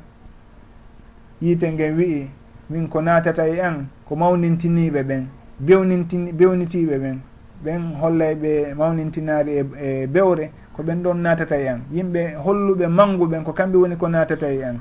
yiite 1.41 1.71
ngen 1.73 1.95
wi'i 1.97 2.27
min 2.69 2.87
ko 2.89 3.01
naatata 3.01 3.47
e 3.47 3.59
an 3.61 3.87
ko 4.05 4.15
mawnintiniiɓe 4.15 5.01
ɓen 5.03 5.23
bewnitin 5.59 6.31
bewnitiiɓe 6.37 6.95
ɓen 6.99 7.17
ɓen 7.63 7.81
hollay 8.01 8.35
ɓe 8.35 8.73
mawnintinaari 8.77 9.51
e 9.81 10.07
bewre 10.07 10.51
ko 10.77 10.83
ɓen 10.83 11.01
ɗon 11.03 11.17
natata 11.17 11.57
e 11.57 11.67
an 11.67 11.81
yimɓe 11.91 12.35
holluɓe 12.45 12.87
manguɓen 12.87 13.43
ko 13.43 13.51
kamɓe 13.53 13.77
woni 13.77 13.95
ko 13.97 14.07
natata 14.07 14.47
e 14.47 14.61
an 14.63 14.77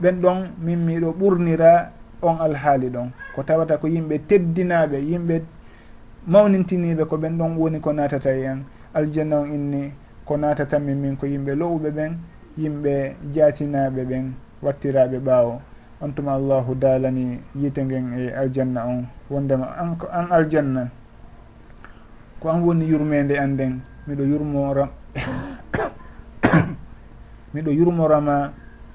ɓen 0.00 0.20
ɗon 0.20 0.38
min 0.60 0.76
miɗo 0.84 1.12
ɓurnira 1.18 1.90
on 2.22 2.36
alhaali 2.40 2.90
ɗon. 2.90 3.08
Ko 3.34 3.42
tawata 3.42 3.78
ko 3.78 3.86
yimɓe 3.88 4.18
teddinaɓe 4.28 4.98
yimɓe 5.00 5.42
mawnintiniɓe 6.26 7.04
ko 7.08 7.16
ɓen 7.16 7.38
ɗon 7.38 7.56
woni 7.56 7.80
ko 7.80 7.92
natata 7.92 8.30
e 8.36 8.46
an 8.46 8.64
aljanna 8.94 9.36
on 9.40 9.46
inni 9.46 9.92
ko 10.26 10.36
natatanmin 10.36 10.94
min 11.00 11.16
ko 11.16 11.26
yimɓe 11.26 11.54
lowɓe 11.56 11.90
ɓen 11.90 12.12
yimɓe 12.58 13.16
jasinaɓe 13.32 14.04
ɓen 14.04 14.32
wattiraɓe 14.62 15.18
ɓaawo. 15.18 15.60
On 16.02 16.12
tuma 16.12 16.32
allahu 16.34 16.74
daalani 16.74 17.40
yiite 17.54 17.78
ngen 17.84 18.12
e 18.18 18.32
aljanna 18.36 18.84
on. 18.86 19.06
Wondema 19.30 19.66
an 19.78 19.96
an 20.12 20.26
aljanna. 20.30 20.88
Ko 22.40 22.48
an 22.50 22.60
woni 22.62 22.84
yurmede 22.88 23.38
an 23.38 23.54
nden 23.54 23.80
miɗo 24.06 24.24
yurmora 24.24 24.88
miɗo 27.54 27.70
yurmorama 27.70 28.52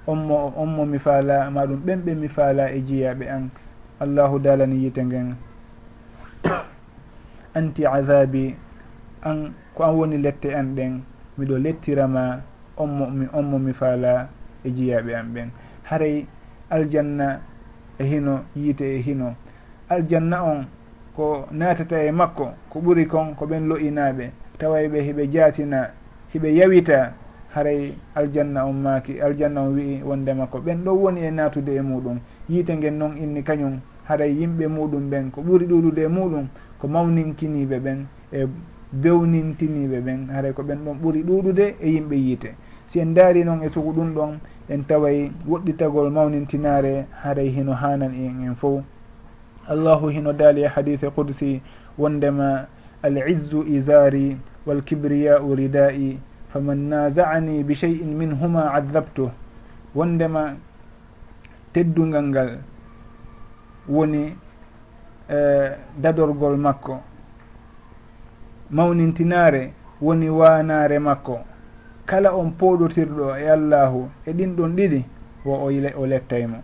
onmo 0.08 0.54
onmo 0.56 0.86
mi 0.86 1.00
faala 1.00 1.50
maɗum 1.52 1.80
ɓen 1.86 2.00
ɓen 2.06 2.18
mi 2.20 2.28
faala 2.28 2.72
e 2.72 2.82
jeeyaɓe 2.82 3.30
an. 3.30 3.50
Allahu 4.00 4.40
dalani 4.40 4.84
yite 4.84 5.06
ngen. 5.06 5.36
Anti 7.56 7.86
adabi 7.86 8.56
an 9.24 9.54
ko 9.74 9.84
an 9.84 9.96
woni 9.96 10.18
lette 10.18 10.54
an 10.54 10.76
ɗen 10.76 11.02
miɗo 11.38 11.58
lettirama 11.58 12.42
onmo 12.78 13.08
mi 13.10 13.28
onmo 13.34 13.60
mi 13.60 13.74
faala 13.74 14.28
e 14.64 14.70
jeeyaɓe 14.72 15.16
an 15.16 15.34
ɓen. 15.34 15.50
Haray 15.84 16.28
aljanna 16.70 17.40
e 18.00 18.04
hino 18.04 18.46
yiite 18.56 18.86
e 18.86 19.02
hino. 19.02 19.36
Aljanna 19.90 20.44
on 20.44 20.68
ko 21.16 21.48
natata 21.52 22.04
e 22.04 22.12
makko 22.12 22.54
ko 22.70 22.80
ɓuri 22.80 23.08
kon 23.08 23.36
ko 23.36 23.46
ɓen 23.46 23.68
lo'inaɓe 23.68 24.32
tawa 24.60 24.88
ɓe 24.88 25.00
heɓe 25.02 25.28
jaasina 25.32 25.92
hiɓe 26.36 26.56
yawita 26.56 27.14
haray 27.56 27.94
aljanna 28.16 28.66
on 28.66 28.74
maaki 28.76 29.22
aljanna 29.22 29.62
on 29.62 29.76
wi'i 29.76 30.04
wondema 30.04 30.48
ko 30.48 30.60
ɓen 30.60 30.84
ɗo 30.84 30.92
woni 30.92 31.22
e 31.22 31.32
natude 31.32 31.76
e 31.76 31.82
muɗum. 31.82 32.20
Yiite 32.50 32.76
ngen 32.78 32.98
noon 32.98 33.18
inni 33.18 33.42
kañum 33.44 33.80
haray 34.04 34.32
yimɓe 34.36 34.68
muɗum 34.68 35.10
ɓen 35.10 35.32
ko 35.32 35.42
ɓuuri 35.42 35.66
ɗuɗude 35.66 36.02
e 36.04 36.08
muɗum 36.08 36.48
ko 36.80 36.88
mawninkiniɓe 36.88 37.80
ɓen 37.80 38.06
e 38.34 38.48
bewnintiniɓe 38.92 40.02
ɓen 40.02 40.28
haray 40.34 40.52
ko 40.54 40.64
ɓen 40.64 40.84
ɗon 40.86 40.98
ɓuuri 41.02 41.24
ɗuɗude 41.24 41.76
e 41.80 41.90
yimɓe 41.90 42.16
yiite. 42.16 42.56
Si 42.88 43.00
en 43.00 43.14
daari 43.14 43.44
noon 43.46 43.64
e 43.64 43.70
sugu 43.70 43.94
ɗum 43.94 44.14
ɗon 44.14 44.40
en 44.70 44.84
taway 44.84 45.32
woɗɗitagol 45.48 46.12
mawnintinare 46.12 47.06
haray 47.24 47.50
hino 47.50 47.74
hanan 47.74 48.12
en 48.14 48.44
en 48.44 48.56
fo 48.56 48.84
allahu 49.68 50.10
hino 50.10 50.34
daali 50.34 50.62
e 50.64 50.68
hadise 50.68 51.10
qudsi 51.16 51.62
wondema 51.98 52.68
al 53.02 53.18
izzu 53.18 53.64
isari 53.64 54.38
walkibriyau 54.66 55.56
ridai 55.56 56.20
faman 56.54 56.78
naza'ani 56.90 57.64
bi 57.64 57.76
cheyin 57.76 58.16
minhuma 58.16 58.72
adabtuh 58.74 59.30
wondema 59.96 60.56
teddungal 61.74 62.24
ngal 62.32 62.50
woni 63.90 64.36
dadorgol 66.02 66.58
makko 66.58 67.02
mawnintinaare 68.72 69.74
woni 70.02 70.30
waanaare 70.30 71.00
makko 71.00 71.40
kala 72.06 72.32
on 72.34 72.52
pooɗotirɗo 72.60 73.38
e 73.38 73.50
allahu 73.50 74.10
e 74.26 74.32
ɗin 74.34 74.56
ɗon 74.56 74.72
ɗiɗi 74.78 75.02
wo 75.46 75.54
o 75.66 75.68
o 76.02 76.06
lettaymo 76.06 76.58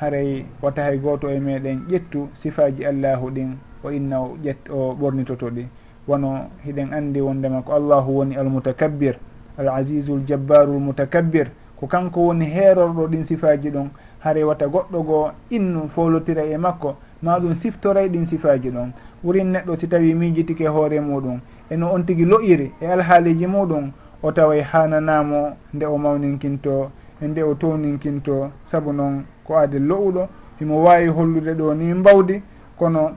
haray 0.00 0.44
wata 0.62 0.82
hay 0.82 0.98
gooto 0.98 1.30
e 1.30 1.38
meɗen 1.40 1.86
ƴettu 1.90 2.28
sifaji 2.34 2.84
allahu 2.86 3.30
ɗin 3.30 3.56
o 3.84 3.90
inna 3.90 4.20
o 4.20 4.36
ƴett 4.44 4.70
o 4.70 4.94
ɓornitoto 5.00 5.50
ɗi 5.50 5.66
wono 6.08 6.50
hiɗen 6.64 6.92
andi 6.92 7.20
wondema 7.20 7.62
ko 7.62 7.72
allahu 7.72 8.16
woni 8.18 8.36
almutakabbir 8.36 9.16
al 9.58 9.68
asisu 9.68 10.16
l 10.16 10.24
jabbaru 10.26 10.72
l 10.74 10.80
mutakabbir. 10.80 11.48
Ko 11.76 11.86
kanko 11.86 12.20
woni 12.20 12.44
heerorɗo 12.46 13.06
ɗin 13.08 13.24
sifaji 13.24 13.70
ɗon 13.70 13.88
hare 14.20 14.44
wata 14.44 14.66
goɗɗo 14.66 15.02
goo 15.04 15.30
innu 15.50 15.88
folotira 15.94 16.42
e 16.44 16.56
makko 16.56 16.96
ma 17.22 17.38
ɗum 17.38 17.54
siftoray 17.54 18.08
ɗin 18.08 18.26
sifaji 18.26 18.70
ɗon. 18.70 18.92
Wurin 19.24 19.52
neɗɗo 19.52 19.76
si 19.76 19.88
tawi 19.88 20.14
miijitike 20.14 20.66
hoore 20.68 21.00
muɗum 21.00 21.40
eno 21.70 21.92
on 21.92 22.04
tigui 22.04 22.24
loƴiri 22.24 22.72
e 22.80 22.86
alhaaliji 22.86 23.46
muɗum 23.46 23.90
o 24.22 24.32
taway 24.32 24.60
hananamo 24.62 25.56
nde 25.74 25.86
o 25.86 25.98
mawninkinto 25.98 26.90
e 27.20 27.26
nde 27.28 27.42
o 27.42 27.54
towninkinto 27.54 28.50
saabu 28.64 28.92
noon 28.92 29.24
ko 29.44 29.56
aade 29.58 29.78
lo'uɗo 29.78 30.28
himo 30.58 30.82
wawi 30.84 31.06
hollude 31.08 31.54
ɗo 31.54 31.74
ni 31.74 31.94
mbawdi 31.94 32.42
kono 32.78 33.10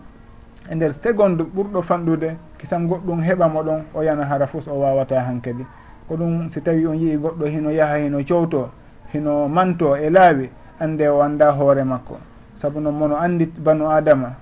e 0.71 0.75
nder 0.75 0.93
seconde 0.93 1.43
ɓurɗo 1.43 1.81
fanɗude 1.83 2.35
kisan 2.59 2.87
goɗɗum 2.87 3.21
heɓamo 3.23 3.63
ɗon 3.63 3.81
o 3.95 4.03
yana 4.03 4.25
hara 4.25 4.45
fus 4.47 4.67
o 4.67 4.75
wawata 4.79 5.21
hankadi 5.21 5.65
ko 6.07 6.15
ɗum 6.15 6.49
si 6.49 6.61
tawi 6.61 6.85
on 6.87 6.95
yii 6.99 7.17
goɗɗo 7.17 7.45
hino 7.47 7.69
yaaha 7.71 7.97
hino 7.97 8.19
cowto 8.27 8.69
hino 9.13 9.47
manto 9.47 9.95
e 9.95 10.09
laawi 10.09 10.49
ande 10.79 11.07
o 11.07 11.21
anda 11.21 11.51
hoore 11.51 11.83
makko. 11.83 12.17
Saabu 12.59 12.79
noon 12.79 12.95
mono 12.95 13.15
andi 13.15 13.45
banu 13.45 13.87
adama 13.89 14.35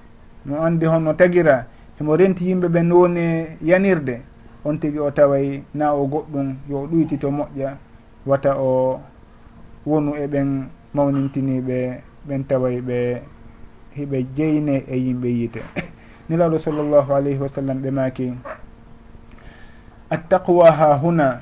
no 0.45 0.61
andi 0.65 0.85
honno 0.85 1.13
tagira 1.13 1.65
himo 1.99 2.15
renti 2.17 2.45
yimɓe 2.49 2.67
ɓe 2.67 2.81
no 2.83 2.95
woni 2.99 3.45
yanirde 3.61 4.21
on 4.65 4.77
tigi 4.79 4.99
o 4.99 5.11
taway 5.11 5.61
na 5.73 5.93
o 5.93 6.07
goɗɗum 6.07 6.55
yo 6.69 6.87
ɗuyti 6.87 7.17
to 7.19 7.29
moƴƴa 7.29 7.77
wata 8.25 8.55
o 8.57 8.99
wonu 9.85 10.15
e 10.15 10.27
ɓen 10.27 10.67
mawnintiniɓe 10.93 12.01
ɓen 12.27 12.47
taway 12.47 12.81
ɓe 12.81 13.21
hiɓe 13.95 14.25
jeyne 14.35 14.83
e 14.87 14.95
yimɓe 14.97 15.27
yiite. 15.27 15.61
nelaɗo 16.29 16.59
sallllahu 16.59 17.13
alayhi 17.13 17.39
wa 17.39 17.49
sallam 17.49 17.81
ɓe 17.81 17.91
maaki 17.91 18.33
attaqwa 20.09 20.71
ha 20.71 20.93
huna 20.95 21.41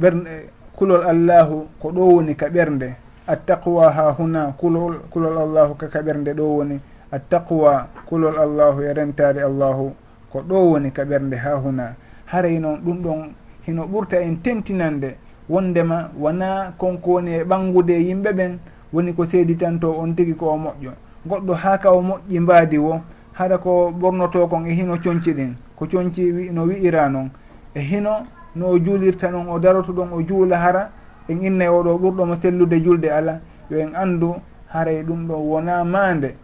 ɓernde 0.00 0.30
kulol 0.76 1.02
allahu 1.06 1.66
ko 1.80 1.90
ɗo 1.90 2.00
woni 2.14 2.34
ka 2.36 2.48
ɓernde. 2.48 2.94
Attaqwa 3.26 3.90
ha 3.90 4.12
huna 4.12 4.52
kulol 4.58 5.00
kulol 5.10 5.38
allahu 5.38 5.74
kaka 5.74 6.02
ɓernde 6.02 6.34
ɗo 6.34 6.42
woni. 6.56 6.80
Attaqwa 7.12 7.88
kulol 8.06 8.38
allahu 8.38 8.82
e 8.82 8.92
rentade 8.92 9.38
allahu 9.42 9.92
ko 10.30 10.40
ɗo 10.42 10.54
woni 10.70 10.90
ka 10.92 11.04
ɓernde 11.04 11.36
ha 11.36 11.54
huna. 11.56 11.94
Haray 12.26 12.58
noon 12.58 12.76
ɗum 12.84 13.02
ɗon 13.02 13.30
hino 13.66 13.86
ɓurta 13.86 14.20
en 14.20 14.36
tentinande. 14.42 15.16
Wondema 15.48 16.10
wona 16.18 16.72
konko 16.78 17.10
woni 17.12 17.30
e 17.34 17.44
ɓangude 17.44 17.94
yimɓe 18.06 18.32
ɓen 18.32 18.58
woni 18.92 19.14
ko 19.14 19.26
seeditanto 19.26 19.90
on 19.98 20.14
tigi 20.14 20.34
ko 20.34 20.46
o 20.52 20.56
moƴƴo. 20.56 20.92
Goɗɗo 21.26 21.54
ha 21.54 21.78
ka 21.78 21.90
o 21.92 22.02
moƴƴi 22.02 22.40
mbaadi 22.40 22.78
wo 22.78 23.00
haɗa 23.38 23.58
ko 23.58 23.92
ɓornoto 23.92 24.48
kon 24.48 24.66
e 24.66 24.72
hino 24.74 24.96
coñci 24.96 25.32
ɗin 25.32 25.54
ko 25.76 25.86
coñci 25.86 26.50
no 26.52 26.64
wi'ira 26.64 27.08
noon 27.08 27.30
e 27.74 27.80
hino 27.80 28.26
no 28.56 28.66
o 28.70 28.78
juulirta 28.78 29.30
noon 29.30 29.48
o 29.48 29.58
daroto 29.58 29.92
ɗon 29.92 30.12
o 30.12 30.22
juula 30.26 30.56
hara 30.58 30.90
en 31.28 31.44
innay 31.44 31.66
e 31.66 31.70
oɗo 31.70 31.98
ɓurɗomo 31.98 32.34
sellude 32.36 32.80
julde 32.82 33.06
ala. 33.10 33.40
Yo 33.70 33.78
en 33.78 33.94
anndu 33.94 34.34
haray 34.72 34.96
e 35.00 35.02
ɗum 35.02 35.26
ɗo 35.28 35.34
wona 35.34 35.84
maande 35.84 36.34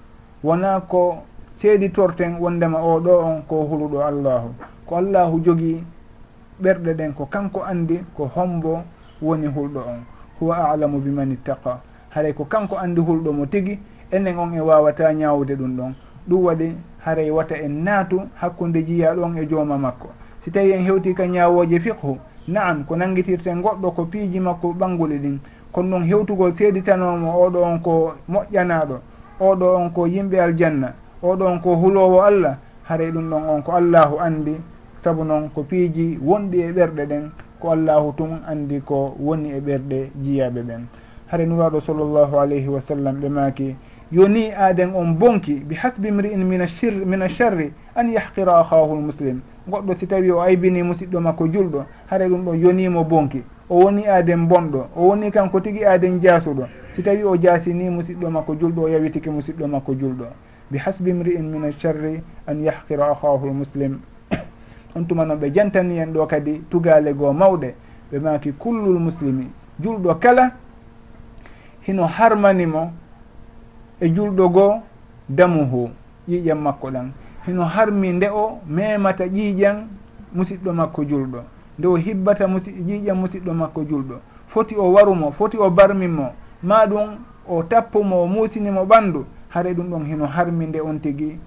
wona 0.43 0.81
ko 0.81 1.23
seeditorten 1.55 2.37
wondema 2.41 2.79
oɗo 2.79 3.11
on 3.25 3.43
ko 3.49 3.63
huluɗo 3.65 4.03
allahu. 4.03 4.49
Ko 4.87 4.97
allahu 4.97 5.41
jogii 5.45 5.85
ɓerɗe 6.63 6.95
ɗen 6.95 7.13
ko 7.15 7.27
kanko 7.27 7.63
anndi 7.63 8.01
ko 8.17 8.31
hombo 8.35 8.83
woni 9.23 9.47
hulɗo 9.47 9.79
on. 9.81 10.01
Huwa 10.41 10.71
alamu 10.71 10.99
biman 11.01 11.31
ittaqa. 11.33 11.81
Haray 12.11 12.33
ko 12.35 12.45
kanko 12.45 12.77
anndi 12.77 13.01
hulɗo 13.01 13.33
mo 13.33 13.47
tigi 13.47 13.79
enen 14.11 14.37
on 14.39 14.53
e 14.55 14.61
wawata 14.61 15.13
ñawde 15.15 15.55
ɗum 15.57 15.77
ɗon. 15.77 15.95
ɗum 16.29 16.43
waɗi 16.45 16.73
haray 17.05 17.31
wata 17.31 17.55
en 17.57 17.83
naatu 17.85 18.21
hakkunde 18.35 18.83
jiya 18.85 19.15
ɗon 19.15 19.37
e 19.39 19.47
jooma 19.47 19.79
makko. 19.79 20.09
Si 20.45 20.51
tawi 20.51 20.73
en 20.73 20.85
hewti 20.85 21.15
ka 21.15 21.27
ñawoje 21.27 21.81
fiqhu 21.81 22.19
naam 22.49 22.85
ko 22.85 22.97
nangitirten 22.97 23.63
goɗɗo 23.63 23.91
ko 23.95 24.05
piiji 24.05 24.41
makko 24.41 24.73
ɓanguli 24.73 25.19
ɗin. 25.19 25.39
Kono 25.73 25.89
noon 25.89 26.05
hewtugol 26.05 26.55
seeditanomo 26.55 27.33
oɗo 27.47 27.63
on 27.63 27.79
ko 27.81 28.15
moƴƴanaɗo 28.29 28.97
oɗo 29.41 29.67
on 29.77 29.91
ko 29.91 30.07
yimɓe 30.07 30.41
aljanna 30.41 30.93
oɗo 31.23 31.45
on 31.47 31.59
ko 31.61 31.75
hulowo 31.77 32.21
allah 32.23 32.57
haray 32.85 33.11
ɗum 33.11 33.31
ɗon 33.31 33.43
on 33.49 33.63
ko 33.63 33.73
allahu 33.73 34.19
andi 34.21 34.57
saabu 35.01 35.25
noon 35.25 35.49
ko 35.55 35.63
piiji 35.63 36.19
wonɗi 36.23 36.61
e 36.61 36.73
ɓerɗe 36.73 37.07
ɗen 37.07 37.31
ko 37.61 37.71
allahu 37.71 38.13
tum 38.17 38.41
andi 38.47 38.81
ko 38.81 39.17
woni 39.19 39.51
e 39.57 39.61
ɓerɗe 39.61 40.11
jiyaɓe 40.23 40.63
ɓen. 40.63 40.87
Hare 41.27 41.47
nuraɗo 41.47 41.81
sallllahu 41.81 42.37
alayhi 42.39 42.69
wa 42.69 42.81
sallam 42.81 43.17
ɓe 43.21 43.29
maaki 43.29 43.77
yoni 44.13 44.53
aden 44.53 44.95
on 44.95 45.15
bonki 45.15 45.55
bi 45.55 45.75
hasbi 45.75 46.11
mri'in 46.11 46.45
min 46.45 47.21
acharri 47.23 47.73
an 47.97 48.09
yahqira 48.13 48.61
ahahu 48.61 48.97
lmuslim 48.97 49.41
goɗɗo 49.69 49.95
si 49.97 50.07
tawi 50.07 50.31
o 50.31 50.41
aybini 50.41 50.83
musidɗo 50.83 51.21
makko 51.21 51.47
julɗo 51.49 51.85
haɗa 52.11 52.29
ɗum 52.29 52.45
ɗo 52.45 52.55
yonimo 52.55 53.05
bonki. 53.05 53.43
O 53.69 53.77
woni 53.85 54.07
aden 54.07 54.47
bonɗo 54.49 54.89
o 54.97 55.07
woni 55.09 55.31
kanko 55.31 55.61
tigui 55.61 55.85
aden 55.85 56.21
jaasuɗo. 56.21 56.67
Si 56.95 57.03
tawi 57.03 57.23
o 57.25 57.37
jaasini 57.37 57.89
musidɗo 57.91 58.31
makko 58.31 58.55
julɗo 58.55 58.83
o 58.83 58.89
yawitiki 58.89 59.31
musidɗo 59.31 59.67
makko 59.69 59.95
julɗo. 59.95 60.27
Bi 60.71 60.79
hasbi 60.79 61.13
mri'in 61.13 61.43
min 61.45 61.65
acharri 61.65 62.23
an 62.47 62.63
yahqira 62.63 63.11
ahahu 63.11 63.47
lmuslim 63.47 64.01
on 64.97 65.05
tuma 65.07 65.25
noon 65.25 65.39
ɓe 65.39 65.53
jantani 65.55 65.99
en 66.01 66.13
ɗo 66.13 66.27
kadi 66.27 66.63
tugale 66.71 67.15
goo 67.15 67.33
mawɗe. 67.33 67.75
Ɓe 68.13 68.19
maki 68.21 68.53
kullul 68.59 68.99
muslimi. 68.99 69.47
Julɗo 69.81 70.15
kala 70.21 70.53
hino 71.87 72.05
harmanimo 72.07 72.91
e 74.03 74.09
julɗo 74.09 74.49
goo 74.49 74.75
damuhu 75.29 75.91
ƴiiƴam 76.29 76.59
makko 76.63 76.91
ɗan. 76.91 77.11
Hino 77.47 77.65
harmi 77.65 78.13
nde 78.13 78.29
o 78.31 78.59
memata 78.67 79.25
ƴiiƴan 79.27 79.77
musidɗo 80.35 80.73
makko 80.73 81.03
julɗo. 81.05 81.41
Nde 81.79 81.87
o 81.89 81.97
hibbata 81.97 82.47
musi 82.49 82.71
ƴiiƴam 82.73 83.15
musidɗo 83.21 83.53
makko 83.55 83.81
julɗo. 83.85 84.17
Foti 84.49 84.75
o 84.77 84.93
warumo 84.93 85.31
foti 85.33 85.57
o 85.57 85.71
barminmo 85.71 86.33
ma 86.63 86.87
ɗum 86.87 87.09
o 87.49 87.63
tappumo 87.63 88.23
o 88.23 88.27
musinimo 88.27 88.85
ɓandu. 88.85 89.25
Haare 89.51 89.73
ɗum 89.75 89.89
ɗon 89.91 90.05
hino 90.07 90.27
harmi 90.27 90.67
nde 90.67 90.81
on 90.81 90.99
tigi 91.01 91.39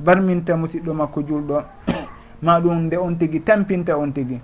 barminta 0.00 0.56
musidɗo 0.56 0.94
makko 0.94 1.22
julɗo. 1.22 1.62
Ma 2.42 2.60
ɗum 2.60 2.86
nde 2.86 2.96
on 2.96 3.14
tigi 3.18 3.40
tampinta 3.40 3.96
on 3.96 4.12
tigi. 4.12 4.40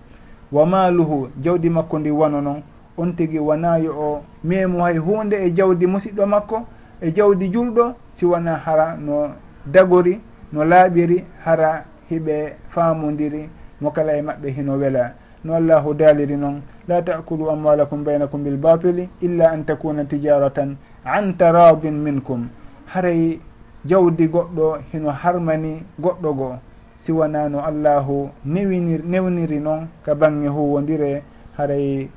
Wa 0.52 0.64
maluhu 0.66 1.28
jawdi 1.42 1.68
makko 1.70 1.98
ndi 1.98 2.10
wano 2.10 2.40
noon 2.40 2.62
on 2.96 3.12
tigi 3.16 3.38
wanayo 3.38 3.92
o 3.98 4.22
memo 4.44 4.84
hay 4.84 4.96
hunde 4.98 5.34
e 5.36 5.50
jawdi 5.52 5.86
musidɗo 5.86 6.26
makko. 6.26 6.64
e 7.00 7.12
jawdi 7.12 7.48
julɗo 7.50 7.94
si 8.14 8.24
wona 8.26 8.56
hara 8.56 8.96
no 8.96 9.30
dagori 9.66 10.20
no 10.52 10.64
laaɓiri 10.64 11.24
hara 11.44 11.84
hiɓe 12.10 12.56
faamodiri 12.70 13.48
mo 13.80 13.90
kala 13.90 14.12
e 14.16 14.22
maɓɓe 14.22 14.48
hino 14.56 14.76
wela. 14.78 15.14
No 15.44 15.54
allahu 15.54 15.94
daaliri 15.94 16.36
noon 16.36 16.62
la 16.88 17.02
takulu 17.02 17.50
amwalakum 17.50 18.02
baynakum 18.04 18.42
bilbatili 18.44 19.08
illa 19.22 19.50
an 19.52 19.64
takuna 19.64 20.04
tijaratan 20.04 20.76
an 21.04 21.34
taradin 21.38 21.94
minkum. 21.94 22.48
Haray 22.86 23.38
jawdi 23.84 24.26
goɗɗo 24.28 24.78
hino 24.92 25.10
harmani 25.10 25.82
goɗɗo 26.00 26.32
goo 26.36 26.56
si 27.00 27.12
wona 27.12 27.48
no 27.48 27.60
allahu 27.62 28.30
newinir 28.44 29.02
newniri 29.04 29.60
noon 29.60 29.86
ka 30.04 30.14
bange 30.14 30.48
huwodire 30.48 31.22
haray 31.56 32.08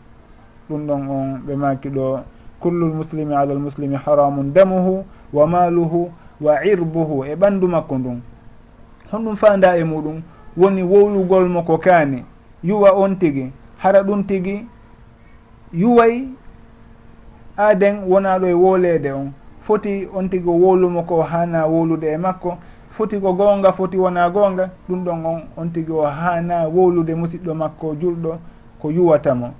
ɗum 0.70 0.88
ɗon 0.88 1.02
on 1.10 1.42
ɓe 1.46 1.56
maki 1.56 1.90
ɗo 1.90 2.24
kullu 2.62 2.88
lmuslimi 2.88 3.36
ala 3.36 3.53
lmuslimi 3.53 3.95
haramun 3.95 4.53
damuhu 4.53 5.05
wa 5.34 5.47
maluhu 5.47 6.12
wa 6.41 6.66
irbuhu 6.66 7.26
e 7.26 7.36
ɓanndu 7.36 7.68
makko 7.68 7.97
ndun. 7.97 8.22
Honɗum 9.12 9.36
fanda 9.36 9.78
e 9.78 9.84
muɗum 9.84 10.22
woni 10.57 10.84
wowlugol 10.84 11.49
mo 11.49 11.62
ko 11.64 11.78
kaani 11.78 12.24
yuwa 12.64 12.91
on 12.91 13.16
tigi 13.20 13.51
hara 13.78 13.99
ɗum 14.03 14.24
tigi 14.24 14.66
yuway 15.74 16.28
aaden 17.57 17.95
wona 18.07 18.39
ɗo 18.39 18.47
e 18.47 18.53
woolede 18.53 19.12
on. 19.12 19.32
Foti 19.62 20.07
on 20.14 20.30
tigi 20.30 20.49
o 20.49 20.53
wowlumo 20.53 21.03
ko 21.03 21.22
hana 21.22 21.66
wowlude 21.68 22.07
e 22.14 22.18
makko. 22.18 22.57
Foti 22.97 23.20
ko 23.20 23.34
goonga 23.34 23.74
foti 23.74 23.97
wona 23.97 24.30
goonga 24.30 24.70
ɗum 24.89 25.03
ɗon 25.05 25.26
on 25.26 25.41
on 25.57 25.70
tigi 25.74 25.91
o 25.91 26.05
hana 26.05 26.68
wowlude 26.68 27.16
musidɗo 27.16 27.53
makko 27.53 27.95
julɗo 27.95 28.38
ko 28.82 28.91
yuwatamo 28.91 29.53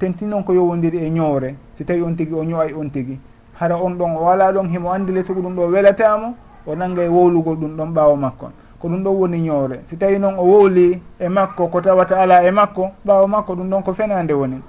tenti 0.00 0.24
noon 0.24 0.42
ko 0.42 0.52
yowodiri 0.54 0.98
e 1.04 1.10
ñoore. 1.10 1.54
Si 1.76 1.84
tawi 1.84 2.00
on 2.02 2.14
tigi 2.16 2.32
o 2.32 2.42
ñowa 2.42 2.64
on 2.74 2.88
tigi. 2.90 3.18
Hara 3.60 3.76
on 3.76 3.90
ɗon 3.98 4.16
o 4.16 4.24
wala 4.24 4.50
ɗon 4.52 4.68
himo 4.72 4.90
andile 4.90 5.22
sogo 5.22 5.40
ɗum 5.42 5.54
ɗo 5.54 5.66
welatamo 5.68 6.34
o 6.66 6.74
nangga 6.74 7.04
e 7.04 7.08
wowlugol 7.08 7.56
ɗum 7.56 7.76
ɗon 7.76 7.92
ɓawo 7.92 8.16
makkon 8.16 8.50
ko 8.80 8.88
ɗum 8.88 9.02
ɗon 9.04 9.14
woni 9.14 9.38
ñoore. 9.42 9.80
Si 9.90 9.96
tawi 9.98 10.18
noon 10.18 10.34
o 10.38 10.42
wowli 10.44 11.00
e 11.20 11.28
makko 11.28 11.68
ko 11.68 11.80
tawata 11.80 12.16
ala 12.18 12.42
e 12.42 12.50
makko 12.50 12.90
ɓawo 13.06 13.26
makko 13.28 13.54
ɗum 13.54 13.68
ɗon 13.70 13.82
ko 13.84 13.92
fenande 13.94 14.32
woni. 14.32 14.60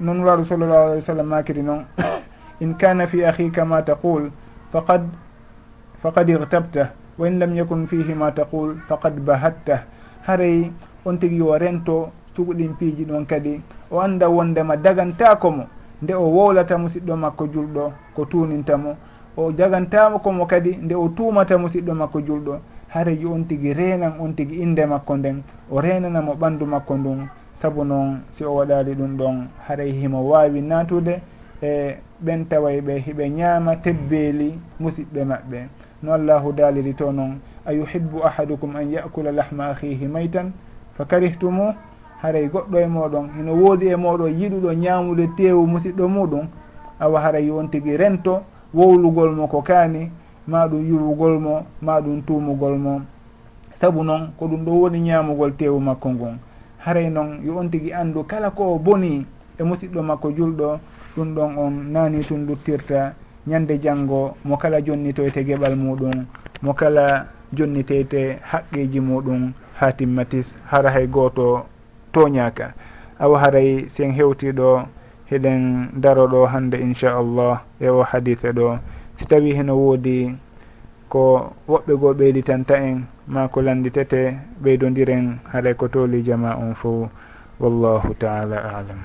Noon 0.00 0.22
waru 0.24 0.44
sallllahu 0.44 0.86
alih 0.94 0.96
wa 0.96 1.02
sallam 1.02 1.26
makiri 1.26 1.62
noon 1.62 1.84
in 2.62 2.74
kana 2.78 3.06
fi 3.08 3.24
ahika 3.24 3.64
ma 3.66 3.82
taqul 3.82 4.30
faqad 4.72 5.02
faqad 6.02 6.28
irtabta 6.30 6.92
wa 7.18 7.26
in 7.26 7.38
lam 7.40 7.54
yakun 7.56 7.86
fihi 7.90 8.14
ma 8.14 8.30
taqul 8.30 8.78
faqad 8.88 9.18
bahatta. 9.18 9.82
Haray 10.26 10.70
on 11.04 11.18
tigi 11.18 11.36
yo 11.38 11.58
rento 11.58 12.12
cuɓuɗin 12.36 12.76
piiji 12.78 13.04
ɗon 13.04 13.26
kadi 13.26 13.60
o 13.90 14.00
anda 14.00 14.28
wondema 14.28 14.76
dagantako 14.76 15.50
mo 15.50 15.64
nde 16.02 16.14
o 16.14 16.24
wowlata 16.24 16.78
musidɗo 16.78 17.16
makko 17.16 17.46
julɗo 17.46 17.92
ko 18.14 18.24
tunintamo 18.24 18.96
o 19.36 19.52
jagantamo 19.52 20.18
komo 20.18 20.46
kadi 20.46 20.76
nde 20.76 20.94
o 20.94 21.08
tumata 21.08 21.58
musidɗo 21.58 21.94
makko 21.94 22.20
julɗo. 22.20 22.58
Hareji 22.90 23.26
on 23.26 23.44
tigui 23.46 23.72
renan 23.72 24.14
on 24.20 24.34
tigui 24.34 24.62
inde 24.62 24.86
makko 24.86 25.16
nden. 25.16 25.42
O 25.70 25.80
renanamo 25.80 26.34
ɓandu 26.34 26.66
makko 26.66 26.96
ndun. 26.96 27.28
Saabu 27.54 27.84
noon 27.84 28.20
si 28.30 28.44
o 28.44 28.54
waɗali 28.54 28.94
ɗum 28.94 29.16
ɗon 29.16 29.46
haray 29.68 29.92
himo 29.92 30.24
wawi 30.28 30.60
natude 30.60 31.20
e 31.62 31.96
ɓen 32.24 32.48
taway 32.48 32.80
ɓe 32.80 32.98
hiɓe 33.06 33.28
ñaama 33.30 33.76
tebbeeli 33.76 34.58
musidɓe 34.80 35.24
maɓɓe. 35.24 35.68
No 36.02 36.12
allahu 36.12 36.52
daliri 36.52 36.94
to 36.94 37.12
noon 37.12 37.38
a 37.66 37.72
yuhibbu 37.72 38.24
ahadukum 38.24 38.74
an 38.76 38.90
yakula 38.90 39.30
lahma 39.32 39.70
ahihi 39.70 40.08
maytan? 40.08 40.52
Fa 40.96 41.04
karihtumu 41.04 41.74
haray 42.22 42.48
goɗɗo 42.48 42.78
e 42.78 42.86
moɗon. 42.86 43.26
Ino 43.40 43.52
woodi 43.54 43.86
e 43.88 43.96
moɗo 43.96 44.28
yiɗuɗo 44.28 44.72
ñaamude 44.74 45.26
teewu 45.36 45.66
musidɗo 45.66 46.08
muɗum. 46.08 46.46
Awa 47.00 47.20
haray 47.20 47.50
on 47.50 47.68
tigi 47.68 47.96
rento 47.96 48.42
wowlugol 48.74 49.32
mo 49.36 49.46
ko 49.46 49.62
kaani 49.62 50.10
ma 50.46 50.66
ɗum 50.68 50.82
yuɓugol 50.90 51.38
mo 51.40 51.66
ma 51.82 52.00
ɗum 52.00 52.22
tuumugol 52.22 52.76
mo. 52.78 53.00
Sabu 53.74 54.02
noon 54.04 54.32
ko 54.38 54.46
ɗum 54.46 54.64
ɗo 54.64 54.70
woni 54.72 55.00
ñaamugol 55.00 55.56
teewu 55.56 55.80
makko 55.80 56.10
ngon. 56.10 56.38
Haray 56.78 57.10
noon 57.10 57.40
yo 57.44 57.56
on 57.58 57.68
tigi 57.70 57.92
anndu 57.92 58.24
kala 58.24 58.50
ko 58.50 58.78
boni 58.78 59.26
e 59.58 59.62
musidɗo 59.62 60.02
makko 60.02 60.30
julɗo 60.30 60.78
ɗum 61.16 61.34
ɗon 61.34 61.56
on 61.58 61.70
naani 61.92 62.20
tun 62.24 62.46
luttirta. 62.46 63.14
Ñande 63.46 63.80
janngo 63.82 64.36
mo 64.44 64.56
kala 64.56 64.82
jonnitoyte 64.84 65.44
geɓal 65.46 65.74
muɗum 65.76 66.26
mo 66.62 66.72
kala 66.74 67.26
jonniteyte 67.52 68.38
haqqeji 68.42 69.00
muɗum 69.00 69.52
ha 69.80 69.92
timmatis 69.92 70.54
hara 70.70 70.90
hay 70.90 71.06
gooto 71.06 71.64
toñaka 72.12 72.74
awa 73.18 73.36
haray 73.42 73.88
sen 73.90 74.12
hewtiɗo 74.12 74.86
heɗen 75.30 75.90
daroɗo 76.02 76.46
hande 76.52 76.76
inchallah 76.80 77.62
e 77.78 77.88
o 77.88 78.02
hadithe 78.02 78.50
ɗo 78.52 78.78
si 79.16 79.24
tawi 79.26 79.54
heno 79.54 79.74
woodi 79.76 80.34
ko 81.12 81.52
woɓɓe 81.68 81.92
goo 82.00 82.14
ɓeyditanta 82.18 82.74
en 82.88 83.06
ma 83.26 83.48
ko 83.52 83.60
landitete 83.62 84.20
ɓeydodiren 84.62 85.38
haɗay 85.52 85.74
ko 85.78 85.88
tooli 85.88 86.22
jama 86.26 86.56
on 86.56 86.74
fo 86.74 87.10
wallahu 87.60 88.14
taala 88.14 88.56
alam. 88.78 89.00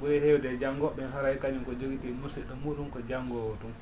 Ɓuri 0.00 0.16
hewde 0.24 0.48
e 0.54 0.56
janngoɓen 0.60 1.08
haray 1.14 1.36
kañum 1.42 1.64
ko 1.64 1.72
jogiti 1.80 2.08
musidɗo 2.22 2.54
muɗum 2.64 2.88
ko 2.94 2.98
janngowo 3.08 3.56
tum 3.60 3.72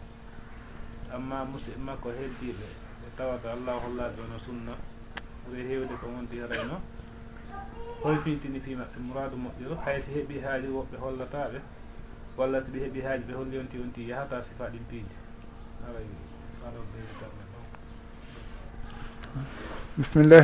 amma 1.15 1.45
musidɓe 1.53 1.79
makko 1.87 2.09
heddiɓe 2.19 2.67
ɓe 3.01 3.09
tawata 3.17 3.53
allahu 3.53 3.79
hollaɓe 3.85 4.19
ono 4.27 4.39
sunna. 4.45 4.73
Ɓuri 5.47 5.63
hewde 5.69 5.95
ko 6.01 6.07
wonti 6.15 6.41
harayno 6.41 6.77
hoy 8.03 8.17
fintini 8.25 8.61
fi 8.61 8.75
maɓɓe 8.77 8.99
mouradu 9.07 9.37
moƴƴuɗo 9.37 9.77
hay 9.85 10.01
so 10.01 10.13
heeɓi 10.13 10.41
haali 10.45 10.69
woɓɓe 10.69 10.97
hollataɓe 11.01 11.59
walla 12.37 12.61
so 12.61 12.73
ɓe 12.73 12.79
heeɓi 12.85 13.01
haali 13.07 13.23
ɓe 13.29 13.33
holli 13.35 13.59
onti 13.59 13.79
onti 13.81 14.09
yahata 14.09 14.43
sifa 14.43 14.65
ɗin 14.73 14.85
piiji 14.91 15.17
aray 15.89 16.05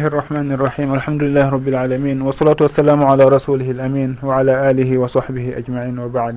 irrahmani 0.05 0.53
irrahim 0.55 0.93
alhamdulillahi 0.93 1.51
rabbil 1.51 1.75
alamin. 1.75 2.23
Wa 2.23 2.33
salatu 2.33 2.63
wassalamu 2.65 3.07
ala 3.09 3.25
rasulihi 3.31 3.71
العالمين 3.71 3.71
والصلاة 3.71 3.71
والسلام 3.71 3.71
على 3.71 3.71
رسوله 3.71 3.71
الأمين 3.71 4.17
وعلى 4.23 4.71
آله 4.71 4.99
وصحبه 4.99 5.59
أجمعين 5.59 5.99
وبعد 5.99 6.37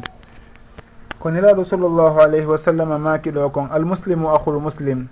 koniraɗo 1.24 1.64
sallllahu 1.64 2.20
alayhi 2.20 2.46
wa 2.46 2.58
sallam 2.58 2.90
makiɗo 3.02 3.48
kon 3.54 3.68
almuslimu 3.72 4.28
ahul 4.28 4.60
muslim. 4.60 5.08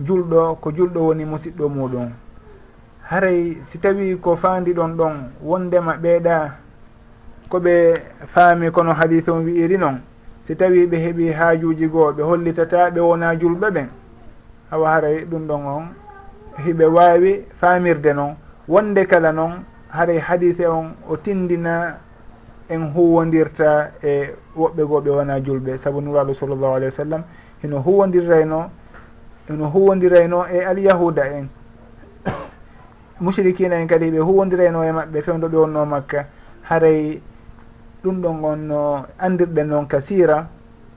Julɗo 0.00 0.56
ko 0.60 0.70
julɗo 0.72 1.00
woni 1.12 1.24
musiɗɗo 1.28 1.68
muɗum 1.68 2.08
haray 3.10 3.56
si 3.64 3.78
tawi 3.78 4.16
ko 4.20 4.36
faandi 4.36 4.72
ɗon 4.72 4.96
ɗon 4.96 5.14
wondema 5.42 5.96
ɓeeɗa 5.96 6.50
koɓe 7.48 7.94
faami 8.26 8.70
kono 8.70 8.92
hadis 8.92 9.28
on 9.28 9.44
wi'iri 9.44 9.78
noon 9.78 10.00
si 10.46 10.54
tawi 10.56 10.86
ɓe 10.86 10.96
heeɓi 10.96 11.32
haajuji 11.32 11.86
goo 11.88 12.12
ɓe 12.12 12.22
hollitata 12.22 12.90
ɓe 12.90 13.00
wona 13.00 13.34
julɓe 13.36 13.70
ɓen 13.70 13.88
awa 14.70 14.90
haray 14.90 15.24
ɗum 15.24 15.46
ɗon 15.46 15.66
on 15.66 15.84
hiɓe 16.64 16.84
waawi 16.86 17.44
faamirde 17.60 18.12
noon 18.14 18.36
wonde 18.68 19.06
kala 19.06 19.32
noon 19.32 19.64
haray 19.88 20.18
hadise 20.18 20.66
on 20.66 20.94
o 21.08 21.16
tindina 21.16 21.98
en 22.68 22.92
huwodirta 22.94 23.90
e 24.02 24.30
woɓɓe 24.56 24.82
goo 24.88 25.00
ɓe 25.00 25.10
wona 25.10 25.40
julɓe. 25.40 25.78
Saabu 25.78 26.00
nuraɗo 26.00 26.34
sallllahu 26.34 26.74
alayhi 26.74 26.92
wa 26.92 27.04
sallam 27.04 27.22
hino 27.62 27.78
huwodirrayno 27.80 28.70
hino 29.48 29.66
huwodirayno 29.68 30.46
e 30.48 30.64
alyahuda 30.64 31.24
en. 31.26 31.48
mushrikina 33.22 33.76
en 33.80 33.86
kadi 33.86 34.10
ɓe 34.10 34.18
huwodirayno 34.18 34.82
e 34.84 34.92
maɓɓe 34.92 35.22
fewdo 35.22 35.48
ɓe 35.48 35.56
wonno 35.56 35.86
makka. 35.86 36.26
Haray 36.68 37.20
ɗum 38.02 38.20
ɗon 38.20 38.44
on 38.44 38.56
no 38.66 39.04
andirɗen 39.18 39.64
noon 39.68 39.86
kasira 39.86 40.48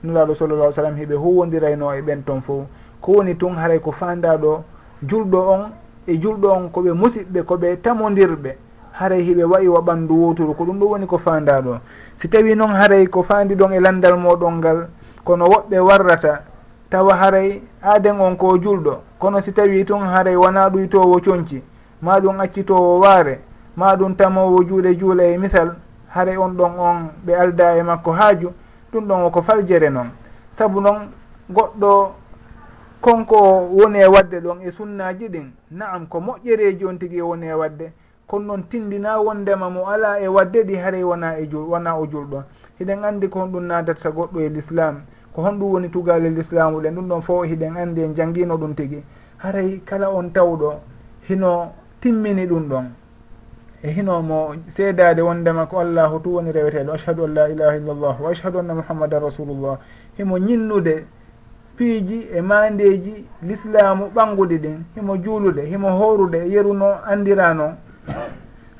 nulaɗo 0.02 0.34
sallallah 0.34 0.72
sallam 0.72 0.96
heɓe 0.96 1.14
huwodirayno 1.14 1.94
e 1.94 2.02
ɓen 2.02 2.22
toon 2.24 2.40
fof 2.42 2.66
ko 3.00 3.12
woni 3.12 3.36
tun 3.36 3.54
haray 3.56 3.78
ko 3.78 3.92
fandaɗo 3.92 4.64
julɗo 5.06 5.38
on 5.38 5.70
e 6.06 6.18
julɗo 6.18 6.48
on 6.50 6.68
koɓe 6.70 6.92
musidɓe 6.92 7.42
koɓe 7.42 7.76
tamodirɓe. 7.82 8.56
Haray 8.92 9.22
hiɓe 9.22 9.44
wayi 9.44 9.68
wa 9.68 9.80
ɓandu 9.80 10.14
woturu 10.16 10.54
ko 10.54 10.64
ɗum 10.64 10.78
ɗo 10.80 10.86
woni 10.88 11.06
ko 11.06 11.18
fandaɗo 11.18 11.78
si 12.16 12.28
tawi 12.28 12.54
noon 12.56 12.72
haray 12.72 13.06
ko 13.06 13.22
fandi 13.22 13.54
ɗon 13.54 13.72
e 13.72 13.80
landal 13.80 14.16
moɗon 14.18 14.58
ngal 14.58 14.88
kono 15.24 15.44
woɓɓe 15.46 15.78
warrata 15.78 16.42
tawa 16.90 17.14
haray 17.14 17.62
aaden 17.82 18.20
on 18.20 18.36
ko 18.36 18.58
julɗo. 18.58 18.98
Kono 19.18 19.40
si 19.40 19.52
tawi 19.52 19.84
tun 19.84 20.00
haray 20.00 20.34
wona 20.34 20.68
ɗuytowo 20.68 21.20
coñci 21.20 21.62
ma 22.06 22.20
ɗum 22.20 22.40
accitowo 22.40 23.00
waare. 23.00 23.40
Ma 23.76 23.96
ɗum 23.96 24.14
tamowo 24.16 24.62
juuɗe 24.62 24.96
juula 24.98 25.24
e 25.24 25.38
misal. 25.38 25.74
Hare 26.14 26.36
on 26.38 26.54
ɗon 26.56 26.78
on 26.78 27.10
ɓe 27.26 27.34
alda 27.34 27.76
e 27.76 27.82
makko 27.82 28.12
haaju 28.12 28.52
ɗum 28.92 29.04
ɗon 29.08 29.22
woko 29.22 29.42
faljere 29.42 29.90
noon 29.90 30.10
sabu 30.52 30.80
noon 30.80 31.10
goɗɗo 31.50 32.12
konko 33.00 33.36
woni 33.76 33.98
e 33.98 34.06
wadde 34.06 34.40
ɗon 34.40 34.62
e 34.62 34.70
sunnaji 34.70 35.28
ɗin 35.28 35.50
naam 35.70 36.06
ko 36.06 36.20
moƴƴereji 36.20 36.84
on 36.86 36.98
tigui 36.98 37.18
e 37.18 37.22
woni 37.22 37.46
e 37.46 37.52
wadde. 37.52 37.92
Kono 38.26 38.46
noon 38.46 38.62
tindina 38.68 39.20
wondema 39.20 39.68
mo 39.70 39.86
ala 39.86 40.20
e 40.20 40.28
wadde 40.28 40.64
ɗi 40.64 40.76
haray 40.76 41.02
wona 41.02 41.38
e 41.38 41.46
jul 41.48 41.68
wona 41.68 41.96
o 41.98 42.06
julɗo 42.06 42.42
hiɗen 42.78 43.04
andi 43.04 43.28
ko 43.28 43.40
honɗum 43.40 43.66
nadata 43.66 44.10
goɗɗo 44.10 44.40
e 44.40 44.48
l'islam 44.48 45.02
ko 45.34 45.42
honɗum 45.42 45.72
woni 45.72 45.88
tugal 45.90 46.24
e 46.24 46.30
l'islamu 46.30 46.80
ɗen 46.80 46.94
ɗum 46.94 47.08
ɗon 47.08 47.22
fo 47.22 47.42
hiɗen 47.42 47.76
andi 47.76 48.02
en 48.02 48.14
jangguino 48.14 48.56
ɗum 48.56 48.74
tigui 48.74 49.02
haray 49.38 49.80
kala 49.84 50.10
on 50.10 50.30
tawɗo 50.32 50.80
hino 51.28 51.72
timmini 52.00 52.46
ɗum 52.46 52.68
ɗon. 52.68 52.84
E 53.82 53.90
hinomo 53.90 54.54
seedade 54.68 55.20
wondema 55.22 55.66
ko 55.66 55.78
allahu 55.80 56.18
tu 56.22 56.34
woni 56.34 56.52
reweteɗo 56.52 56.92
ashhadu 56.92 57.24
an 57.24 57.34
la 57.34 57.48
ilaha 57.48 57.76
illallah 57.76 58.20
wa 58.20 58.30
ashhadu 58.30 58.58
anna 58.58 58.74
muhammadan 58.74 59.20
rasulullah. 59.22 59.78
Himo 60.18 60.38
ñinnude 60.38 61.04
piiji 61.76 62.26
e 62.34 62.40
mandeji 62.40 63.24
l'islamu 63.42 64.10
ɓanguɗi 64.14 64.58
ɗin 64.58 64.78
himo 64.96 65.16
juulude 65.16 65.62
himo 65.66 65.88
horude 65.90 66.48
yeruno 66.48 66.96
andira 67.06 67.54
noon 67.54 67.76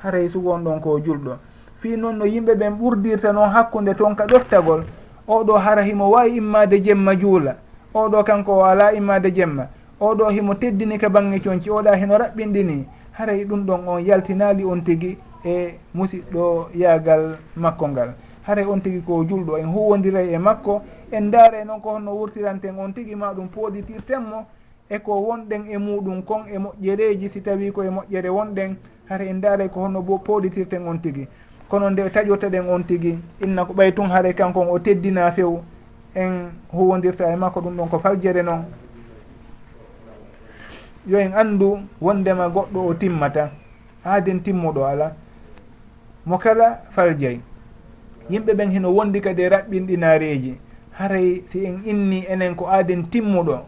haray 0.03 0.27
sugon 0.29 0.63
ɗon 0.63 0.79
ko 0.81 0.99
julɗo. 0.99 1.37
Fi 1.79 1.95
noon 1.97 2.17
no 2.17 2.25
yimɓe 2.25 2.55
ɓen 2.55 2.73
ɓurdirta 2.79 3.31
noon 3.33 3.49
hakkude 3.49 3.93
toon 3.95 4.15
ka 4.15 4.25
ɗoftagol 4.25 4.83
oɗo 5.27 5.57
hara 5.57 5.83
himo 5.83 6.09
wawi 6.11 6.37
immade 6.37 6.79
jemma 6.81 7.15
juula 7.15 7.55
oɗo 7.93 8.23
kanko 8.23 8.51
o 8.57 8.63
ala 8.65 8.93
immade 8.93 9.31
jemma 9.31 9.67
oɗo 10.01 10.29
himo 10.29 10.53
teddini 10.55 10.97
ka 10.97 11.09
bange 11.09 11.39
conci 11.39 11.69
oɗa 11.69 11.95
hino 11.95 12.17
raɓɓinɗini 12.17 12.85
haray 13.17 13.45
ɗum 13.45 13.65
ɗon 13.65 13.87
on 13.87 13.99
yaltinali 13.99 14.63
on 14.63 14.81
tigi 14.83 15.17
e 15.43 15.79
musiɗɗo 15.95 16.69
yaagal 16.75 17.37
makko 17.55 17.87
ngal. 17.87 18.13
Haray 18.43 18.65
on 18.65 18.79
tigi 18.81 19.01
ko 19.01 19.23
julɗo 19.23 19.57
en 19.57 19.65
huwodiray 19.65 20.33
e 20.33 20.37
makko 20.37 20.81
en 21.11 21.21
ndaara 21.27 21.65
noon 21.65 21.81
ko 21.81 21.89
honno 21.89 22.11
wurtiranten 22.13 22.77
on 22.79 22.93
tigi 22.93 23.15
ma 23.15 23.33
ɗum 23.33 23.47
pooɗitirtenmo 23.49 24.45
eko 24.89 25.11
wonɗen 25.11 25.65
e 25.67 25.77
muɗum 25.77 26.21
kon 26.23 26.45
e 26.47 26.57
moƴƴereji 26.59 27.29
si 27.29 27.41
tawi 27.41 27.71
koye 27.71 27.89
moƴƴere 27.89 28.29
wonɗen 28.29 28.75
hara 29.09 29.23
en 29.25 29.41
daaray 29.41 29.69
ko 29.69 29.79
honno 29.81 30.01
bo 30.01 30.17
pooɗitirten 30.19 30.87
on 30.87 30.99
tigi. 30.99 31.27
Kono 31.69 31.89
nde 31.89 32.09
taƴotta 32.09 32.49
ɗen 32.49 32.69
on 32.69 32.83
tigi 32.83 33.17
inna 33.41 33.65
ko 33.65 33.73
ɓay 33.73 33.93
tun 33.93 34.09
haare 34.09 34.33
kankon 34.33 34.67
o 34.69 34.79
teddina 34.79 35.31
few 35.31 35.59
en 36.15 36.51
huwodirta 36.71 37.33
e 37.33 37.35
makko 37.35 37.61
ɗum 37.61 37.75
ɗon 37.77 37.89
ko 37.89 37.99
faljere 37.99 38.43
noon. 38.43 38.63
yo 41.07 41.19
en 41.19 41.33
anndu 41.33 41.79
wondema 42.01 42.49
goɗɗo 42.49 42.79
o 42.87 42.93
timmata 42.93 43.51
haaden 44.03 44.39
timmuɗo 44.43 44.85
ala. 44.85 45.15
Mo 46.25 46.37
kala 46.37 46.81
faljay 46.91 47.39
yimɓe 48.29 48.53
ɓen 48.53 48.71
heno 48.71 48.89
wondi 48.91 49.21
kadi 49.21 49.41
e 49.43 49.49
raɓɓinɗinaareeji 49.49 50.53
haray 50.91 51.43
si 51.49 51.65
en 51.65 51.79
inni 51.85 52.25
enen 52.27 52.55
ko 52.55 52.67
aaden 52.67 53.07
timmuɗo 53.09 53.59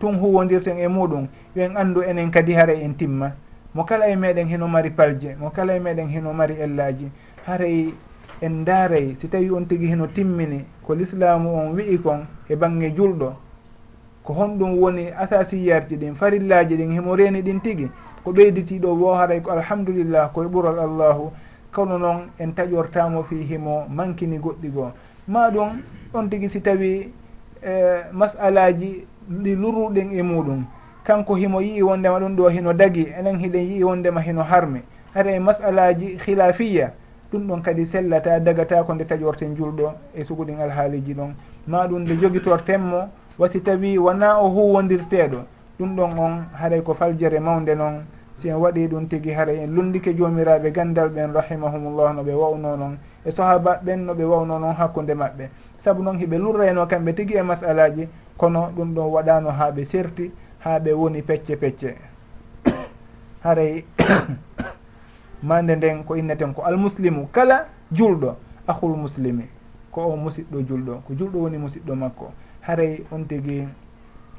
tun 0.00 0.16
huwondirten 0.16 0.78
e 0.78 0.88
muɗum 0.88 1.26
yo 1.54 1.62
en 1.62 1.76
anndu 1.76 2.02
enen 2.02 2.30
kadi 2.30 2.52
haray 2.54 2.82
en 2.82 2.94
timma. 2.94 3.32
Mo 3.74 3.84
kala 3.84 4.08
e 4.08 4.16
meɗen 4.16 4.48
heno 4.48 4.68
mari 4.68 4.90
palje 4.90 5.36
mo 5.38 5.50
kala 5.50 5.76
e 5.76 5.80
meɗen 5.80 6.08
heno 6.08 6.32
mari 6.32 6.54
ellaji 6.54 7.10
haray 7.46 7.92
en 8.40 8.64
daaray. 8.64 9.16
Si 9.20 9.28
tawi 9.28 9.50
on 9.50 9.66
tigi 9.66 9.86
heno 9.86 10.06
timmini 10.06 10.64
ko 10.86 10.94
l'islamu 10.94 11.48
on 11.52 11.74
wi'i 11.76 11.98
kon 11.98 12.24
e 12.48 12.56
bange 12.56 12.94
julɗo 12.96 13.32
ko 14.28 14.34
honɗum 14.34 14.76
woni 14.78 15.08
asasiyarji 15.08 15.96
ɗin 15.96 16.14
farillaji 16.14 16.76
ɗin 16.76 16.92
himo 16.92 17.16
reni 17.16 17.40
ɗin 17.42 17.60
tigi 17.62 17.90
ko 18.24 18.30
ɓeyditiɗo 18.32 18.88
wo 19.00 19.14
haray 19.14 19.40
ko 19.40 19.50
alhamdulillah 19.52 20.32
koye 20.34 20.48
ɓural 20.48 20.78
allahu 20.78 21.32
kono 21.72 21.98
noon 21.98 22.28
en 22.38 22.52
taƴortamo 22.52 23.22
fi 23.24 23.36
himo 23.42 23.86
mankini 23.88 24.38
goɗɗi 24.38 24.68
goo. 24.68 24.92
Ma 25.28 25.48
ɗum 25.50 25.80
on 26.12 26.28
tigi 26.28 26.48
si 26.50 26.60
tawi 26.60 27.10
e, 27.62 27.72
masalaji 28.12 29.06
ɗi 29.30 29.56
lurruɗen 29.56 30.12
e 30.12 30.22
muɗum. 30.22 30.64
Kanko 31.04 31.34
himo 31.34 31.60
yii 31.62 31.80
wondema 31.82 32.20
ɗum 32.20 32.36
ɗo 32.36 32.48
hino 32.50 32.72
dagi 32.74 33.08
enen 33.18 33.38
hiɗen 33.38 33.62
yii 33.62 33.84
wondema 33.84 34.20
hino 34.20 34.42
harmi. 34.42 34.82
Hara 35.14 35.30
e 35.32 35.38
masalaji 35.38 36.18
khilafiya 36.18 36.92
ɗum 37.32 37.46
ɗon 37.48 37.62
kadi 37.62 37.86
sellata 37.86 38.40
dagata 38.40 38.84
ko 38.84 38.92
nde 38.94 39.04
taƴorten 39.04 39.56
julɗo 39.56 39.92
e 40.14 40.22
suguɗin 40.24 40.60
alhaaliji 40.60 41.14
ɗon. 41.14 41.32
Ma 41.66 41.86
ɗum 41.88 42.02
nde 42.02 42.16
jogitortenmo 42.20 43.08
wasi 43.38 43.60
tawi 43.60 43.98
wona 43.98 44.38
o 44.38 44.48
huwodirteɗo 44.48 45.40
ɗum 45.78 45.96
ɗon 45.96 46.18
on 46.18 46.44
haray 46.52 46.82
ko 46.82 46.94
faljere 46.94 47.38
mawde 47.40 47.74
noon 47.74 48.04
si 48.36 48.48
en 48.48 48.56
waɗi 48.56 48.88
ɗum 48.88 49.06
tigi 49.08 49.30
haray 49.30 49.58
en 49.64 49.74
lundike 49.74 50.14
jomiraɓe 50.16 50.70
gandal 50.72 51.08
ɓen 51.08 51.32
rahimahumullah 51.32 52.14
no 52.14 52.22
ɓe 52.22 52.34
wawno 52.34 52.76
noon 52.76 52.98
e 53.24 53.30
sahaba 53.30 53.80
ɓen 53.84 54.06
no 54.06 54.14
ɓe 54.14 54.24
wawno 54.24 54.58
noon 54.58 54.74
hakkude 54.74 55.14
maɓɓe. 55.14 55.48
Saabu 55.78 56.02
noon 56.02 56.18
hiɓe 56.18 56.38
lurrayno 56.38 56.86
kamɓe 56.86 57.12
tigi 57.14 57.34
e 57.36 57.42
masalaji 57.42 58.08
kono 58.36 58.70
ɗum 58.76 58.94
ɗon 58.94 59.06
waɗano 59.12 59.50
ha 59.50 59.70
ɓe 59.70 59.84
serti 59.84 60.30
ha 60.58 60.78
ɓe 60.78 60.92
woni 60.92 61.22
pecce 61.22 61.56
pecce. 61.56 61.94
Haray 63.44 63.78
e 63.78 63.84
mande 65.42 65.76
nden 65.76 66.04
ko 66.04 66.14
inneten 66.16 66.54
ko 66.54 66.62
almuslimu 66.62 67.28
kala 67.32 67.66
julɗo 67.92 68.34
ahul 68.66 68.96
muslimi 68.96 69.44
ko 69.90 70.00
o 70.12 70.16
musidɗo 70.16 70.58
julɗo 70.62 71.02
ko 71.06 71.14
julɗo 71.14 71.38
woni 71.38 71.58
musidɗo 71.58 71.94
makko. 71.94 72.32
haray 72.68 73.00
on 73.10 73.24
tigi 73.24 73.64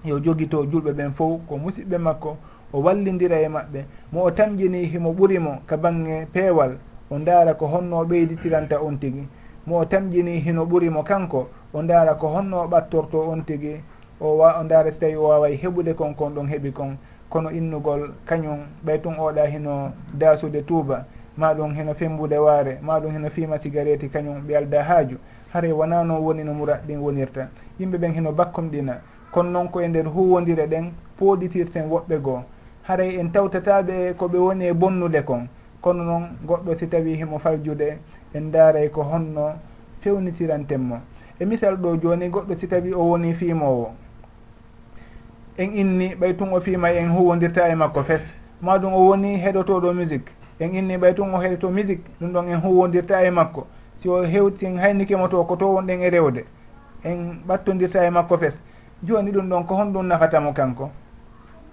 yo 0.05 0.19
jogito 0.19 0.63
julɓe 0.65 0.91
ɓen 0.93 1.11
fof 1.17 1.41
ko 1.47 1.57
musidɓe 1.57 1.97
makko 1.97 2.37
o 2.73 2.77
wallidira 2.85 3.37
e 3.41 3.47
maɓɓe 3.49 3.79
mo 4.11 4.19
o 4.23 4.31
tamƴini 4.31 4.85
himo 4.85 5.09
ɓurimo 5.17 5.61
ka 5.65 5.77
bange 5.77 6.27
peewal 6.33 6.77
o 7.09 7.17
ndaara 7.19 7.53
ko 7.53 7.65
honno 7.67 8.03
ɓeyditiranta 8.05 8.77
on 8.81 8.97
tigi. 8.99 9.27
Mo 9.65 9.79
o 9.79 9.85
tamƴini 9.85 10.39
hino 10.45 10.63
ɓurimo 10.65 11.03
kanko 11.03 11.49
o 11.73 11.81
ndaara 11.81 12.13
ko 12.15 12.27
honno 12.27 12.67
ɓattorto 12.67 13.17
on 13.31 13.41
tigi 13.45 13.81
o 14.21 14.37
wa 14.37 14.59
o 14.59 14.63
ndaara 14.63 14.91
so 14.91 14.99
tawi 14.99 15.15
o 15.15 15.27
waway 15.27 15.55
heɓude 15.57 15.93
kon 15.95 16.13
kon 16.13 16.29
ɗon 16.35 16.47
heeɓi 16.47 16.71
kon. 16.71 16.97
Kono 17.29 17.49
innugol 17.51 18.11
kañum 18.25 18.59
ɓay 18.85 19.01
tun 19.01 19.15
oɗa 19.17 19.45
hino 19.47 19.91
daasude 20.13 20.61
tuuba 20.65 21.05
maɗum 21.37 21.73
hino 21.75 21.93
fembude 21.93 22.37
waare 22.37 22.77
maɗum 22.81 23.11
hino 23.11 23.29
fima 23.29 23.57
cigarette 23.59 24.09
kañum 24.11 24.41
ɓe 24.47 24.55
alda 24.57 24.83
haaju. 24.83 25.17
haare 25.53 25.71
wona 25.71 26.03
noon 26.03 26.21
woni 26.21 26.43
no 26.43 26.53
murat 26.53 26.85
ɗin 26.87 26.99
wonirta 26.99 27.49
yimɓe 27.79 27.97
ɓen 27.97 28.13
heno 28.13 28.31
bakkumɗina 28.31 29.01
kono 29.31 29.49
noon 29.49 29.69
ko 29.69 29.81
e 29.81 29.87
nder 29.87 30.05
huwodire 30.07 30.67
ɗen 30.67 30.91
pooɗitirten 31.17 31.89
woɓɓe 31.89 32.17
goo. 32.21 32.43
Haray 32.83 33.19
en 33.19 33.29
tawtataɓe 33.31 34.13
koɓe 34.17 34.37
woni 34.37 34.65
e 34.65 34.73
bonnude 34.73 35.21
kon. 35.23 35.47
Kono 35.81 36.03
noon 36.03 36.23
goɗɗo 36.47 36.75
si 36.75 36.87
tawi 36.87 37.15
himo 37.15 37.39
faljude 37.39 37.99
en 38.33 38.51
daaray 38.51 38.89
ko 38.89 39.03
honno 39.03 39.53
fewnitirantenmo 40.01 40.97
e 41.39 41.45
misal 41.45 41.75
ɗo 41.77 41.95
joni 42.01 42.29
goɗɗo 42.29 42.57
si 42.57 42.67
tawi 42.67 42.93
o 42.93 43.03
woni 43.09 43.33
fiimowo 43.33 43.91
en 45.57 45.71
inni 45.75 46.15
ɓay 46.15 46.33
tun 46.37 46.53
o 46.53 46.59
fiima 46.61 46.91
en 46.91 47.09
huwodirta 47.11 47.69
e 47.69 47.75
makko 47.75 48.03
fes. 48.03 48.23
Maɗum 48.61 48.93
o 48.93 49.07
woni 49.09 49.37
heɗotoɗo 49.37 49.93
musique 49.93 50.31
en 50.59 50.73
inni 50.73 50.97
ɓay 50.97 51.13
tun 51.15 51.33
o 51.33 51.37
heɗoto 51.41 51.69
musique 51.69 52.03
ɗum 52.19 52.31
ɗon 52.33 52.49
en 52.49 52.59
huwodirta 52.61 53.23
e 53.23 53.29
makko. 53.31 53.67
so 54.03 54.23
hew 54.23 54.51
sin 54.57 54.77
haynikemo 54.77 55.27
to 55.29 55.43
ko 55.43 55.55
to 55.55 55.65
wonɗen 55.65 56.01
e 56.01 56.09
rewde 56.09 56.45
en 57.03 57.41
ɓattodirta 57.47 58.05
e 58.05 58.09
makko 58.09 58.37
fes. 58.37 58.57
Joni 59.03 59.31
ɗum 59.31 59.49
ɗon 59.49 59.65
ko 59.65 59.75
honɗum 59.75 60.07
nafatamo 60.07 60.53
kanko. 60.53 60.89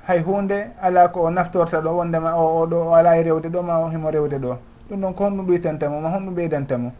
Hay 0.06 0.20
hunde 0.22 0.70
ala 0.80 1.08
ko 1.08 1.22
o 1.22 1.30
naftorta 1.30 1.80
ɗo 1.80 1.90
wondema 1.96 2.34
o 2.36 2.62
oɗo 2.62 2.76
o 2.90 2.94
ala 2.94 3.18
e 3.18 3.22
rewde 3.22 3.48
ɗo 3.48 3.62
ma 3.62 3.78
o 3.78 3.88
himo 3.88 4.10
rewde 4.10 4.38
ɗo. 4.38 4.56
Ɗum 4.90 5.00
ɗon 5.00 5.14
ko 5.14 5.24
honɗum 5.24 5.46
ɓuytantamo 5.46 6.00
ma 6.00 6.08
honɗum 6.10 6.34
ɓeydantamo 6.34 6.92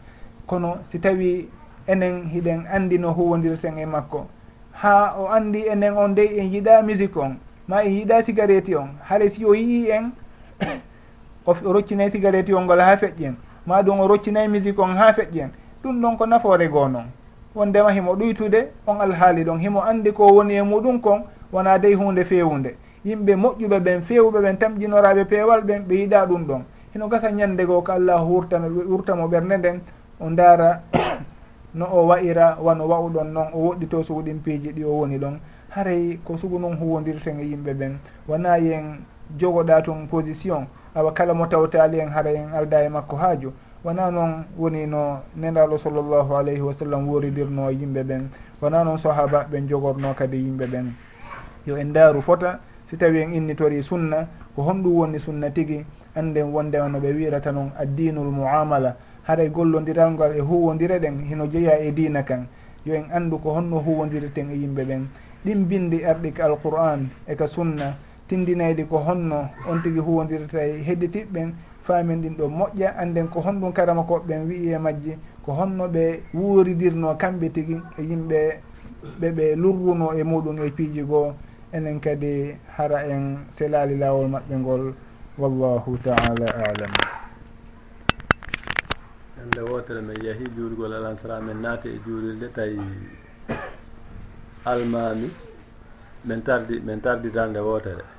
kono 0.47 0.77
si 0.89 0.99
tawi 0.99 1.49
enen 1.87 2.29
hiɗen 2.33 2.65
andi 2.71 2.97
no 2.97 3.11
huwodirten 3.13 3.77
e 3.79 3.85
makko 3.85 4.27
ha 4.71 5.15
o 5.19 5.27
andi 5.27 5.67
enen 5.67 5.93
on 5.97 6.15
dey 6.15 6.39
en 6.39 6.51
yiɗa 6.51 6.81
musique 6.83 7.17
on 7.17 7.37
ma 7.67 7.83
en 7.83 7.91
yiɗa 7.91 8.23
cigarette 8.23 8.75
on 8.75 8.89
haray 9.09 9.29
si 9.29 9.45
o 9.45 9.53
yii 9.53 9.91
en 9.91 10.11
o 11.45 11.53
roccinay 11.73 12.07
e 12.07 12.11
cigarette 12.11 12.53
on 12.53 12.63
ngol 12.63 12.79
ha 12.79 12.95
feƴƴen. 12.97 13.35
ma 13.67 13.83
ɗum 13.83 13.99
o 13.99 14.07
roccinayi 14.07 14.47
musique 14.47 14.79
on 14.79 14.95
ha 14.95 15.11
feƴƴi 15.13 15.39
en. 15.41 15.49
Ɗum 15.83 16.01
ɗon 16.01 16.17
ko 16.17 16.25
nafoore 16.25 16.67
goo 16.69 16.87
noon 16.87 17.05
wondema 17.55 17.91
himo 17.91 18.15
ɗoytude 18.15 18.67
on 18.87 18.99
alhaali 19.01 19.43
ɗon. 19.43 19.59
Himo 19.59 19.81
andi 19.83 20.11
ko 20.13 20.25
woni 20.33 20.53
e 20.55 20.61
muɗum 20.61 21.01
kon 21.01 21.23
wona 21.51 21.77
dey 21.77 21.93
hunde 21.95 22.23
fewude 22.25 22.75
yimɓe 23.05 23.35
moƴƴuɓe 23.35 23.79
ɓen 23.79 24.01
fewɓe 24.07 24.39
ɓen 24.41 24.57
tamƴinoraɓe 24.57 25.25
peewal 25.25 25.61
ɓen 25.61 25.83
ɓe 25.87 25.95
yiɗa 25.95 26.25
ɗum 26.27 26.45
ɗon. 26.47 26.61
Hino 26.93 27.07
gasa 27.07 27.29
ñande 27.31 27.65
goo 27.65 27.81
ko 27.81 27.91
allah 27.91 28.19
hurtano 28.23 28.67
wurtamo 28.87 29.27
ɓernde 29.27 29.57
nden 29.57 29.79
o 30.19 30.29
ndaara 30.29 30.81
no 31.75 31.85
o 31.91 32.07
wayira 32.07 32.57
wano 32.61 32.87
wawɗon 32.87 33.33
noon 33.33 33.47
o 33.53 33.59
woɗɗito 33.67 34.03
suguɗimpiiji 34.03 34.71
ɗi 34.73 34.83
o 34.85 34.91
woni 34.99 35.17
ɗon. 35.17 35.39
Haray 35.69 36.19
ko 36.23 36.37
sugu 36.37 36.57
noon 36.59 36.77
huwodirten 36.77 37.39
e 37.39 37.43
yimɓe 37.43 37.73
ɓen. 37.73 37.97
Wona 38.27 38.57
yen 38.57 39.03
jogoɗa 39.37 39.81
tun 39.83 40.07
position. 40.07 40.65
awa 40.97 41.13
kala 41.13 41.33
mo 41.33 41.45
tawtali 41.45 41.99
en 42.01 42.09
hara 42.09 42.33
en 42.33 42.49
alda 42.53 42.81
e 42.81 42.89
makko 42.89 43.15
haaju. 43.15 43.53
Wona 43.85 44.09
noon 44.09 44.45
woni 44.57 44.87
no 44.87 45.21
nendaɗo 45.37 45.77
sallllahu 45.77 46.33
alayhi 46.33 46.61
wa 46.61 46.73
sallam 46.73 47.07
woridirno 47.07 47.69
yimɓe 47.69 48.03
ɓen. 48.03 48.23
Wona 48.61 48.83
noon 48.83 48.97
sahaba 48.97 49.45
ɓen 49.45 49.69
jogorno 49.69 50.13
kadi 50.17 50.37
yimɓe 50.37 50.65
ɓen. 50.65 50.91
Yo 51.67 51.77
en 51.77 51.93
daaru 51.93 52.21
fota 52.21 52.59
si 52.89 52.97
tawi 52.97 53.21
en 53.21 53.33
innitori 53.33 53.83
sunna 53.83 54.27
ko 54.55 54.63
honɗum 54.63 54.93
woni 54.97 55.19
sunna 55.19 55.51
tigi 55.51 55.85
anden 56.15 56.49
wonde 56.51 56.77
no 56.77 56.99
ɓe 56.99 57.13
wirata 57.13 57.51
noon 57.51 57.71
addinul 57.77 58.31
muamala. 58.31 58.95
Haray 59.27 59.45
e 59.45 59.49
gollodiral 59.49 60.11
ngal 60.13 60.35
e 60.35 60.41
huwodire 60.41 60.97
ɗen 60.99 61.29
hino 61.29 61.45
jeeya 61.45 61.77
e 61.79 61.91
dina 61.91 62.23
kan. 62.23 62.47
Yo 62.85 62.95
en 62.95 63.05
anndu 63.13 63.37
ko 63.37 63.53
honno 63.53 63.77
huwodirten 63.85 64.49
e 64.49 64.55
yimɓe 64.55 64.83
ɓen. 64.83 65.05
Ɗin 65.45 65.65
bindi 65.67 66.03
arɗi 66.03 66.33
ka 66.33 66.45
alqur'an 66.45 67.09
e 67.27 67.35
ka 67.35 67.45
sunna. 67.45 67.95
tindinayde 68.27 68.83
ko 68.89 68.97
honno 68.97 69.49
on 69.69 69.81
tigi 69.81 69.99
huwodirta 69.99 70.59
e 70.61 70.83
heɗitiɓɓen 70.83 71.53
faamin 71.81 72.21
ɗin 72.21 72.35
ɗo 72.37 72.47
moƴƴa 72.49 72.89
anden 72.97 73.27
ko 73.29 73.39
honɗum 73.41 73.73
karama 73.73 74.03
koɓeɓen 74.03 74.47
wi'i 74.47 74.73
e 74.73 74.77
majji 74.77 75.17
ko 75.45 75.51
honno 75.53 75.87
ɓe 75.87 76.19
wuuridirno 76.33 77.15
kamɓe 77.17 77.49
tigi 77.53 77.75
e 77.97 78.01
yimɓe 78.03 78.39
ɓeɓe 79.21 79.55
lurruno 79.55 80.11
e 80.13 80.23
muɗum 80.23 80.57
e 80.65 80.69
piiji 80.71 81.01
goo. 81.03 81.33
Enen 81.73 81.99
kadi 81.99 82.55
hara 82.77 83.03
en 83.07 83.45
selali 83.51 83.97
lawol 83.97 84.27
maɓɓe 84.27 84.55
ngol 84.59 84.93
wallahu 85.37 85.97
taala 86.03 86.47
alam. 86.67 86.91
Ande 89.41 89.61
wotere 89.69 90.01
min 90.01 90.15
yeehi 90.23 90.45
juurgol 90.55 90.93
alansara 90.93 91.39
min 91.41 91.61
naati 91.61 91.87
e 91.89 91.99
juurilde 92.05 92.47
tawi 92.55 92.79
almami 94.65 95.29
min 96.25 96.41
tardi 96.43 96.79
min 96.79 96.99
tarditande 97.01 97.59
wotere 97.59 98.16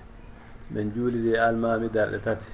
min 0.70 0.92
juulidi 0.94 1.36
almami 1.36 1.88
darɗe 1.88 2.18
tati. 2.22 2.44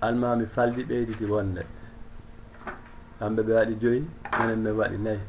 Almami 0.00 0.46
falɗi 0.46 0.84
ɓeyditi 0.84 1.24
wonde. 1.24 1.62
Kamɓe 3.18 3.42
ɓe 3.42 3.52
waɗi 3.54 3.74
joyi 3.80 4.04
minen 4.38 4.58
min 4.62 4.72
waɗi 4.74 4.98
nayi. 4.98 5.20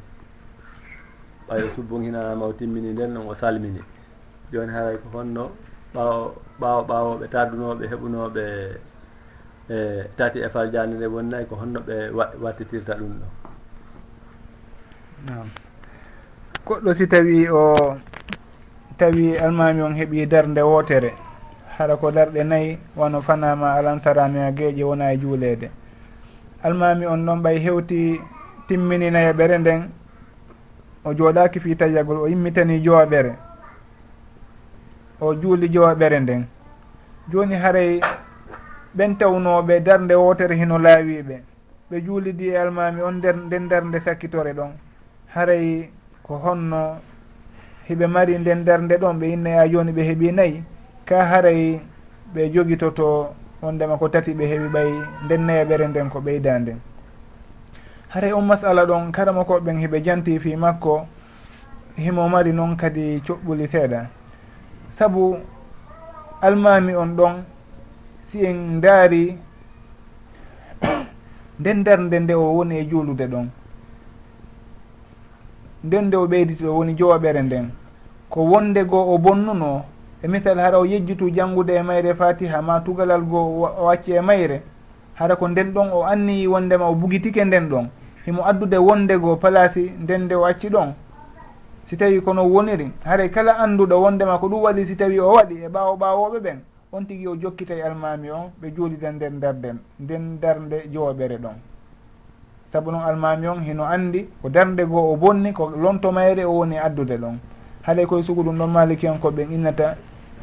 Ɓayo 1.48 1.68
subbon 1.74 2.02
hinanama 2.02 2.46
o 2.46 2.52
timmini 2.52 2.92
nden 2.92 3.12
noon 3.14 3.28
o 3.28 3.34
salmini. 3.34 3.80
Joni 4.52 4.72
haray 4.72 4.96
ko 4.98 5.18
honno 5.18 5.50
ɓawo 5.94 6.34
ɓawo 6.60 6.80
ɓawoɓe 6.88 7.28
tardunoɓe 7.28 7.84
heɓunoɓe 7.90 8.44
e 9.70 9.76
tati 10.16 10.38
e 10.38 10.48
faljande 10.48 10.94
nde 10.96 11.06
wonnayi 11.06 11.46
ko 11.46 11.54
honno 11.56 11.80
ɓe 11.80 12.10
wattitirta 12.42 12.94
ɗum 12.94 13.12
ɗo. 13.20 13.26
Goɗɗo 16.66 16.94
si 16.94 17.06
tawi 17.08 17.48
o 17.48 17.98
tawi 18.98 19.36
almami 19.36 19.82
on 19.82 19.94
heeɓi 19.98 20.26
darde 20.28 20.62
wotere 20.62 21.10
hara 21.80 21.96
ko 21.96 22.10
darɗe 22.12 22.44
nayyi 22.44 22.78
wano 22.96 23.22
fanama 23.22 23.72
alansarami 23.72 24.38
a 24.40 24.52
gueeƴe 24.52 24.84
wona 24.84 25.12
e 25.12 25.16
juulede. 25.16 25.70
Almami 26.62 27.06
on 27.06 27.24
noon 27.24 27.40
ɓay 27.42 27.58
hewti 27.58 28.20
timmininaye 28.68 29.32
ɓere 29.32 29.58
nden 29.58 29.88
o 31.04 31.14
jooɗaki 31.14 31.60
fi 31.60 31.76
tayagol 31.76 32.18
o 32.18 32.26
yimmitani 32.28 32.84
jooɓere 32.84 33.32
o 35.20 35.34
juuli 35.34 35.68
jooɓere 35.72 36.20
nden. 36.20 36.44
Joni 37.32 37.54
haray 37.54 38.00
ɓen 38.96 39.16
tawnoɓe 39.16 39.80
darde 39.80 40.12
wotere 40.14 40.54
hino 40.56 40.78
laawiɓe 40.78 41.36
ɓe 41.90 42.00
juulidi 42.04 42.48
e 42.50 42.56
almami 42.58 43.00
on 43.02 43.12
nder 43.14 43.36
nden 43.36 43.68
darde 43.68 44.00
sakkitore 44.00 44.52
ɗon. 44.52 44.72
Haray 45.34 45.88
ko 46.22 46.34
honno 46.44 47.00
hiɓe 47.88 48.06
mari 48.06 48.38
nden 48.38 48.64
darde 48.64 48.98
ɗon 49.00 49.16
ɓe 49.18 49.32
innaya 49.32 49.66
joni 49.68 49.92
ɓe 49.92 50.02
heeɓi 50.04 50.32
nayyi 50.32 50.62
ka 51.10 51.26
haray 51.26 51.80
ɓe 52.34 52.42
jogitoto 52.54 53.34
wondema 53.62 53.98
ko 53.98 54.08
tati 54.08 54.30
ɓe 54.38 54.44
heeɓi 54.46 54.68
ɓay 54.74 54.90
nden 54.90 55.10
ndennayaɓere 55.26 55.84
nden 55.88 56.08
ko 56.10 56.18
ɓeyda 56.20 56.58
nden 56.58 56.78
haray 58.08 58.32
on 58.32 58.46
masala 58.46 58.86
ɗon 58.86 59.10
karama 59.12 59.42
koɓen 59.44 59.78
hiɓe 59.82 59.98
janti 60.06 60.38
fi 60.38 60.56
makko 60.56 61.06
himo 61.96 62.28
mari 62.28 62.52
noon 62.52 62.76
kadi 62.76 63.20
coɓɓuli 63.26 63.66
seeɗa. 63.68 64.06
Saabu 64.92 65.36
almami 66.42 66.94
on 66.94 67.16
ɗon 67.16 67.34
si 68.30 68.46
en 68.46 68.80
daari 68.80 69.36
nden 71.60 71.84
darde 71.84 72.18
nde 72.20 72.34
o 72.34 72.54
woni 72.56 72.78
e 72.78 72.84
juulude 72.90 73.26
ɗon. 73.26 73.48
Nden 75.84 76.04
nde 76.06 76.16
o 76.16 76.26
ɓeyditi 76.26 76.66
o 76.66 76.76
woni 76.78 76.94
jowaɓere 76.94 77.42
nden. 77.42 77.70
Ko 78.30 78.40
wonde 78.42 78.84
goo 78.84 79.14
o 79.14 79.18
bonnuno 79.18 79.84
e 80.22 80.28
misal 80.28 80.58
hara 80.58 80.78
o 80.78 80.84
yejjitu 80.84 81.30
janngude 81.30 81.70
e 81.74 81.82
mayre 81.82 82.14
fatiha 82.14 82.62
ma 82.62 82.80
tugalal 82.80 83.22
goo 83.22 83.64
o 83.64 83.88
acci 83.88 84.12
e 84.12 84.20
mayre 84.20 84.62
hara 85.14 85.36
ko 85.36 85.48
nden 85.48 85.72
ɗon 85.72 85.92
o 85.92 86.04
anniyi 86.04 86.46
wondema 86.46 86.88
o 86.88 86.94
bugitike 86.94 87.44
nden 87.44 87.68
ɗon. 87.68 87.88
Himo 88.26 88.44
addude 88.46 88.76
wonde 88.76 89.18
goo 89.18 89.36
palasi 89.36 89.92
ndende 90.00 90.34
o 90.34 90.44
acci 90.44 90.68
ɗon. 90.68 90.92
Si 91.88 91.96
tawi 91.96 92.20
kono 92.20 92.44
woniri 92.44 92.92
haray 93.04 93.30
kala 93.30 93.58
annduɗo 93.58 93.96
wondema 94.02 94.38
ko 94.38 94.48
ɗum 94.48 94.62
waɗi 94.62 94.86
si 94.86 94.96
tawi 94.96 95.20
o 95.20 95.32
waɗi 95.32 95.64
e 95.64 95.68
ɓaawo 95.68 95.96
ɓaawoɓe 95.96 96.38
ɓen 96.40 96.58
on 96.92 97.04
tigui 97.06 97.26
o 97.26 97.36
jokkita 97.36 97.74
e 97.74 97.82
almami 97.82 98.30
o 98.30 98.50
ɓe 98.60 98.74
juulida 98.76 99.12
nden 99.12 99.40
darden 99.40 99.78
nden 100.00 100.38
darde 100.40 100.88
jowoɓere 100.92 101.38
ɗon. 101.38 101.56
Saabu 102.72 102.90
noon 102.92 103.02
almami 103.02 103.48
on 103.48 103.60
hino 103.64 103.84
andi 103.84 104.28
ko 104.42 104.48
darde 104.48 104.84
goo 104.86 105.12
o 105.12 105.16
bonni 105.16 105.52
ko 105.52 105.70
lonto 105.70 106.12
mayre 106.12 106.44
o 106.44 106.52
woni 106.52 106.78
addude 106.78 107.16
ɗon. 107.18 107.38
Haalay 107.82 108.06
koye 108.06 108.22
sugu 108.22 108.42
ɗum 108.42 108.58
ɗon 108.58 108.70
maliki 108.70 109.08
on 109.08 109.18
ko 109.18 109.30
ɓen 109.30 109.52
innata 109.52 109.96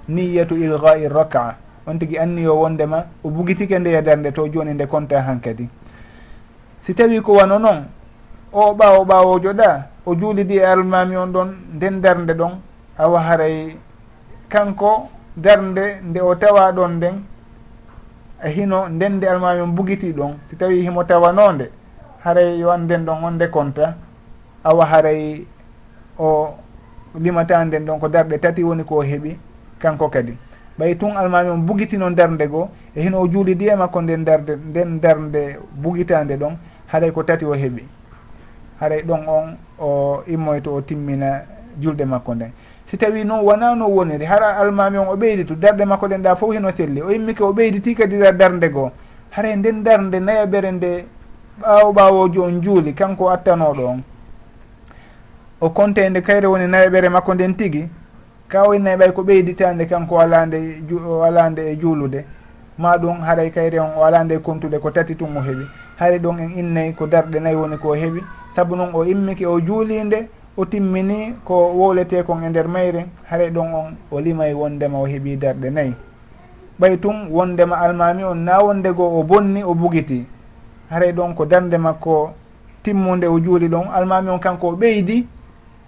niyatu 0.09 0.55
ilgai 0.55 1.07
raka'a. 1.07 1.55
On 1.87 1.97
tigui 1.99 2.17
anniyo 2.19 2.59
wondema 2.59 3.05
o 3.23 3.29
bugitike 3.29 3.79
nde 3.79 3.93
e 3.97 4.01
darde 4.01 4.31
to 4.31 4.47
joni 4.47 4.73
nde 4.73 4.87
compta 4.87 5.15
e 5.15 5.21
han 5.21 5.39
kadi 5.39 5.69
si 6.83 6.93
tawi 6.93 7.21
ko 7.21 7.33
wano 7.33 7.59
noon 7.59 7.85
o 8.51 8.73
ɓawo 8.73 9.05
ɓawojo 9.05 9.53
ɗa 9.53 9.87
o 10.05 10.15
juulidi 10.15 10.57
e 10.57 10.65
almami 10.65 11.15
on 11.15 11.31
ɗon 11.31 11.49
nden 11.75 12.01
darde 12.01 12.33
ɗon 12.33 12.51
awa 12.97 13.19
haray 13.21 13.77
kanko 14.49 15.07
darde 15.37 16.01
nde 16.03 16.19
o 16.21 16.35
tawa 16.35 16.71
ɗon 16.71 16.91
nden 16.97 17.23
a 18.43 18.49
hino 18.49 18.89
nden 18.89 19.13
nde 19.13 19.25
almami 19.27 19.61
on 19.61 19.71
bugiti 19.71 20.11
ɗon. 20.11 20.33
Si 20.49 20.55
tawi 20.57 20.81
himo 20.81 21.03
tawanonde 21.03 21.71
haray 22.25 22.59
yo 22.59 22.69
anden 22.71 23.05
ɗon 23.05 23.23
on 23.23 23.31
nde 23.35 23.47
compta 23.49 23.95
awa 24.63 24.85
haray 24.85 25.47
o 26.19 26.49
limata 27.15 27.63
nden 27.65 27.85
ɗon 27.85 27.99
ko 27.99 28.07
darɗe 28.09 28.39
tati 28.39 28.63
woni 28.63 28.83
ko 28.83 29.01
heeɓi 29.03 29.37
kanko 29.79 30.09
kadi. 30.09 30.37
Ɓay 30.79 30.95
tun 30.97 31.17
almami 31.17 31.49
on 31.49 31.57
bugitino 31.65 32.09
darde 32.09 32.47
goo 32.47 32.69
e 32.95 33.01
hino 33.01 33.21
o 33.21 33.27
juulidi 33.27 33.67
e 33.67 33.75
makko 33.75 34.01
nden 34.01 34.23
darde 34.23 34.55
nden 34.55 34.99
darde 34.99 35.57
bugitande 35.71 36.37
ɗon 36.37 36.55
haɗay 36.87 37.11
ko 37.11 37.23
tati 37.23 37.45
o 37.45 37.53
heeɓi 37.53 37.83
haɗay 38.79 39.01
ɗon 39.03 39.27
on 39.27 39.57
o 39.79 40.21
immoyto 40.27 40.75
o 40.75 40.81
timmina 40.81 41.41
julɗe 41.81 42.05
makko 42.05 42.35
nden. 42.35 42.51
Si 42.85 42.97
tawi 42.97 43.23
noon 43.25 43.43
wona 43.43 43.75
no 43.75 43.87
woniri 43.89 44.25
hara 44.25 44.57
almami 44.57 44.97
on 44.97 45.07
o 45.07 45.15
ɓeyditu 45.15 45.55
darde 45.55 45.83
makko 45.85 46.07
ɗen 46.07 46.21
ɗa 46.21 46.35
fof 46.35 46.53
hino 46.53 46.71
selli 46.71 47.01
o 47.01 47.11
immike 47.11 47.41
o 47.43 47.51
ɓeyditi 47.53 47.95
kadi 47.95 48.17
kadira 48.17 48.31
darde 48.31 48.69
goo. 48.69 48.91
Haray 49.31 49.55
nden 49.55 49.83
darde 49.83 50.19
nayaɓere 50.19 50.71
nde 50.71 51.05
ɓaawo 51.61 51.91
ɓaawojo 51.93 52.43
on 52.43 52.61
juuli 52.61 52.93
kanko 52.93 53.29
attanoɗo 53.29 53.85
on. 53.87 54.03
O 55.59 55.69
konte 55.69 56.09
nde 56.09 56.21
kayre 56.21 56.45
woni 56.47 56.67
nayaɓere 56.67 57.09
makko 57.09 57.33
nden 57.33 57.55
tigi 57.55 57.89
kawoynayi 58.47 58.97
ɓay 58.97 59.11
ko 59.11 59.21
ɓeyditande 59.23 59.85
kanko 59.85 60.19
alande 60.19 60.57
alande 61.25 61.59
e 61.71 61.75
juulude. 61.75 62.25
Ma 62.77 62.97
ɗum 62.97 63.21
haray 63.21 63.49
kayre 63.51 63.79
on 63.79 63.91
o 63.97 64.03
alande 64.03 64.31
e 64.35 64.39
kontude 64.39 64.79
ko 64.79 64.91
tati 64.91 65.15
tun 65.15 65.35
o 65.35 65.41
heeɓi 65.41 65.65
haari 65.99 66.19
ɗon 66.19 66.39
en 66.39 66.49
innayi 66.59 66.93
ko 66.93 67.07
darɗe 67.07 67.39
nayyi 67.39 67.55
woni 67.57 67.77
ko 67.77 67.95
heeɓi 67.95 68.21
saabu 68.55 68.75
noon 68.75 68.93
o 68.93 69.03
immike 69.03 69.45
o 69.45 69.59
juulinde 69.59 70.29
o 70.55 70.65
timmini 70.65 71.33
ko 71.43 71.73
wowlete 71.73 72.23
kon 72.23 72.43
e 72.43 72.49
nder 72.49 72.67
mayre. 72.67 73.05
Haray 73.29 73.49
ɗon 73.49 73.73
on 73.73 73.95
o 74.11 74.19
limay 74.21 74.53
wondema 74.53 74.99
o 74.99 75.07
heeɓi 75.07 75.37
darɗe 75.37 75.69
nayyi. 75.69 75.93
Ɓay 76.79 76.97
tun 76.99 77.27
wondema 77.31 77.75
almami 77.77 78.23
on 78.23 78.35
na 78.37 78.61
wonde 78.61 78.93
goo 78.93 79.19
o 79.19 79.23
bonni 79.23 79.63
o 79.63 79.73
bugiti. 79.73 80.25
Haray 80.89 81.11
ɗon 81.11 81.33
ko 81.35 81.45
darde 81.45 81.77
makko 81.77 82.31
timmude 82.83 83.25
o 83.25 83.39
juuli 83.39 83.67
ɗon 83.67 83.89
almami 83.93 84.29
on 84.29 84.39
kanko 84.39 84.67
o 84.69 84.75
ɓeydi 84.75 85.25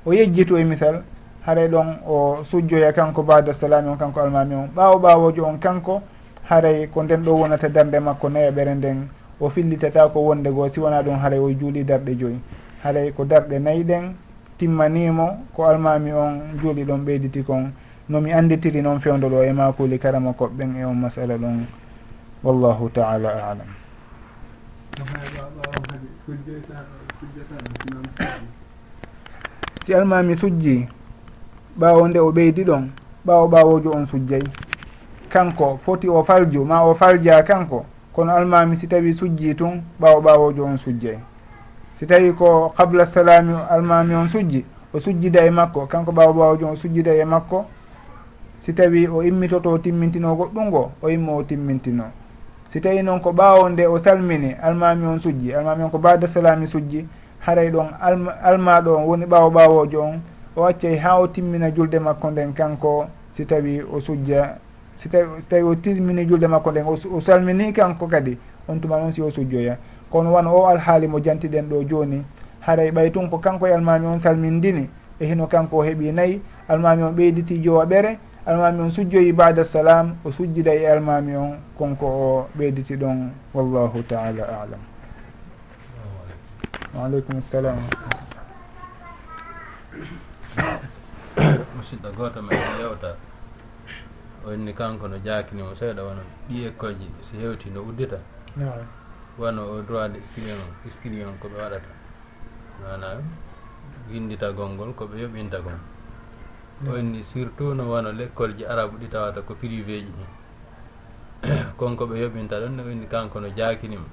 o 0.05 0.13
yejjitu 0.13 0.57
e 0.57 0.63
misal. 0.63 1.03
haray 1.49 1.67
ɗon 1.67 1.97
o 2.05 2.43
sujjoya 2.45 2.93
kanko 2.93 3.23
bada 3.23 3.53
salami 3.53 3.89
on 3.89 3.97
kanko 3.97 4.21
almami 4.21 4.55
on. 4.55 4.69
Ɓaawo 4.75 4.99
ɓaawojo 5.01 5.45
on 5.45 5.57
kanko 5.57 6.01
haray 6.49 6.87
ko 6.87 7.03
nden 7.03 7.23
ɗo 7.23 7.31
wonata 7.41 7.69
darde 7.69 7.99
makko 7.99 8.29
nayaɓere 8.29 8.71
e 8.71 8.75
nden 8.75 9.07
o 9.41 9.49
fillitata 9.49 10.07
ko 10.13 10.19
wonde 10.19 10.49
goo 10.51 10.69
si 10.69 10.79
wona 10.79 11.01
ɗum 11.01 11.17
haray 11.17 11.39
o 11.39 11.49
juuli 11.49 11.83
darɗe 11.83 12.15
joyi. 12.17 12.39
Haray 12.83 13.11
ko 13.13 13.25
darɗe 13.25 13.59
nayi 13.59 13.83
ɗen 13.83 14.13
timmanimo 14.57 15.45
ko 15.55 15.63
almami 15.65 16.11
on 16.13 16.53
juuli 16.61 16.85
ɗon 16.85 17.01
ɓeyditi 17.05 17.43
kon. 17.43 17.71
Nomi 18.09 18.31
anditiri 18.33 18.81
noon 18.81 18.99
fewdo 18.99 19.29
ɗo 19.29 19.43
e 19.43 19.51
makuli 19.53 19.97
karama 19.99 20.31
koɓɓen 20.33 20.77
e 20.77 20.85
on 20.85 20.93
masala 20.95 21.37
ɗon. 21.37 21.65
Wallahu 22.43 22.89
taala 22.93 23.29
alam. 23.29 23.69
Si 29.85 29.93
almami 29.93 30.35
sujji 30.35 30.87
ɓaawo 31.79 32.07
nde 32.07 32.19
o 32.19 32.31
ɓeydi 32.31 32.63
ɗon 32.63 32.89
ɓaawo 33.25 33.47
ɓaawojo 33.47 33.91
on 33.95 34.05
sujjay. 34.05 34.41
Kanko 35.29 35.79
foti 35.85 36.09
o 36.09 36.23
falju 36.23 36.65
ma 36.65 36.83
o 36.83 36.93
falja 36.95 37.43
kanko 37.43 37.85
kono 38.13 38.33
almami 38.35 38.75
si 38.75 38.87
tawi 38.87 39.13
sujji 39.13 39.55
tun 39.55 39.81
ɓaawo 40.01 40.21
ɓaawojo 40.21 40.63
on 40.65 40.77
sujjay. 40.77 41.17
Si 41.99 42.05
tawi 42.05 42.33
ko 42.33 42.73
qabla 42.77 43.05
salami 43.05 43.53
almami 43.69 44.15
on 44.15 44.29
sujji 44.29 44.65
o 44.93 44.99
sujjida 44.99 45.45
e 45.45 45.49
makko 45.49 45.85
kanko 45.87 46.11
ɓaawo 46.11 46.33
ɓaawojo 46.33 46.65
on 46.67 46.75
sujjida 46.75 47.15
e 47.15 47.25
makko. 47.25 47.65
Si 48.65 48.73
tawi 48.73 49.07
o 49.07 49.23
immitoto 49.23 49.77
timmintino 49.77 50.35
goɗɗum 50.35 50.67
ngo 50.67 50.91
o 51.01 51.09
immo 51.09 51.37
o 51.37 51.43
timmintino. 51.43 52.03
Si 52.73 52.81
tawi 52.81 53.03
noon 53.03 53.21
ko 53.21 53.31
ɓaawo 53.31 53.69
nde 53.69 53.87
o 53.87 53.97
salmini 53.99 54.53
almami 54.61 55.05
on 55.05 55.19
sujji 55.19 55.53
almami 55.53 55.83
on 55.83 55.89
ko 55.89 55.97
bada 55.97 56.27
salami 56.27 56.67
sujji 56.67 57.07
haray 57.39 57.71
ɗon 57.71 57.87
alma 58.43 58.81
ɗo 58.81 58.97
on 58.97 59.05
woni 59.05 59.25
ɓaawo 59.25 59.49
ɓaawojo 59.49 60.01
on 60.01 60.19
o 60.59 60.65
accay 60.65 60.97
ha 60.97 61.19
o 61.19 61.27
timmina 61.27 61.71
julde 61.71 61.99
makko 61.99 62.31
nden 62.31 62.53
kanko 62.53 63.07
si 63.31 63.45
tawi 63.45 63.81
o 63.81 64.01
sujja 64.01 64.57
si 64.95 65.09
tawi 65.09 65.41
si 65.41 65.47
tawi 65.47 65.63
o 65.63 65.75
timmini 65.75 66.25
julde 66.25 66.47
makko 66.47 66.71
nden 66.71 66.85
o 66.87 67.21
salmini 67.21 67.73
kanko 67.73 68.07
kadi 68.07 68.37
on 68.67 68.79
tuma 68.79 68.97
noon 68.97 69.11
si 69.11 69.21
o 69.21 69.31
sujjoya. 69.31 69.77
Kono 70.11 70.33
wona 70.33 70.49
o 70.51 70.67
alhaali 70.67 71.07
mo 71.07 71.19
jantiɗen 71.19 71.69
ɗo 71.69 71.83
joni 71.83 72.23
haray 72.61 72.91
ɓay 72.91 73.11
tun 73.11 73.29
ko 73.29 73.37
kanko 73.37 73.67
e 73.67 73.73
almami 73.73 74.05
on 74.07 74.19
salmindini 74.19 74.89
e 75.19 75.25
hino 75.25 75.47
kanko 75.47 75.77
o 75.77 75.83
heeɓi 75.83 76.11
nayyi 76.11 76.41
almami 76.67 77.03
on 77.03 77.11
ɓeyditi 77.15 77.61
jowa 77.63 77.85
ɓere 77.85 78.17
almami 78.45 78.81
on 78.81 78.91
sujjoyi 78.91 79.33
bada 79.33 79.63
salam 79.63 80.15
o 80.25 80.31
sujjida 80.31 80.73
e 80.73 80.85
almami 80.87 81.35
on 81.35 81.57
konko 81.77 82.05
o 82.05 82.47
ɓeyditi 82.57 82.95
ɗon 82.97 83.29
wallahu 83.53 84.03
taala 84.03 84.43
alam. 84.43 84.81
Waaleykum 86.95 87.41
salam 87.41 87.77
musidɗo 91.75 92.09
gooto 92.17 92.41
men 92.41 92.57
yewta 92.79 93.15
o 94.45 94.53
inni 94.53 94.73
kanko 94.73 95.07
no 95.07 95.17
jaakinimo 95.25 95.75
seeɗa 95.75 96.01
wono 96.03 96.21
ɗi 96.47 96.53
ɗiyekkoji 96.55 97.07
si 97.21 97.37
hewti 97.37 97.69
no 97.69 97.81
uddita. 97.81 98.17
Wano 99.39 99.61
o 99.71 99.81
droit 99.81 100.09
de 100.13 100.19
scilien 100.25 100.57
on 100.59 100.89
scilien 100.89 101.27
on 101.27 101.37
ko 101.39 101.47
ɓe 101.49 101.57
waɗata. 101.61 101.89
Manam 102.81 103.23
winditagol 104.09 104.69
ngol 104.73 104.91
ko 104.95 105.03
ɓe 105.07 105.15
yoɓintagol 105.23 105.77
o 106.89 106.97
inni 106.97 107.23
surtout 107.23 107.73
no 107.75 107.83
wano 107.91 108.09
l' 108.11 108.21
école 108.21 108.53
ji 108.57 108.65
arabe 108.65 108.97
ɗi 108.99 109.07
tawata 109.09 109.41
ko 109.41 109.53
privé 109.55 109.99
ji 110.05 110.11
ɗi 110.17 110.25
konko 111.77 112.05
ɓe 112.07 112.15
yoɓinta 112.23 112.59
ɗon 112.59 112.75
no 112.75 112.83
inni 112.91 113.07
kanko 113.07 113.39
no 113.39 113.49
jaakinimo 113.57 114.07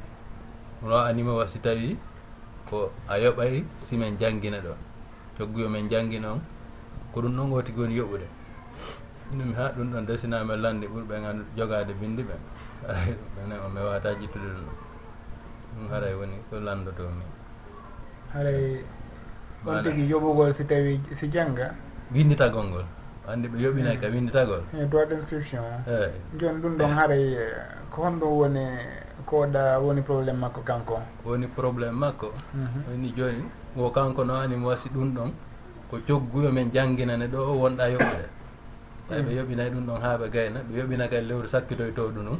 no 0.83 0.97
anima 0.99 1.33
wasi 1.35 1.59
tawi 1.61 1.97
ko 2.69 2.91
a 3.09 3.19
yoɓay 3.19 3.65
simen 3.87 4.17
jangguina 4.19 4.59
ɗon. 4.61 4.77
cogguyo 5.39 5.69
men 5.69 5.89
janngi 5.89 6.19
noon 6.21 6.41
ko 7.13 7.21
ɗum 7.23 7.33
noon 7.37 7.51
goti 7.51 7.73
woni 7.77 7.95
yoɓude. 7.97 8.27
Ɗum 9.33 9.55
ha 9.55 9.73
ɗum 9.77 9.91
ɗon 9.93 10.07
desinama 10.07 10.55
e 10.55 10.57
lande 10.57 10.87
ɓurɓe 10.87 11.09
ɓen 11.23 11.45
jogade 11.57 11.93
bindi 12.01 12.23
ɓe. 12.23 12.35
Haray 12.87 13.15
ɗum 13.37 13.53
o 13.65 13.69
mi 13.69 13.81
wata 13.81 14.15
jittude 14.21 14.49
ɗum. 14.55 14.69
Ɗum 15.77 15.89
haray 15.91 16.15
woni 16.15 16.37
ko 16.51 16.57
landotomi 16.61 17.25
haray 18.33 18.85
on 19.67 19.83
tigi 19.83 20.05
yoɓugol 20.11 20.53
si 20.55 20.65
tawi 20.65 21.01
si 21.19 21.29
jangga 21.29 21.75
winditagol 22.13 22.65
ngol. 22.71 22.87
Andi 23.27 23.49
ɓe 23.49 23.59
yoɓinay 23.59 23.99
ka 24.01 24.07
winditagol 24.09 24.63
e 24.75 24.83
eh, 24.83 24.87
droit 24.87 25.07
d' 25.09 25.13
inscription 25.19 25.63
ah. 25.65 25.83
eyi 25.91 26.05
eh. 26.05 26.13
joni 26.39 26.59
ɗum 26.63 26.77
ɗon 26.79 26.91
eh. 26.91 26.95
haray 26.95 27.27
ko 27.91 28.03
honɗum 28.03 28.31
woni 28.39 28.65
koɗa 29.27 29.81
woni 29.83 30.03
probléme 30.03 30.39
makko 30.39 30.61
kanko? 30.63 31.01
Woni 31.25 31.47
probléme 31.49 31.97
makko. 31.99 32.31
Mhm. 32.55 32.81
Woni 32.89 33.09
joni 33.17 33.43
wo 33.77 33.91
kanko 33.91 34.25
no 34.25 34.35
ani 34.35 34.55
animo 34.55 34.69
wasi 34.69 34.89
ɗum 34.89 35.15
ɗon 35.15 35.31
ko 35.91 35.99
cogguyo 36.07 36.51
men 36.53 36.71
jangginane 36.73 37.27
ɗo 37.29 37.39
o 37.39 37.53
wonɗa 37.63 37.85
yoɓude. 37.93 38.27
Ɓay 39.09 39.23
ɓe 39.23 39.31
mm. 39.31 39.37
yoɓinayi 39.39 39.71
ɗum 39.71 39.87
ɗon 39.87 40.01
haa 40.01 40.17
ɓe 40.19 40.27
gayna 40.31 40.61
ɓe 40.69 40.79
yoɓina 40.81 41.09
kadi 41.09 41.27
lewru 41.29 41.47
sakkitoytoɗu 41.49 42.11
ɗum 42.15 42.39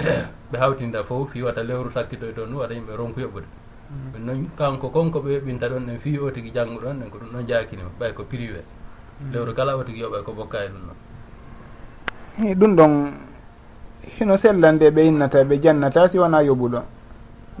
ɓe 0.50 0.56
hawtinta 0.58 1.04
fof 1.04 1.30
fiwata 1.32 1.62
lewru 1.62 1.90
sakkitoyto 1.92 2.46
ndu 2.46 2.56
waɗa 2.58 2.74
yimɓe 2.74 2.96
ronku 2.96 3.20
yoɓude. 3.20 3.46
Mm. 3.90 4.12
Ɗum 4.12 4.22
noon 4.26 4.48
kanko 4.56 4.88
konko 4.88 5.18
ɓe 5.20 5.30
yoɓinta 5.36 5.68
ɗon 5.68 5.84
ɗen 5.86 5.98
fi 5.98 6.18
o 6.18 6.30
tigi 6.30 6.50
jannguɗon 6.54 6.96
ɗen 7.00 7.10
ko 7.10 7.18
ɗum 7.18 7.30
ɗon 7.32 7.46
jakinimo 7.48 7.90
ɓay 8.00 8.12
ko 8.14 8.22
privé. 8.24 8.62
Mm. 9.20 9.32
Lewru 9.32 9.52
kala 9.54 9.76
o 9.76 9.82
tigi 9.84 10.00
yoɓay 10.00 10.22
ko 10.24 10.32
bokka 10.32 10.58
e 10.64 10.68
ɗum 10.68 10.82
ɗon. 10.88 10.96
I 12.50 12.54
ɗum 12.54 12.76
ɗon 12.76 12.92
hino 14.16 14.36
sellande 14.36 14.90
ɓe 14.90 15.02
innata 15.06 15.44
ɓe 15.44 15.60
jannata 15.60 16.08
si 16.08 16.18
wona 16.18 16.38
yoɓuɗo. 16.42 16.80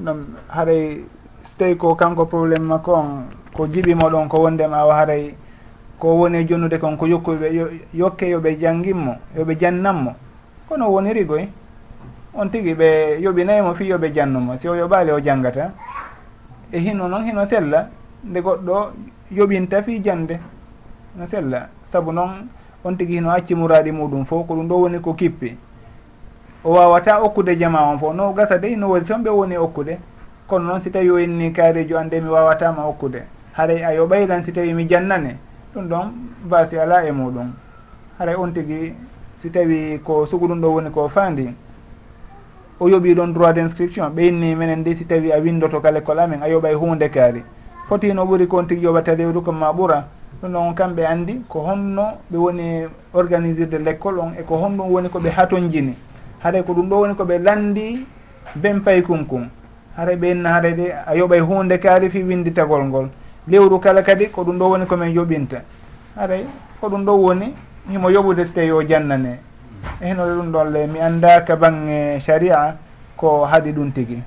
Ɗum 0.00 0.18
haray 0.48 1.04
so 1.44 1.58
tawi 1.58 1.76
ko 1.76 1.94
kanko 1.94 2.24
probléme 2.26 2.66
makko 2.66 2.92
on 2.92 3.24
ko 3.54 3.66
jiɓimo 3.66 4.10
ɗon 4.10 4.28
ko 4.28 4.40
wondema 4.42 4.84
o 4.86 4.90
haray 4.90 5.34
ko 5.98 6.08
woni 6.16 6.38
e 6.38 6.44
jonnude 6.46 6.78
kon 6.78 6.96
ko 6.96 7.06
yokkuɓe 7.06 7.46
yokke 7.94 8.28
yoɓe 8.30 8.58
jangginmo 8.58 9.16
yoɓe 9.36 9.58
jannanmo 9.58 10.14
kono 10.68 10.90
woniri 10.90 11.24
goy 11.24 11.48
on 12.34 12.48
tigui 12.48 12.74
ɓe 12.74 13.20
yoɓinayimo 13.20 13.74
fi 13.74 13.84
yoɓe 13.84 14.12
jannumo 14.14 14.56
si 14.56 14.68
o 14.68 14.74
yoɓali 14.74 15.10
o 15.12 15.20
janggata 15.20 15.72
e 16.72 16.78
hino 16.78 17.08
noon 17.08 17.24
hino 17.24 17.44
sella 17.46 17.88
nde 18.24 18.40
goɗɗo 18.40 18.92
yoɓinta 19.32 19.82
fi 19.82 20.00
jande 20.02 20.38
no 21.16 21.26
sella. 21.26 21.68
Saabu 21.84 22.12
noon 22.12 22.48
on 22.84 22.94
tigui 22.96 23.16
hino 23.16 23.30
acci 23.30 23.54
muraɗi 23.54 23.92
muɗum 23.92 24.24
fof 24.24 24.46
ko 24.46 24.54
ɗum 24.54 24.68
ɗo 24.68 24.74
woni 24.76 25.00
ko 25.00 25.14
kippi. 25.14 25.56
O 26.64 26.72
wawata 26.72 27.22
okkude 27.22 27.56
jama 27.58 27.82
on 27.90 27.98
fof 27.98 28.14
no 28.14 28.32
gasa 28.32 28.58
de 28.58 28.76
no 28.76 28.88
woni 28.88 29.04
toon 29.04 29.22
ɓe 29.22 29.30
woni 29.30 29.56
okkude. 29.56 29.98
kono 30.50 30.66
noon 30.66 30.80
si 30.80 30.90
tawi 30.90 31.10
o 31.10 31.18
inni 31.18 31.52
kaarijo 31.52 31.96
an 31.96 32.08
de 32.10 32.20
mi 32.20 32.28
wawatama 32.28 32.82
hokkude. 32.82 33.22
Haray 33.52 33.84
a 33.84 33.94
yoɓaylan 33.94 34.42
si 34.42 34.52
tawi 34.52 34.74
mi 34.74 34.84
jannane 34.88 35.36
ɗum 35.74 35.86
ɗon 35.88 36.06
basi 36.44 36.76
ala 36.76 37.06
e 37.06 37.12
muɗum 37.12 37.52
haray 38.18 38.34
on 38.34 38.50
tigui 38.52 38.92
si 39.40 39.50
tawi 39.50 40.00
ko 40.04 40.26
suguɗum 40.26 40.60
ɗo 40.60 40.68
woni 40.74 40.90
ko 40.90 41.08
fandi 41.08 41.54
o 42.80 42.88
yoɓi 42.88 43.14
ɗon 43.14 43.32
droit 43.32 43.52
d' 43.54 43.58
inscription 43.58 44.10
ɓeyni 44.10 44.56
minen 44.56 44.82
de 44.82 44.94
si 44.96 45.04
tawi 45.06 45.30
a 45.32 45.38
windoto 45.38 45.80
ka 45.80 45.90
l' 45.92 45.98
école 45.98 46.18
amen 46.18 46.42
a 46.42 46.48
yoɓay 46.48 46.74
hunde 46.74 47.08
kaari. 47.10 47.44
Fotino 47.88 48.24
ɓuuri 48.24 48.46
kon 48.48 48.64
tigui 48.66 48.84
yoɓata 48.84 49.14
rewdu 49.14 49.42
ko 49.42 49.52
ma 49.52 49.70
ɓuura 49.72 50.04
ɗum 50.42 50.52
ɗon 50.52 50.74
kamɓe 50.74 51.06
andi 51.06 51.42
ko 51.48 51.60
honno 51.60 52.18
ɓe 52.30 52.36
woni 52.36 52.86
organisirde 53.14 53.78
l' 53.78 53.88
école 53.88 54.18
on 54.18 54.32
e 54.36 54.42
ko 54.42 54.56
honɗum 54.56 54.90
woni 54.90 55.08
koɓe 55.08 55.30
hatonjini. 55.30 55.94
Haɗay 56.42 56.62
ko 56.64 56.72
ɗum 56.72 56.88
ɗo 56.88 57.00
woni 57.00 57.14
koɓe 57.14 57.38
landi 57.38 58.04
ben 58.56 58.80
paykun 58.80 59.24
kun 59.26 59.48
hare 59.96 60.16
ɓenna 60.16 60.48
hare 60.52 60.72
ɗe 60.74 60.92
a 61.06 61.14
yoɓay 61.14 61.40
hunde 61.40 61.78
kaari 61.78 62.10
fi 62.10 62.22
winditagol 62.22 62.84
ngol. 62.84 63.08
Lewru 63.48 63.78
kala 63.80 64.02
kadi 64.02 64.28
ko 64.30 64.42
ɗum 64.44 64.58
ɗo 64.58 64.68
woni 64.70 64.86
komin 64.86 65.14
yoɓinta. 65.14 65.62
Haray 66.16 66.44
ko 66.80 66.88
ɗum 66.88 67.04
ɗo 67.04 67.12
woni 67.12 67.54
himo 67.88 68.08
yoɓude 68.10 68.44
so 68.44 68.52
tawi 68.54 68.70
o 68.70 68.82
jannane. 68.82 69.38
E 70.00 70.06
henore 70.06 70.34
ɗum 70.34 70.52
ɗon 70.52 70.70
le 70.72 70.86
mi 70.86 71.00
annda 71.00 71.40
ka 71.44 71.56
bange 71.56 72.20
sharia 72.20 72.76
ko 73.16 73.44
haaɗi 73.44 73.72
ɗum 73.72 73.92
tigi. 73.92 74.22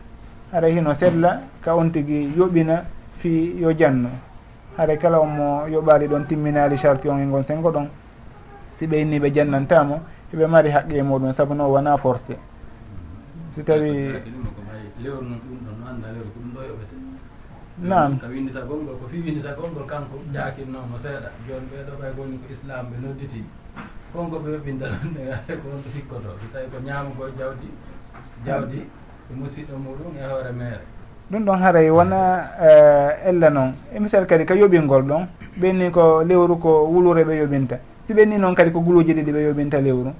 Hara 0.51 0.67
hino 0.67 0.93
sella 0.93 1.41
ka 1.61 1.75
on 1.75 1.89
tigi 1.91 2.33
yoɓina 2.35 2.83
fi 3.19 3.55
yo 3.59 3.71
jannu 3.73 4.09
hara 4.77 4.97
kala 4.97 5.19
omo 5.19 5.35
mo 5.35 5.67
yoɓali 5.67 6.07
ɗon 6.07 6.25
timminali 6.27 6.77
charti 6.77 7.07
on 7.07 7.19
e 7.21 7.25
gon 7.25 7.43
sengo 7.43 7.71
ɗon. 7.71 7.87
Si 8.79 8.87
ɓeyni 8.87 9.19
ɓe 9.19 9.31
jannantamo 9.33 10.01
eɓe 10.33 10.47
mari 10.47 10.69
haqqe 10.71 10.97
e 10.97 11.01
muɗum 11.01 11.31
saabu 11.33 11.53
no 11.53 11.69
wona 11.69 11.97
forcé. 11.97 12.35
Si 13.51 13.63
tawi 13.63 14.09
lewru 15.03 15.21
noon 15.25 15.39
annda 15.93 16.07
weeru 16.13 16.29
ko 16.33 16.39
ɗum 16.41 16.51
ɗo 16.55 16.61
yoɓete 16.69 16.95
nam 17.81 18.19
ka 18.21 18.27
windita 18.29 18.61
gonngol 18.69 18.95
ko 19.01 19.05
fi 19.09 19.17
windita 19.17 19.57
gonngol 19.57 19.85
kanko 19.89 20.21
jaakitnoomo 20.33 20.97
seeɗa. 21.01 21.29
Jooni 21.47 21.65
ɓee 21.73 21.83
ɗo 21.89 21.93
ɓay 22.01 22.11
woni 22.17 22.37
ko 22.37 22.47
islam 22.53 22.85
ɓe 22.91 22.95
nodditi. 23.01 23.41
Konko 24.13 24.37
ɓe 24.39 24.49
winda 24.65 24.85
ɗon 24.93 25.17
e 25.17 25.53
ko 25.57 25.65
wonɗo 25.73 25.89
hikkoto. 25.95 26.29
So 26.37 26.45
tawi 26.53 26.67
ko 26.69 26.77
ñaama 26.85 27.09
jawdi 27.37 27.67
jawdi 28.45 28.79
e 29.29 29.33
musidɗo 29.33 29.73
muɗum 29.77 30.13
e 30.13 30.23
hoore 30.29 30.51
meere. 30.53 30.85
Ɗum 31.31 31.43
ɗon 31.45 31.57
haray 31.61 31.89
wona 31.89 32.19
e, 32.61 32.69
ella 33.29 33.49
noon 33.49 33.73
e 33.89 33.99
misal 33.99 34.25
kadi 34.27 34.45
ka 34.45 34.53
yoɓingol 34.53 35.01
ɗon 35.09 35.25
ɓenni 35.57 35.89
ko 35.91 36.21
lewru 36.23 36.57
ko 36.59 36.85
wulure 36.93 37.23
ɓe 37.25 37.33
yoɓinta. 37.41 37.79
Si 38.05 38.13
ɓenni 38.13 38.37
noon 38.37 38.53
kadi 38.53 38.71
ko 38.71 38.81
guluji 38.81 39.13
ɗiɗi 39.13 39.31
ɓe 39.33 39.41
yoɓinta 39.49 39.81
lewru. 39.81 40.13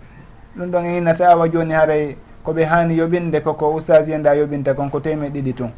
Ɗum 0.58 0.72
ɗon 0.72 0.86
e 0.86 0.98
innata 0.98 1.30
awa 1.30 1.48
jooni 1.48 1.74
haray 1.74 2.18
koɓe 2.44 2.66
hani 2.66 2.96
yoɓinde 2.98 3.42
koko 3.42 3.76
ustage 3.76 4.12
yenda 4.12 4.34
yoɓinta 4.36 4.74
kon 4.74 4.90
ko 4.90 5.00
temed 5.00 5.34
ɗiɗi 5.34 5.54
tun. 5.54 5.72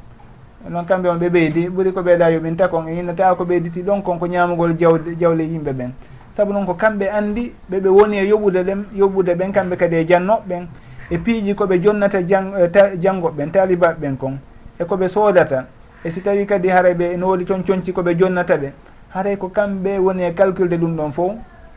Noon 0.70 0.86
kamɓe 0.86 1.10
on 1.10 1.18
ɓe 1.20 1.30
ɓeydi 1.30 1.70
ɓuuri 1.70 1.92
ko 1.94 2.02
ɓeyda 2.02 2.30
yoɓinta 2.32 2.68
kon 2.68 2.88
e 2.88 3.00
innata 3.00 3.36
ko 3.36 3.44
ɓeyditi 3.46 3.82
ɗon 3.84 4.02
kon 4.02 4.18
ko 4.20 4.26
ñamugol 4.28 4.76
jawle 4.78 5.16
jawle 5.20 5.44
yimɓe 5.44 5.72
ɓen. 5.74 5.92
Saabu 6.36 6.54
noon 6.54 6.66
ko 6.66 6.74
kamɓe 6.74 7.10
andi 7.10 7.54
ɓeɓe 7.72 7.88
woni 7.90 8.18
e 8.18 8.28
yoɓude 8.28 8.64
ɗen 8.64 8.86
yoɓude 8.96 9.36
ɓen 9.36 9.52
kamɓe 9.52 9.76
kadi 9.78 9.96
e 9.96 10.06
jannoɓeɓen 10.08 10.68
e 11.12 11.18
piiji 11.18 11.54
koɓe 11.56 11.80
jonnata 11.84 12.20
eh, 12.20 12.98
janngoɓe 13.00 13.36
ɓen 13.38 13.52
talibaɓe 13.52 14.00
ɓen 14.02 14.18
kon 14.18 14.38
e 14.80 14.84
koɓe 14.84 15.08
soodata. 15.08 15.66
E 16.04 16.12
si 16.12 16.22
tawi 16.22 16.46
kadi 16.46 16.70
haray 16.70 16.94
ɓe 16.94 17.18
no 17.18 17.28
woodi 17.28 17.46
toon 17.46 17.64
coñci 17.64 17.92
koɓe 17.94 18.16
jonnata 18.18 18.58
ɓe 18.58 18.72
haray 19.14 19.38
ko 19.38 19.50
kamɓe 19.50 20.00
woni 20.00 20.24
e 20.24 20.34
calculde 20.34 20.78
ɗum 20.78 20.96
ɗon 20.98 21.12
fof 21.12 21.32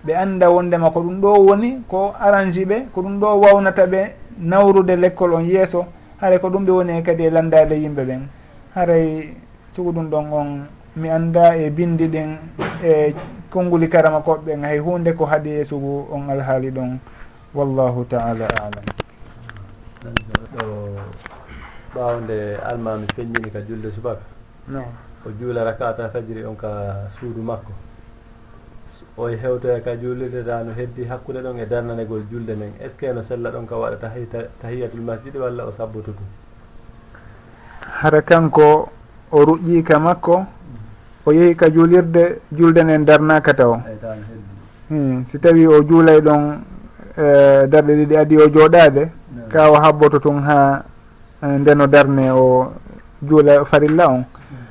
ɓe 0.05 0.15
anda 0.15 0.51
wondema 0.51 0.91
ko 0.91 1.01
ɗum 1.01 1.21
ɗo 1.21 1.45
woni 1.47 1.83
ko 1.89 2.15
arrange 2.21 2.65
ɓe 2.65 2.87
ko 2.95 3.03
ɗum 3.03 3.21
ɗo 3.21 3.41
wawnata 3.41 3.87
ɓe 3.87 4.13
nawrude 4.39 4.97
l'école 4.97 5.35
on 5.35 5.41
yeeso 5.45 5.87
haray 6.21 6.39
ko 6.39 6.49
ɗum 6.51 6.65
ɓe 6.65 6.71
woni 6.73 6.93
e 6.99 7.03
kadi 7.03 7.25
e 7.25 7.31
landade 7.31 7.73
yimɓe 7.75 8.05
ɓen. 8.05 8.23
Haray 8.75 9.35
sugu 9.75 9.93
ɗum 9.93 10.11
ɗon 10.11 10.33
on 10.33 10.67
mi 10.97 11.09
annda 11.09 11.57
e 11.57 11.71
bindi 11.71 12.09
ɗin 12.09 12.37
e 12.85 13.15
konnguli 13.51 13.89
karama 13.89 14.21
koɓɓe 14.21 14.61
hay 14.63 14.79
hunde 14.79 15.13
ko 15.15 15.25
haaɗi 15.27 15.51
e 15.61 15.65
sugu 15.65 16.07
on 16.13 16.29
alhaali 16.31 16.71
ɗon. 16.71 16.99
Wallahu 17.55 18.05
taala 18.05 18.47
alam. 18.61 18.85
Ɗo 20.59 20.67
ɓawde 21.95 22.59
almami 22.65 23.07
feññini 23.15 23.51
ka 23.51 23.61
julde 23.61 23.91
subaka. 23.91 24.23
No. 24.69 24.85
O 25.27 25.31
juula 25.39 25.65
rakata 25.65 26.09
fajiri 26.11 26.45
on 26.45 26.55
ka 26.57 27.09
suudu 27.19 27.43
makko. 27.43 27.73
o 29.19 29.27
hewtoya 29.29 29.81
ka 29.83 29.97
juulirde 29.97 30.45
ta 30.47 30.63
no 30.63 30.73
heddi 30.73 31.05
hakkude 31.05 31.43
ɗon 31.43 31.59
e 31.59 31.67
darnanegol 31.67 32.23
julde 32.31 32.55
nden 32.55 32.73
est 32.81 32.91
ce 32.91 32.97
que 32.97 33.13
no 33.13 33.23
sella 33.23 33.51
ɗon 33.51 33.67
ka 33.67 33.75
waɗa 33.77 33.97
tahiyatul 34.63 35.01
masjidi 35.01 35.39
walla 35.39 35.65
o 35.67 35.73
sabbutu 35.77 36.13
ɗum? 36.13 36.27
Hara 38.01 38.23
kanko 38.23 38.89
o 39.33 39.45
ruƴƴiika 39.45 39.99
makko 39.99 40.47
o 41.27 41.33
yehi 41.33 41.57
ka 41.57 41.69
juulirde 41.69 42.39
julde 42.53 42.79
nden 42.85 43.05
darnaka 43.05 43.55
taw. 43.55 43.81
Hmm, 44.89 45.25
si 45.27 45.39
tawi 45.41 45.67
o 45.67 45.83
juulay 45.83 46.21
ɗon 46.21 46.63
e, 47.19 47.67
darɗe 47.67 47.93
ɗiɗi 47.97 48.17
adi 48.17 48.37
o 48.37 48.49
jooɗade 48.49 49.09
ka 49.51 49.71
o 49.71 49.75
habboto 49.75 50.21
tun 50.21 50.39
ha 50.47 50.85
e, 51.43 51.47
ndeno 51.59 51.87
darne 51.89 52.31
o 52.31 52.73
juula 53.21 53.65
farilla 53.65 54.09
on. 54.09 54.23
Hmm. 54.23 54.65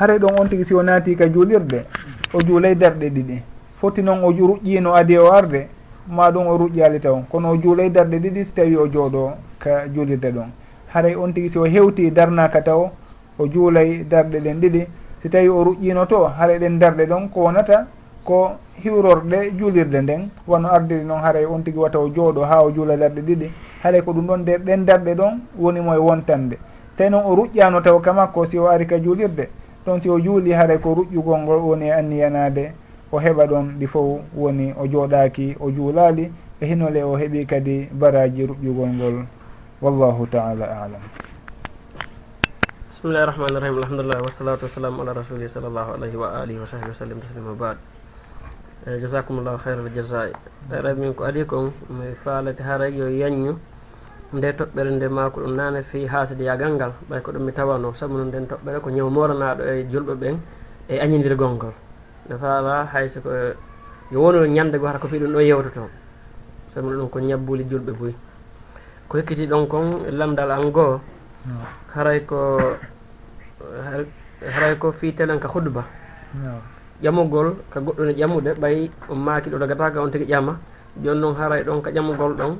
Haray 0.00 0.18
ɗon 0.18 0.40
on 0.40 0.48
tigi 0.48 0.64
si 0.64 0.72
o 0.74 0.82
naati 0.82 1.14
ka 1.14 1.28
juulirde 1.28 1.84
o 2.32 2.40
juulay 2.40 2.74
darɗe 2.74 3.10
ɗiɗi. 3.10 3.51
foti 3.82 4.02
noon 4.02 4.22
o 4.24 4.30
ruƴƴino 4.30 4.94
adi 4.94 5.14
e 5.14 5.18
o 5.18 5.32
arde 5.32 5.66
ma 6.06 6.30
ɗum 6.30 6.46
o 6.46 6.56
ruƴƴali 6.56 7.00
taw. 7.00 7.22
Kono 7.28 7.50
o 7.50 7.56
juulay 7.56 7.90
darɗe 7.90 8.18
ɗiɗi 8.18 8.44
so 8.44 8.52
tawi 8.54 8.76
o 8.76 8.86
jooɗo 8.86 9.32
ka 9.58 9.88
juulirde 9.92 10.30
ɗon. 10.30 10.50
Haray 10.94 11.16
on 11.16 11.32
tigui 11.32 11.50
si 11.50 11.58
o 11.58 11.64
hewti 11.64 12.10
darnaka 12.12 12.62
taw 12.62 12.90
o 13.38 13.46
juulay 13.48 14.04
darɗe 14.08 14.38
ɗen 14.40 14.60
ɗiɗi. 14.60 14.86
Si 15.22 15.28
tawi 15.28 15.48
o 15.48 15.64
ruƴƴino 15.64 16.06
to 16.06 16.24
haray 16.38 16.58
ɗen 16.58 16.78
darɗe 16.78 17.06
ɗon 17.06 17.28
ko 17.30 17.40
wonata 17.40 17.86
ko 18.24 18.52
hiwrorɗe 18.84 19.50
juulirde 19.58 20.00
nden. 20.02 20.28
Wono 20.46 20.68
ardiri 20.68 21.04
noon 21.04 21.18
haray 21.20 21.44
on 21.44 21.62
tigui 21.64 21.82
wata 21.82 21.98
o 21.98 22.08
jooɗo 22.08 22.42
ha 22.44 22.62
o 22.62 22.70
juula 22.70 22.96
darɗe 22.96 23.20
ɗiɗi. 23.20 23.50
Haray 23.82 24.02
ko 24.02 24.12
ɗum 24.12 24.26
ɗon 24.26 24.38
nder 24.42 24.60
ɗen 24.60 24.84
darɗe 24.86 25.14
ɗon 25.14 25.40
wonimo 25.58 25.94
e 25.94 25.98
wontande. 25.98 26.56
Tawi 26.96 27.10
noon 27.10 27.24
o 27.26 27.34
ruƴƴano 27.34 27.82
taw 27.82 27.98
ka 28.00 28.12
makko 28.12 28.46
si 28.46 28.58
o 28.58 28.68
ari 28.68 28.86
ka 28.86 28.96
juulirde 28.98 29.48
ɗon 29.84 30.00
si 30.00 30.08
o 30.08 30.20
juuli 30.20 30.52
haray 30.52 30.78
ko 30.78 30.94
ruƴƴugol 30.94 31.38
ngol 31.42 31.58
woni 31.58 31.86
e 31.86 31.90
anniyanade 31.92 32.72
o 33.12 33.18
heɓa 33.20 33.46
ɗon 33.46 33.78
ɗi 33.78 33.86
fof 33.86 34.20
woni 34.34 34.72
o 34.78 34.86
jooɗaki 34.88 35.56
o 35.60 35.70
juulali 35.70 36.32
e 36.60 36.66
hinole 36.66 37.02
o 37.04 37.12
heeɓi 37.16 37.46
kadi 37.46 37.88
baraji 37.92 38.46
ruƴƴugol 38.46 38.88
ngol. 38.96 39.16
Wallahu 39.82 40.26
taala 40.30 40.64
alam. 40.64 41.02
Bisimillahi 42.88 43.26
rahmani 43.26 43.60
rahim. 43.60 43.76
Alhamdulillah 43.78 44.22
wasalatu 44.24 44.64
wassalamu 44.64 45.02
ala 45.02 45.12
rasulih 45.12 45.50
sall 45.50 45.68
llahu 45.68 45.92
alayhi 45.98 46.16
wa 46.16 46.40
alihi 46.40 46.58
wa 46.58 46.64
sahbi 46.66 46.88
wa 46.88 46.94
sallim 46.94 47.18
taslima 47.20 47.52
bad. 47.58 47.76
Eh, 48.86 48.92
Eyi 48.96 49.00
jasakumllahu 49.02 49.58
hayral 49.60 49.90
jasai 49.92 50.32
ɗaɗa 50.70 50.88
eh, 50.90 50.94
min 50.96 51.12
ko 51.14 51.24
adi 51.24 51.44
kon 51.44 51.72
mi 51.90 52.14
faalete 52.24 52.62
haray 52.62 52.94
yo 52.96 53.08
yanñu 53.12 53.58
nde 54.32 54.48
toɓɓere 54.56 54.90
nde 54.96 55.08
maako 55.12 55.40
ɗum 55.44 55.54
nane 55.56 55.82
fi 55.82 56.06
haasede 56.06 56.44
yagal 56.44 56.72
ngal. 56.80 56.92
Ɓay 57.10 57.20
ko 57.20 57.32
ɗum 57.32 57.44
mi 57.44 57.52
tawano 57.52 57.92
saabu 57.92 58.16
no 58.16 58.24
nden 58.24 58.46
toɓɓere 58.48 58.80
ko 58.80 58.88
ñaw 58.90 59.10
moranaɗo 59.10 59.62
e 59.68 59.84
julɓe 59.92 60.14
ɓen 60.16 60.38
e 60.88 60.96
añidirgol 60.98 61.50
ngol. 61.60 61.74
no 62.28 62.38
faama 62.38 62.86
hay 62.92 63.08
soko 63.08 63.30
yo 64.10 64.20
wono 64.20 64.46
go 64.78 64.86
hata 64.86 64.98
ko 64.98 65.08
fi 65.08 65.18
ɗum 65.18 65.32
ɗo 65.32 65.40
yewtoto 65.40 65.88
sabuna 66.74 66.96
ɗum 66.96 67.08
ko 67.10 67.18
ñabbuli 67.20 67.64
julɓe 67.64 67.92
boyi 67.92 68.14
ko 69.08 69.18
hekkiti 69.18 69.46
ɗon 69.46 69.66
kon 69.68 70.06
lamdal 70.10 70.50
an 70.50 70.70
goo 70.70 71.00
haray 71.94 72.20
ko 72.24 72.38
haray 74.42 74.74
ko 74.78 74.92
fi 74.92 75.12
telen 75.14 75.38
ka 75.40 75.48
hudba. 75.48 75.84
Ƴamugol 77.02 77.56
ka 77.70 77.80
goɗɗo 77.80 78.04
ne 78.06 78.12
ƴamude 78.14 78.54
ɓay 78.54 78.90
on 79.08 79.16
maaki 79.18 79.50
ɗo 79.50 79.58
dagataka 79.58 80.00
on 80.02 80.10
tigi 80.10 80.26
ƴama. 80.30 80.56
Joni 81.02 81.20
noon 81.20 81.34
haray 81.36 81.62
ɗon 81.64 81.82
ka 81.82 81.90
ƴamugol 81.90 82.34
ɗon. 82.36 82.56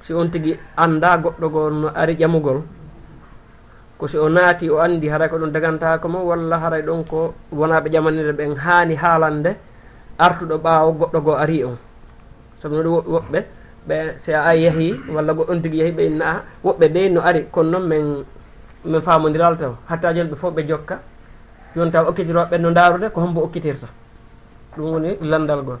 Si 0.00 0.12
on 0.14 0.30
tigi 0.30 0.58
anda 0.76 1.18
goɗɗo 1.18 1.46
goo 1.50 1.70
no 1.70 1.88
ari 1.94 2.14
ƴamugol 2.14 2.62
ko 4.04 4.08
si 4.12 4.20
o 4.20 4.28
naati 4.28 4.68
o 4.68 4.76
anndi 4.84 5.08
haray 5.08 5.32
ko 5.32 5.40
ɗum 5.40 5.48
dagantako 5.48 6.08
mo 6.12 6.20
walla 6.28 6.60
haray 6.60 6.82
ɗon 6.84 7.08
ko 7.08 7.32
wonaɓe 7.56 7.88
ƴamanire 7.88 8.32
ɓen 8.36 8.52
haani 8.56 8.94
haalande 9.00 9.56
artuɗo 10.18 10.56
ɓaawo 10.60 10.92
goɗɗo 10.92 11.20
goo 11.24 11.36
ari 11.40 11.64
on. 11.64 11.76
Sabu 12.60 12.76
noɗum 12.76 13.00
woɓɓe 13.14 13.38
ɓe 13.88 13.96
si 14.20 14.32
a 14.32 14.42
ay 14.44 14.60
yehi 14.64 15.00
walla 15.08 15.32
goɗɗon 15.32 15.62
tigi 15.62 15.78
yehi 15.80 15.92
ɓe 15.92 16.02
inna 16.04 16.24
a 16.24 16.42
woɓɓe 16.64 16.86
ɓe 16.92 17.08
no 17.12 17.20
ari 17.24 17.48
kono 17.50 17.70
noon 17.70 17.88
min 17.88 18.04
min 18.84 19.00
famodiral 19.00 19.56
taw. 19.56 19.72
Hatta 19.88 20.12
joni 20.12 20.28
ɓe 20.30 20.36
fof 20.36 20.52
ɓe 20.54 20.68
jokka 20.68 21.00
joni 21.74 21.90
taw 21.90 22.04
okkitiroɓe 22.10 22.58
no 22.60 22.70
darude 22.72 23.08
ko 23.10 23.20
hombo 23.24 23.40
okkitirta. 23.48 23.88
Ɗum 24.76 24.92
woni 24.92 25.16
landal 25.22 25.62
gol 25.64 25.78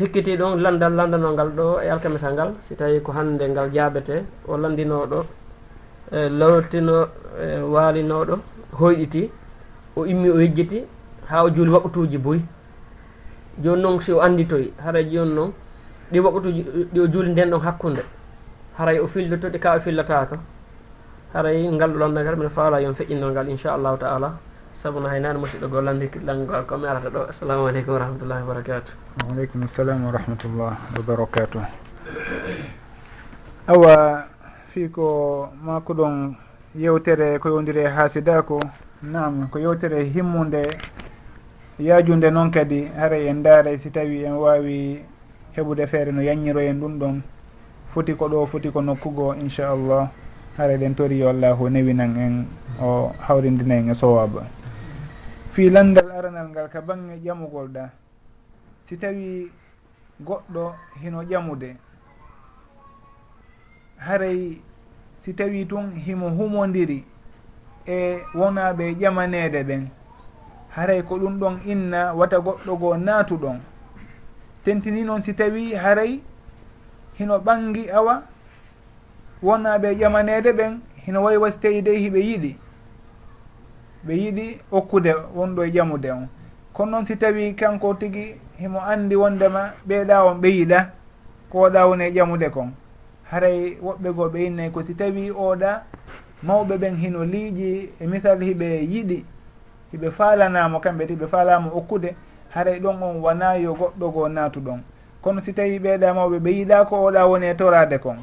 hikkiti 0.00 0.36
ɗon 0.40 0.56
landal 0.64 0.92
landanongal 0.96 1.50
ɗo 1.52 1.80
e 1.84 1.88
alkamisa 1.90 2.32
ngal 2.32 2.54
si 2.66 2.74
tawi 2.76 3.02
ko 3.02 3.12
hannde 3.12 3.44
ngal 3.52 3.68
jaabete 3.74 4.24
o 4.48 4.56
landinoɗo 4.56 5.20
E, 6.12 6.28
lawtino 6.28 7.08
e, 7.40 7.60
waalinoɗo 7.62 8.34
hoyɗiti 8.78 9.30
o 9.96 10.06
immi 10.06 10.30
o 10.30 10.38
yejjiti 10.40 10.84
ha 11.28 11.44
o 11.44 11.50
juuli 11.50 11.70
waktuji 11.70 12.18
boyi. 12.18 12.44
Joni 13.62 13.82
noon 13.82 14.00
si 14.00 14.12
o 14.12 14.20
annditoy 14.20 14.72
haray 14.84 15.04
joni 15.10 15.34
noon 15.34 15.52
ɗi 16.12 16.18
waktuji 16.20 16.62
ɗi 16.92 17.00
o 17.00 17.06
juuli 17.06 17.30
nden 17.32 17.50
ɗon 17.50 17.60
hakkude 17.60 18.02
haray 18.78 18.98
o 18.98 19.06
fillotoɗi 19.06 19.58
ka 19.58 19.76
o 19.76 19.80
fillataka 19.80 20.38
haray 21.34 21.68
ngal 21.70 21.90
ɗolanndal 21.92 22.22
ngal 22.24 22.36
mbiɗa 22.36 22.50
faala 22.50 22.80
yon 22.80 22.94
feƴƴinol 22.94 23.30
ngal 23.32 23.48
inchallahu 23.48 23.96
taala. 23.98 24.32
Sabuna 24.80 25.08
haynaade 25.10 25.38
musidɗo 25.38 25.68
goo 25.68 25.76
gollande 25.76 26.08
langal 26.24 26.64
komi 26.66 26.86
arata 26.86 27.10
ɗo. 27.10 27.28
Assalamu 27.28 27.66
aleykum 27.68 27.92
wa 27.94 27.98
rahmatullahi 28.00 28.42
wa 28.42 28.54
barakatu 28.54 28.92
waaleykum 29.28 29.68
salam 29.68 30.04
wa 30.04 30.12
rahmatullah 30.16 30.72
wa 30.96 31.02
barakatuh 31.04 31.60
awa 33.68 34.24
fi 34.70 34.88
ko 34.88 35.50
mako 35.62 35.94
ɗon 35.94 36.34
yewtere 36.78 37.38
ko 37.38 37.48
yowdiri 37.48 37.80
e 37.82 37.88
haasida 37.90 38.42
ko 38.42 38.60
nam 39.02 39.50
ko 39.50 39.58
yewtere 39.58 40.04
himmude 40.04 40.62
yaajude 41.78 42.30
noon 42.30 42.50
kadi 42.50 42.86
haray 42.94 43.26
en 43.26 43.42
daaray 43.42 43.78
si 43.82 43.90
tawi 43.90 44.22
en 44.24 44.38
wawi 44.38 45.02
heɓude 45.56 45.86
feere 45.90 46.12
no 46.12 46.22
yaññiro 46.22 46.60
en 46.60 46.78
ɗum 46.80 46.98
ɗon. 46.98 47.22
Foti 47.94 48.14
ko 48.14 48.28
ɗo 48.28 48.46
foti 48.46 48.70
ko 48.70 48.80
nokkugo 48.82 49.34
inchallah 49.34 50.10
hara 50.56 50.76
ɗen 50.78 50.94
tori 50.94 51.18
yo 51.18 51.28
allahu 51.30 51.68
newinan 51.68 52.16
en 52.16 52.46
o 52.80 53.10
hawrindina 53.26 53.74
en 53.74 53.90
e 53.90 53.94
sowaba 53.94 54.46
fi 55.52 55.70
landal 55.70 56.10
aranal 56.14 56.48
ngal 56.48 56.68
ka 56.70 56.80
bange 56.80 57.18
ƴamugol 57.18 57.66
ɗa. 57.74 57.90
Si 58.88 58.96
tawi 58.96 59.50
goɗɗo 60.22 60.74
hino 61.02 61.22
ƴamude 61.26 61.74
haray 64.00 64.56
si 65.24 65.32
tawi 65.32 65.64
tun 65.66 65.92
himo 65.94 66.28
humodiri 66.30 67.04
e 67.86 68.18
wonaɓe 68.34 68.94
ƴamanede 69.00 69.62
ɓen. 69.68 69.86
Haray 70.70 71.02
ko 71.02 71.16
ɗum 71.18 71.38
ɗon 71.40 71.60
inna 71.66 72.14
wata 72.14 72.38
goɗɗo 72.38 72.76
goo 72.80 72.96
naatu 72.96 73.36
ɗon. 73.36 73.58
Tentini 74.64 75.02
noon 75.04 75.22
si 75.22 75.32
tawi 75.34 75.74
haray 75.74 76.20
hino 77.18 77.38
ɓangi 77.38 77.90
awa 77.92 78.22
wonaɓe 79.42 79.88
ƴamanede 80.00 80.52
ɓen 80.52 80.80
hino 81.04 81.22
wawi 81.22 81.36
wasi 81.36 81.58
tawi 81.60 81.82
dey 81.82 81.98
hiɓe 81.98 82.20
yiɗi. 82.28 82.56
Ɓe 84.06 84.12
yiɗi 84.22 84.60
okkude 84.70 85.12
wonɗo 85.36 85.62
e 85.64 85.70
ƴamude 85.70 86.10
on. 86.12 86.28
Kono 86.72 86.90
noon 86.90 87.04
si 87.06 87.16
tawi 87.16 87.54
kanko 87.54 87.94
tigi 87.94 88.34
himo 88.58 88.80
andi 88.80 89.16
wondema 89.16 89.72
ɓeeɗa 89.88 90.24
on 90.24 90.40
ɓe 90.40 90.48
yiɗa 90.48 90.90
ko 91.50 91.58
waɗa 91.60 91.86
woni 91.88 92.04
e 92.04 92.10
ƴamude 92.10 92.50
kon. 92.50 92.72
haray 93.30 93.78
woɓɓe 93.82 94.08
goo 94.16 94.28
ɓe 94.28 94.38
innayi 94.46 94.70
ko 94.70 94.82
si 94.82 94.94
tawi 94.94 95.30
oɗa 95.30 95.82
mawɓe 96.42 96.74
ɓen 96.78 96.96
hino 96.96 97.24
liiƴi 97.24 97.90
e 98.00 98.06
misal 98.06 98.40
hiɓe 98.42 98.68
yiɗi 98.92 99.24
hiɓe 99.92 100.10
faalanamo 100.10 100.80
kamɓe 100.80 101.06
ti 101.06 101.14
ɓe 101.14 101.26
faalamo 101.28 101.70
okkude 101.78 102.14
haray 102.54 102.80
ɗon 102.80 103.02
on 103.02 103.16
wona 103.22 103.54
yo 103.56 103.74
goɗɗo 103.74 104.06
goo 104.12 104.28
naatu 104.28 104.60
ɗon 104.60 104.80
kono 105.22 105.40
si 105.42 105.52
tawi 105.52 105.78
ɓeeɗa 105.78 106.14
mawɓe 106.14 106.38
ɓe 106.38 106.50
yiɗa 106.50 106.84
ko 106.88 106.96
oɗa 107.06 107.26
woni 107.26 107.46
e 107.46 107.54
torade 107.54 107.98
kon 107.98 108.18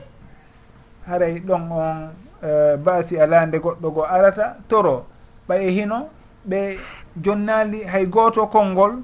haray 1.08 1.40
ɗon 1.40 1.72
on 1.72 2.10
uh, 2.44 2.76
baasi 2.78 3.20
alande 3.20 3.58
goɗɗo 3.60 3.90
goo 3.94 4.04
arata 4.04 4.58
toro 4.68 5.06
ɓaye 5.48 5.70
hino 5.72 6.10
ɓe 6.50 6.78
jonnali 7.24 7.84
hay 7.84 8.06
gooto 8.06 8.48
konngol 8.48 9.00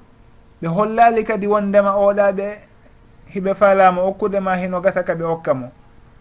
ɓe 0.61 0.67
hollali 0.67 1.23
kadi 1.23 1.47
wondema 1.47 1.95
oɗa 1.95 2.31
ɓe 2.31 2.47
hiɓe 3.33 3.53
faalama 3.55 4.01
okkude 4.01 4.39
ma 4.39 4.55
hino 4.57 4.81
gasa 4.81 5.03
ka 5.03 5.13
ɓe 5.15 5.23
okka 5.23 5.53
mo. 5.53 5.71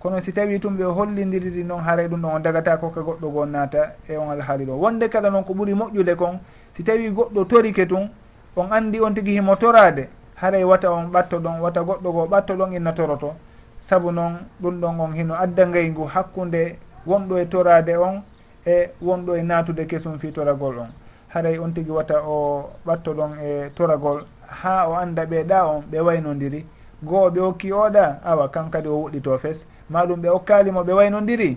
kono 0.02 0.20
si 0.20 0.32
tawi 0.32 0.58
tum 0.58 0.76
ɓe 0.76 0.84
hollidiriri 0.84 1.62
noon 1.62 1.80
haaray 1.80 2.08
ɗum 2.08 2.20
ɗon 2.22 2.34
o 2.34 2.38
dagata 2.40 2.76
kokka 2.76 3.00
goɗɗo 3.00 3.28
gon 3.30 3.46
naata 3.50 3.94
e 4.08 4.16
on 4.16 4.30
alhaali 4.30 4.64
ɗo. 4.66 4.74
Wonde 4.74 5.08
kala 5.08 5.30
noon 5.30 5.44
ko 5.44 5.54
ɓuuri 5.54 5.74
moƴƴude 5.74 6.16
kon 6.16 6.40
si 6.76 6.82
tawi 6.82 7.08
goɗɗo 7.10 7.44
torike 7.46 7.86
tun 7.86 8.10
on 8.56 8.72
andi 8.72 9.00
on 9.00 9.14
tigui 9.14 9.34
himo 9.34 9.54
torade 9.56 10.08
haray 10.34 10.64
wata 10.64 10.90
on 10.90 11.06
ɓatto 11.06 11.38
ɗon 11.38 11.60
wata 11.60 11.80
goɗɗo 11.82 12.12
goo 12.12 12.26
ɓatto 12.26 12.56
ɗon 12.56 12.72
inna 12.74 12.92
toroto. 12.92 13.34
Saabu 13.80 14.10
noon 14.10 14.38
ɗum 14.60 14.80
ɗon 14.80 15.00
on 15.00 15.12
hino 15.14 15.34
adda 15.34 15.66
ngaygu 15.66 16.04
hakkude 16.04 16.76
wonɗo 17.06 17.38
e 17.38 17.46
torade 17.46 17.96
on 17.96 18.22
e 18.66 18.90
wonɗo 19.00 19.36
e 19.38 19.42
naatude 19.42 19.86
kesum 19.86 20.18
fi 20.18 20.32
toragol 20.32 20.78
on. 20.78 20.90
Haray 21.28 21.58
on 21.58 21.70
tigui 21.72 21.94
wata 21.94 22.22
o 22.26 22.70
ɓatto 22.84 23.14
ɗon 23.14 23.38
e 23.38 23.70
toragol 23.76 24.24
ha 24.48 24.88
o 24.88 24.94
anda 24.94 25.24
ɓeeɗa 25.24 25.64
on 25.64 25.82
ɓe 25.92 26.00
waynodiri 26.00 26.66
goo 27.02 27.30
ɓe 27.30 27.40
hokki 27.40 27.70
oɗa 27.72 28.18
awa 28.24 28.48
kan 28.50 28.68
kadi 28.68 28.88
o 28.88 28.96
wuɗɗito 29.06 29.38
fes. 29.38 29.64
maɗum 29.92 30.20
ɓe 30.22 30.28
okkalimo 30.38 30.80
ɓe 30.86 30.92
waynodiri 30.98 31.56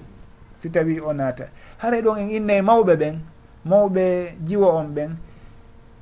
si 0.59 0.69
tawi 0.69 0.99
o 0.99 1.13
naata. 1.13 1.45
Haray 1.77 2.01
ɗon 2.01 2.17
en 2.19 2.29
innayi 2.29 2.61
mawɓe 2.61 2.93
ɓen 2.95 3.15
mawɓe 3.65 4.03
jiwo 4.47 4.67
on 4.79 4.87
ɓen 4.95 5.11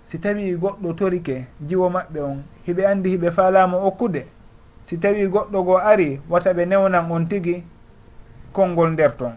si 0.09 0.19
tawi 0.19 0.55
goɗɗo 0.61 0.93
torike 0.93 1.45
jiwo 1.67 1.89
maɓɓe 1.89 2.19
on 2.21 2.43
hiɓe 2.67 2.85
andi 2.85 3.09
hiɓe 3.09 3.31
faalamo 3.31 3.77
okkude. 3.87 4.25
Si 4.85 4.97
tawi 4.97 5.27
goɗɗo 5.27 5.63
goo 5.65 5.77
ari 5.77 6.21
wata 6.29 6.53
ɓe 6.53 6.65
newnan 6.65 7.11
on 7.11 7.25
tigi 7.29 7.63
konngol 8.53 8.91
nder 8.91 9.17
ton. 9.17 9.33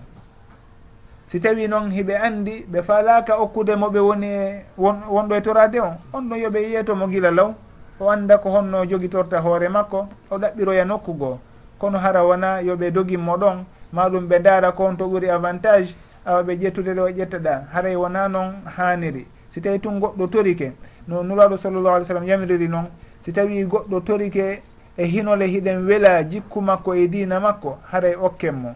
Si 1.27 1.41
tawi 1.41 1.69
noon 1.69 1.91
hiɓe 1.91 2.15
andi 2.17 2.67
ɓe 2.71 2.83
faalaka 2.83 3.35
okkude 3.39 3.77
mo 3.77 3.87
ɓe 3.89 3.99
woni 4.01 4.27
e 4.27 4.65
wonɗo 4.79 5.35
e 5.37 5.41
torade 5.43 5.81
on 5.81 5.97
on 6.13 6.23
ɗon 6.29 6.39
yoɓe 6.39 6.59
yiyeto 6.63 6.95
mo 6.95 7.07
gila 7.09 7.31
law. 7.31 7.55
O 8.01 8.11
anda 8.11 8.39
ko 8.39 8.51
honno 8.51 8.85
jogitorta 8.85 9.41
hoore 9.41 9.69
makko 9.69 10.09
o 10.31 10.39
ɗaɓɓiroya 10.39 10.85
nokku 10.85 11.13
goo. 11.15 11.39
kono 11.79 11.99
hara 11.99 12.25
wona 12.25 12.61
yoɓe 12.61 12.91
doginmo 12.91 13.37
ɗon 13.37 13.65
maɗum 13.93 14.29
ɓe 14.29 14.39
daara 14.43 14.73
kon 14.73 14.97
to 14.97 15.05
ɓuri 15.09 15.31
avantage 15.31 15.95
awa 16.25 16.43
ɓe 16.43 16.57
ƴettude 16.57 16.95
ɗo 16.95 17.09
ƴettaɗa. 17.09 17.69
Haray 17.73 17.97
wona 17.97 18.29
noon 18.29 18.55
haniri 18.77 19.27
si 19.55 19.61
tawi 19.61 19.79
tun 19.81 20.01
goɗɗo 20.01 20.27
torike 20.31 20.73
no 21.09 21.23
nuraɗo 21.23 21.59
sallllahu 21.59 21.95
alih 21.95 22.05
w 22.05 22.09
sallam 22.09 22.25
yamiriri 22.25 22.69
noon 22.69 22.87
si 23.25 23.33
tawi 23.33 23.65
goɗɗo 23.65 24.01
torike 24.05 24.63
e 24.97 25.05
hinole 25.07 25.47
hiɗen 25.47 25.87
weela 25.87 26.23
jikku 26.25 26.61
makko 26.61 26.95
e 26.95 27.09
dina 27.09 27.41
makko 27.41 27.79
haray 27.91 28.15
okken 28.17 28.55
mo. 28.55 28.71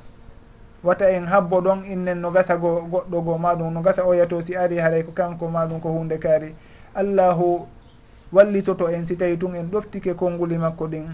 Wata 0.85 1.11
en 1.11 1.27
habbo 1.27 1.61
ɗon 1.61 1.85
innen 1.85 2.21
no 2.21 2.31
gasa 2.31 2.57
go 2.57 2.81
goɗɗo 2.91 3.25
goo 3.25 3.39
maɗum 3.39 3.73
no 3.73 3.83
gasa 3.83 4.05
oyato 4.05 4.43
si 4.43 4.57
ari 4.57 4.79
haray 4.79 5.03
ko 5.03 5.13
kanko 5.13 5.49
maɗum 5.49 5.81
ko 5.81 5.89
hunde 5.89 6.19
kaari. 6.19 6.55
Allahu 6.95 7.67
wallitoto 8.33 8.89
en 8.89 9.07
si 9.07 9.17
tawi 9.17 9.37
tun 9.39 9.55
en 9.55 9.71
ɗoftike 9.71 10.15
konnguli 10.15 10.57
makko 10.59 10.87
ɗin. 10.87 11.09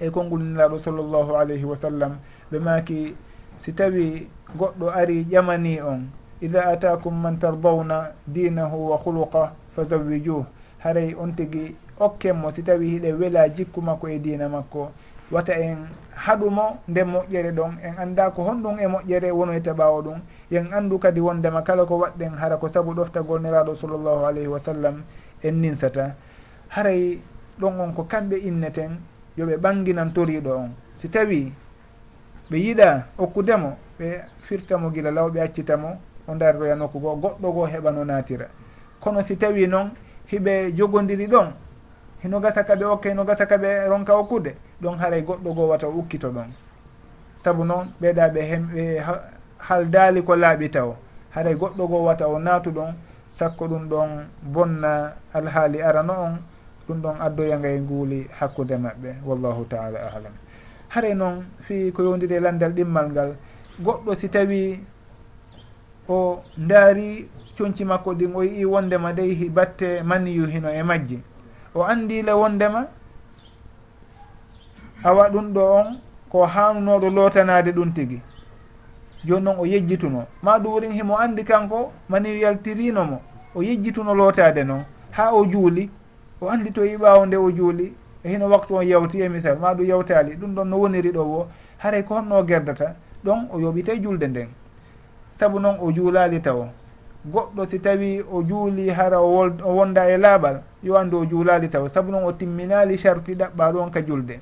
e 0.00 0.10
konngol 0.10 0.40
nelaɗo 0.40 0.78
sallllahu 0.78 1.36
alayhi 1.36 1.64
wa 1.64 1.76
sallam. 1.76 2.18
Ɓe 2.50 2.58
maaki 2.58 3.14
si 3.60 3.72
tawi 3.72 4.28
goɗɗo 4.58 4.88
ari 4.90 5.24
ƴamani 5.30 5.80
on 5.80 6.08
ida 6.40 6.62
atakum 6.72 7.14
man 7.22 7.38
tardawna 7.38 8.12
dinahu 8.26 8.90
wa 8.90 8.96
huluqa 8.96 9.52
fa 9.76 9.84
zawijuh 9.84 10.44
haray 10.78 11.14
on 11.14 11.32
tigi 11.36 11.76
okkenmo 12.00 12.50
si 12.50 12.62
tawi 12.62 12.88
hiɗe 12.96 13.12
wela 13.12 13.48
jikku 13.48 13.80
makko 13.82 14.08
e 14.08 14.18
dina 14.18 14.48
makko. 14.48 14.90
Wata 15.30 15.52
en 15.54 15.86
haɗumo 16.16 16.78
nden 16.88 17.06
moƴƴere 17.06 17.52
ɗon 17.52 17.78
en 17.82 17.94
annda 17.98 18.30
ko 18.30 18.42
honɗum 18.42 18.80
e 18.80 18.86
moƴƴere 18.86 19.30
wonoyta 19.30 19.70
e 19.70 19.74
ɓaawo 19.74 20.02
ɗum 20.02 20.18
yen 20.50 20.72
anndu 20.72 20.98
kadi 20.98 21.20
wondema 21.20 21.62
kala 21.62 21.84
ko 21.86 21.98
waɗɗen 21.98 22.34
hara 22.34 22.56
ko 22.56 22.68
sabu 22.68 22.94
ɗoftagol 22.94 23.40
neraɗo 23.40 23.76
sallllahu 23.76 24.24
alayhi 24.26 24.48
wa 24.48 24.58
sallam 24.58 25.02
en 25.42 25.52
ninsata. 25.60 26.14
Haray 26.68 27.20
ɗon 27.60 27.80
on 27.80 27.92
ko 27.94 28.02
kamɓe 28.10 28.36
inneten 28.42 28.98
yoɓe 29.40 29.56
ɓanginan 29.56 30.12
toriɗo 30.12 30.50
on. 30.52 30.70
Si 31.00 31.08
tawi 31.08 31.52
ɓe 32.50 32.56
yiɗa 32.58 33.06
okkudemo 33.18 33.76
ɓe 33.98 34.06
firtamo 34.46 34.90
gila 34.90 35.10
law 35.10 35.28
ɓe 35.30 35.40
accitamo 35.40 35.98
o 36.28 36.34
darroya 36.34 36.74
nokku 36.76 36.98
goo 37.00 37.16
goɗɗo 37.16 37.52
goo 37.52 37.66
heɓa 37.66 37.90
no 37.92 38.04
natira. 38.04 38.46
Kono 39.00 39.22
si 39.24 39.36
tawi 39.36 39.66
noon 39.66 39.90
hiɓe 40.30 40.72
jogodiri 40.76 41.26
ɗon 41.26 41.52
hino 42.22 42.40
gasa 42.40 42.64
ka 42.64 42.74
ɓe 42.76 42.84
okka 42.84 43.08
hino 43.08 43.24
gasa 43.24 43.46
ka 43.46 43.56
ɓe 43.56 43.88
ronka 43.88 44.14
okkude 44.16 44.54
ɗon 44.82 44.98
haray 44.98 45.22
goɗɗo 45.22 45.54
goo 45.54 45.68
wata 45.68 45.88
ukkito 45.88 46.28
ɗon. 46.30 46.50
Saabu 47.44 47.64
noon 47.64 47.92
ɓeeɗa 48.00 48.28
ɓe 48.28 48.40
hem 48.40 48.68
ɓe 48.74 49.02
haldaali 49.58 50.22
ko 50.22 50.36
laaɓi 50.36 50.70
taw. 50.70 50.96
Haray 51.30 51.54
goɗɗo 51.54 51.88
goo 51.88 52.04
wata 52.04 52.28
o 52.28 52.38
naatu 52.38 52.70
ɗon 52.70 52.94
sakko 53.32 53.68
ɗum 53.68 53.88
ɗon 53.88 54.08
bonna 54.42 55.12
alhaali 55.32 55.82
arano 55.82 56.12
on 56.12 56.38
ɗum 56.90 57.02
ɗon 57.02 57.16
addoya 57.20 57.58
ngay 57.58 57.80
nguuli 57.80 58.26
hakkude 58.38 58.76
maɓɓe 58.76 59.10
wallahu 59.24 59.64
taala 59.64 59.98
alam. 60.16 60.32
Hare 60.88 61.14
noon 61.14 61.44
fi 61.66 61.92
ko 61.92 62.02
yowndiri 62.02 62.34
e 62.34 62.40
landal 62.40 62.72
ɗimmal 62.72 63.10
ngal 63.10 63.36
goɗɗo 63.84 64.14
si 64.18 64.28
tawi 64.28 64.80
o 66.08 66.42
ndaari 66.58 67.28
coñci 67.56 67.84
makko 67.84 68.14
ɗin 68.14 68.34
o 68.34 68.42
yii 68.42 68.64
wondema 68.64 69.12
dey 69.12 69.48
batte 69.48 70.02
maniyu 70.02 70.46
hino 70.46 70.68
e 70.70 70.82
majji. 70.82 71.22
O 71.74 71.82
anndile 71.84 72.32
wondema 72.32 72.86
awa 75.04 75.28
ɗum 75.30 75.52
ɗo 75.54 75.62
on 75.78 75.98
ko 76.28 76.46
hanunoɗo 76.46 77.08
lootanade 77.10 77.70
ɗum 77.72 77.92
tigi. 77.94 78.20
Joni 79.24 79.44
noon 79.44 79.58
o 79.60 79.64
yejjituno. 79.66 80.26
Ma 80.42 80.58
ɗum 80.58 80.72
worin 80.72 80.92
himo 80.92 81.16
anndi 81.16 81.44
kanko 81.44 81.92
maniyu 82.08 82.38
yaltirinomo 82.40 83.20
o 83.54 83.62
yejjituno 83.62 84.14
lootade 84.14 84.64
noon 84.64 84.82
ha 85.12 85.30
o 85.32 85.44
juuli 85.46 85.90
o 86.40 86.48
andi 86.48 86.72
to 86.72 86.84
yi 86.84 86.96
yiɓawo 86.96 87.26
nde 87.26 87.36
o 87.36 87.50
juuli 87.50 87.92
hino 88.22 88.48
waktu 88.48 88.74
on 88.76 88.86
yawti 88.86 89.20
e 89.22 89.28
misal 89.28 89.58
ma 89.58 89.74
ɗum 89.74 89.86
yawtali 89.86 90.36
ɗum 90.36 90.54
ɗon 90.54 90.64
no 90.68 90.76
woniri 90.78 91.12
ɗo 91.12 91.22
wo 91.24 91.48
haray 91.78 92.02
ko 92.02 92.14
honno 92.14 92.42
gerdata 92.44 92.94
ɗon 93.24 93.48
o 93.52 93.58
yoɓite 93.60 94.00
julde 94.02 94.26
nden. 94.28 94.48
Saabu 95.38 95.58
noon 95.60 95.76
o 95.80 95.92
juulali 95.92 96.40
taw. 96.40 96.66
Goɗɗo 97.32 97.66
si 97.68 97.78
tawi 97.80 98.22
o 98.32 98.42
juuli 98.42 98.88
hara 98.90 99.20
o 99.20 99.50
wonda 99.76 100.08
e 100.10 100.16
laaɓal 100.16 100.60
yo 100.82 100.96
andu 100.96 101.18
o 101.20 101.24
juulali 101.24 101.68
taw. 101.68 101.88
Saabu 101.88 102.10
noon 102.10 102.24
o 102.24 102.32
timminali 102.32 102.98
charti 102.98 103.34
ɗaɓɓa 103.34 103.72
ɗon 103.72 103.90
ka 103.90 104.00
julde. 104.02 104.40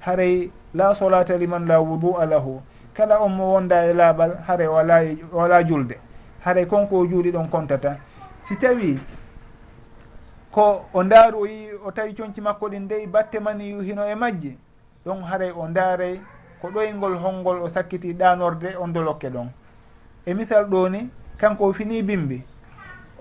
Haray 0.00 0.50
la 0.74 0.94
solata 0.94 1.36
liman 1.36 1.66
la 1.66 1.80
wudu 1.80 2.16
a 2.18 2.26
lahu. 2.26 2.60
Kala 2.94 3.20
on 3.20 3.30
mo 3.32 3.52
wonda 3.54 3.86
e 3.86 3.92
laaɓal 3.92 4.36
haray 4.46 4.66
wala 4.66 5.02
wala 5.32 5.64
julde. 5.64 5.96
Haray 6.44 6.66
konko 6.66 6.96
o 6.98 7.06
juuli 7.06 7.30
ɗon 7.32 7.48
contata 7.50 7.96
si 8.44 8.56
tawi 8.56 8.98
ko 10.52 10.84
o 10.92 11.02
ndaaru 11.02 11.40
o 11.40 11.46
yi 11.46 11.70
o 11.86 11.90
tawi 11.92 12.14
coñci 12.14 12.40
makko 12.40 12.68
ɗin 12.68 12.82
ndeyi 12.82 13.06
batte 13.06 13.40
mani 13.40 13.82
hino 13.84 14.04
e 14.06 14.14
majji 14.14 14.58
ɗon 15.06 15.22
haray 15.22 15.50
o 15.50 15.68
ndaaray 15.68 16.20
ko 16.60 16.68
ɗoyngol 16.68 17.14
holngol 17.16 17.62
o 17.62 17.68
sakkiti 17.70 18.12
ɗanorde 18.12 18.76
on 18.78 18.88
dolokke 18.92 19.30
ɗon. 19.30 19.48
E 20.26 20.34
misal 20.34 20.64
ɗo 20.64 20.88
ni 20.90 21.08
kanko 21.38 21.64
o 21.66 21.72
fini 21.72 22.02
bimbi 22.02 22.42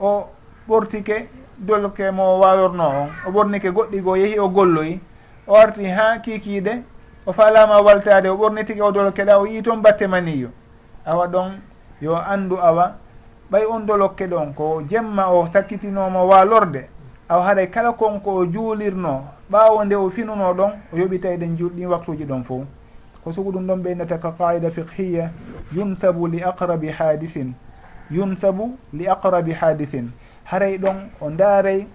o 0.02 0.28
ɓortike 0.68 1.28
dolokke 1.58 2.12
mo 2.12 2.40
waworno 2.40 2.84
on 2.90 3.10
o 3.28 3.32
ɓornike 3.32 3.72
goɗɗi 3.72 4.02
goo 4.02 4.16
yeehi 4.16 4.40
o 4.40 4.50
golloyi 4.50 5.00
o 5.48 5.56
arti 5.56 5.86
ha 5.86 6.20
kiikiide 6.20 6.84
o 7.26 7.34
falama 7.34 7.82
waltade 7.82 8.28
o 8.30 8.36
ɓornitike 8.36 8.82
o 8.82 8.92
dolokke 8.92 9.24
ɗa 9.26 9.40
o 9.40 9.46
yii 9.46 9.62
toon 9.62 9.82
batte 9.82 10.08
maniyo 10.08 10.50
awa 11.06 11.28
ɗon 11.28 11.60
yo 12.02 12.16
anndu 12.16 12.58
awa 12.58 12.96
ɓay 13.52 13.66
on 13.66 13.86
dolokke 13.86 14.28
ɗon 14.28 14.54
ko 14.54 14.82
jemma 14.90 15.28
o 15.32 15.48
sakkitinomo 15.54 16.28
walorde 16.28 16.90
aw 17.30 17.42
haɗay 17.42 17.68
kala 17.70 17.92
konko 17.94 18.32
o 18.32 18.46
juulirno 18.46 19.24
ɓaawo 19.52 19.86
nde 19.86 19.96
o 19.96 20.10
finuno 20.10 20.54
ɗon 20.54 20.72
o 20.94 20.98
yoɓitay 20.98 21.38
ɗen 21.38 21.58
juulɗin 21.58 21.88
waktuji 21.88 22.26
ɗon 22.26 22.44
fof. 22.44 22.64
Ko 23.24 23.32
sugu 23.34 23.52
ɗum 23.52 23.68
ɗon 23.68 23.84
ɓeynata 23.84 24.18
ka 24.18 24.32
qaida 24.32 24.72
fiqhiya 24.72 25.30
yunsabu 25.72 26.28
li 26.28 26.42
aqrabi 26.44 26.90
hadithin 26.90 27.54
yunsabu 28.10 28.78
li 28.94 29.06
aqrabi 29.08 29.52
hadithin 29.54 30.10
haray 30.46 30.78
ɗon 30.78 31.10
o 31.22 31.30
ndaaray 31.30 31.86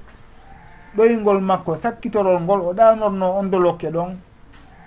ɗoyngol 0.97 1.41
makko 1.41 1.77
sakkitorol 1.77 2.41
ngol 2.41 2.61
o 2.61 2.73
ɗanorno 2.73 3.39
on 3.39 3.51
dolokke 3.51 3.91
ɗon. 3.91 4.15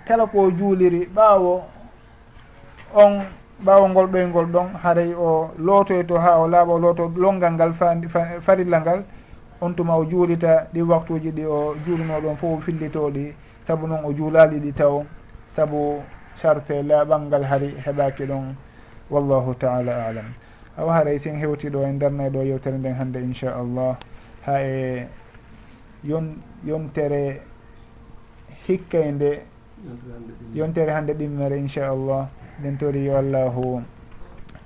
Kala 0.06 0.26
ko 0.26 0.50
juuliri 0.50 1.08
ɓaawo 1.14 1.62
on 2.94 3.20
ɓaawo 3.64 3.88
ngol 3.88 4.06
ɗoyngol 4.06 4.46
ɗon 4.46 4.68
haray 4.82 5.12
o 5.12 5.50
lootoy 5.58 6.06
to 6.06 6.14
ha 6.18 6.38
o 6.40 6.48
laaɓa 6.48 6.72
o 6.72 6.78
looto 6.78 7.12
longal 7.16 7.52
ngal 7.52 7.72
farilla 8.40 8.80
ngal. 8.80 9.04
on 9.60 9.74
tuma 9.74 9.96
o 9.96 10.04
juulita 10.04 10.66
ɗi 10.72 10.82
waktuji 10.82 11.30
ɗi 11.32 11.44
o 11.46 11.74
juulino 11.86 12.20
ɗon 12.20 12.36
fof 12.36 12.64
fillitoɗi 12.64 13.34
saabu 13.62 13.86
noon 13.86 14.04
o 14.04 14.12
juulali 14.12 14.60
ɗi 14.60 14.72
taw 14.74 15.04
saabu 15.56 16.02
charte 16.40 16.82
laaɓalngal 16.82 17.44
hari 17.44 17.74
heɓaki 17.84 18.24
ɗon 18.26 18.54
wallahu 19.10 19.54
taala 19.54 20.06
alam. 20.06 20.34
Awa 20.78 20.92
haray 20.94 21.18
sin 21.18 21.34
hewtiɗo 21.40 21.82
en 21.82 21.98
darnayɗo 21.98 22.42
yewtere 22.44 22.78
nden 22.78 22.94
hannde 22.94 23.16
inchallah 23.20 23.96
ha 24.46 24.60
e 24.62 25.06
yon 26.04 26.38
yontere 26.64 27.40
hikka 28.68 28.98
nde 29.12 29.42
yontere 30.54 30.90
hannde 30.92 31.14
ɗimmere 31.18 31.58
inchallah 31.58 32.28
nden 32.60 32.78
tori 32.78 33.04
yo 33.06 33.16
allahu 33.18 33.82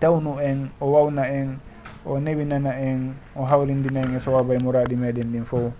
tawnu 0.00 0.38
en 0.40 0.68
o 0.80 0.86
wawna 0.92 1.24
en 1.28 1.58
o 2.06 2.18
newinana 2.18 2.78
en 2.80 3.14
o 3.36 3.44
hawrindina 3.44 4.00
en 4.02 4.16
e 4.16 4.20
sowaba 4.20 4.54
e 4.54 4.58
muraɗi 4.62 4.96
meɗen 4.96 5.32
ɗin 5.32 5.44
fof. 5.44 5.72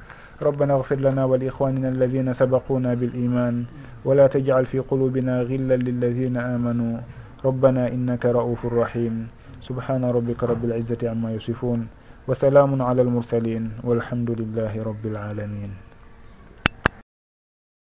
ربنا 0.43 0.75
اغفر 0.75 0.99
لنا 0.99 1.25
ولإخواننا 1.25 1.89
الذين 1.89 2.33
سبقونا 2.35 2.95
بالإيمان 2.95 3.65
ولا 4.05 4.27
تجعل 4.27 4.67
في 4.67 4.79
قلوبنا 4.83 5.43
غلا 5.43 5.77
للذين 5.79 6.37
آمنوا 6.37 6.99
ربنا 7.45 7.89
إنك 7.95 8.27
رؤوف 8.27 8.67
رحيم 8.67 9.27
سبحان 9.63 10.03
ربك 10.05 10.43
رب 10.45 10.65
العزة 10.65 10.99
عما 11.11 11.33
يصفون 11.39 11.87
وسلام 12.29 12.83
على 12.83 13.03
المرسلين 13.03 13.71
والحمد 13.87 14.31
لله 14.31 14.83
رب 14.83 15.05
العالمين 15.07 15.71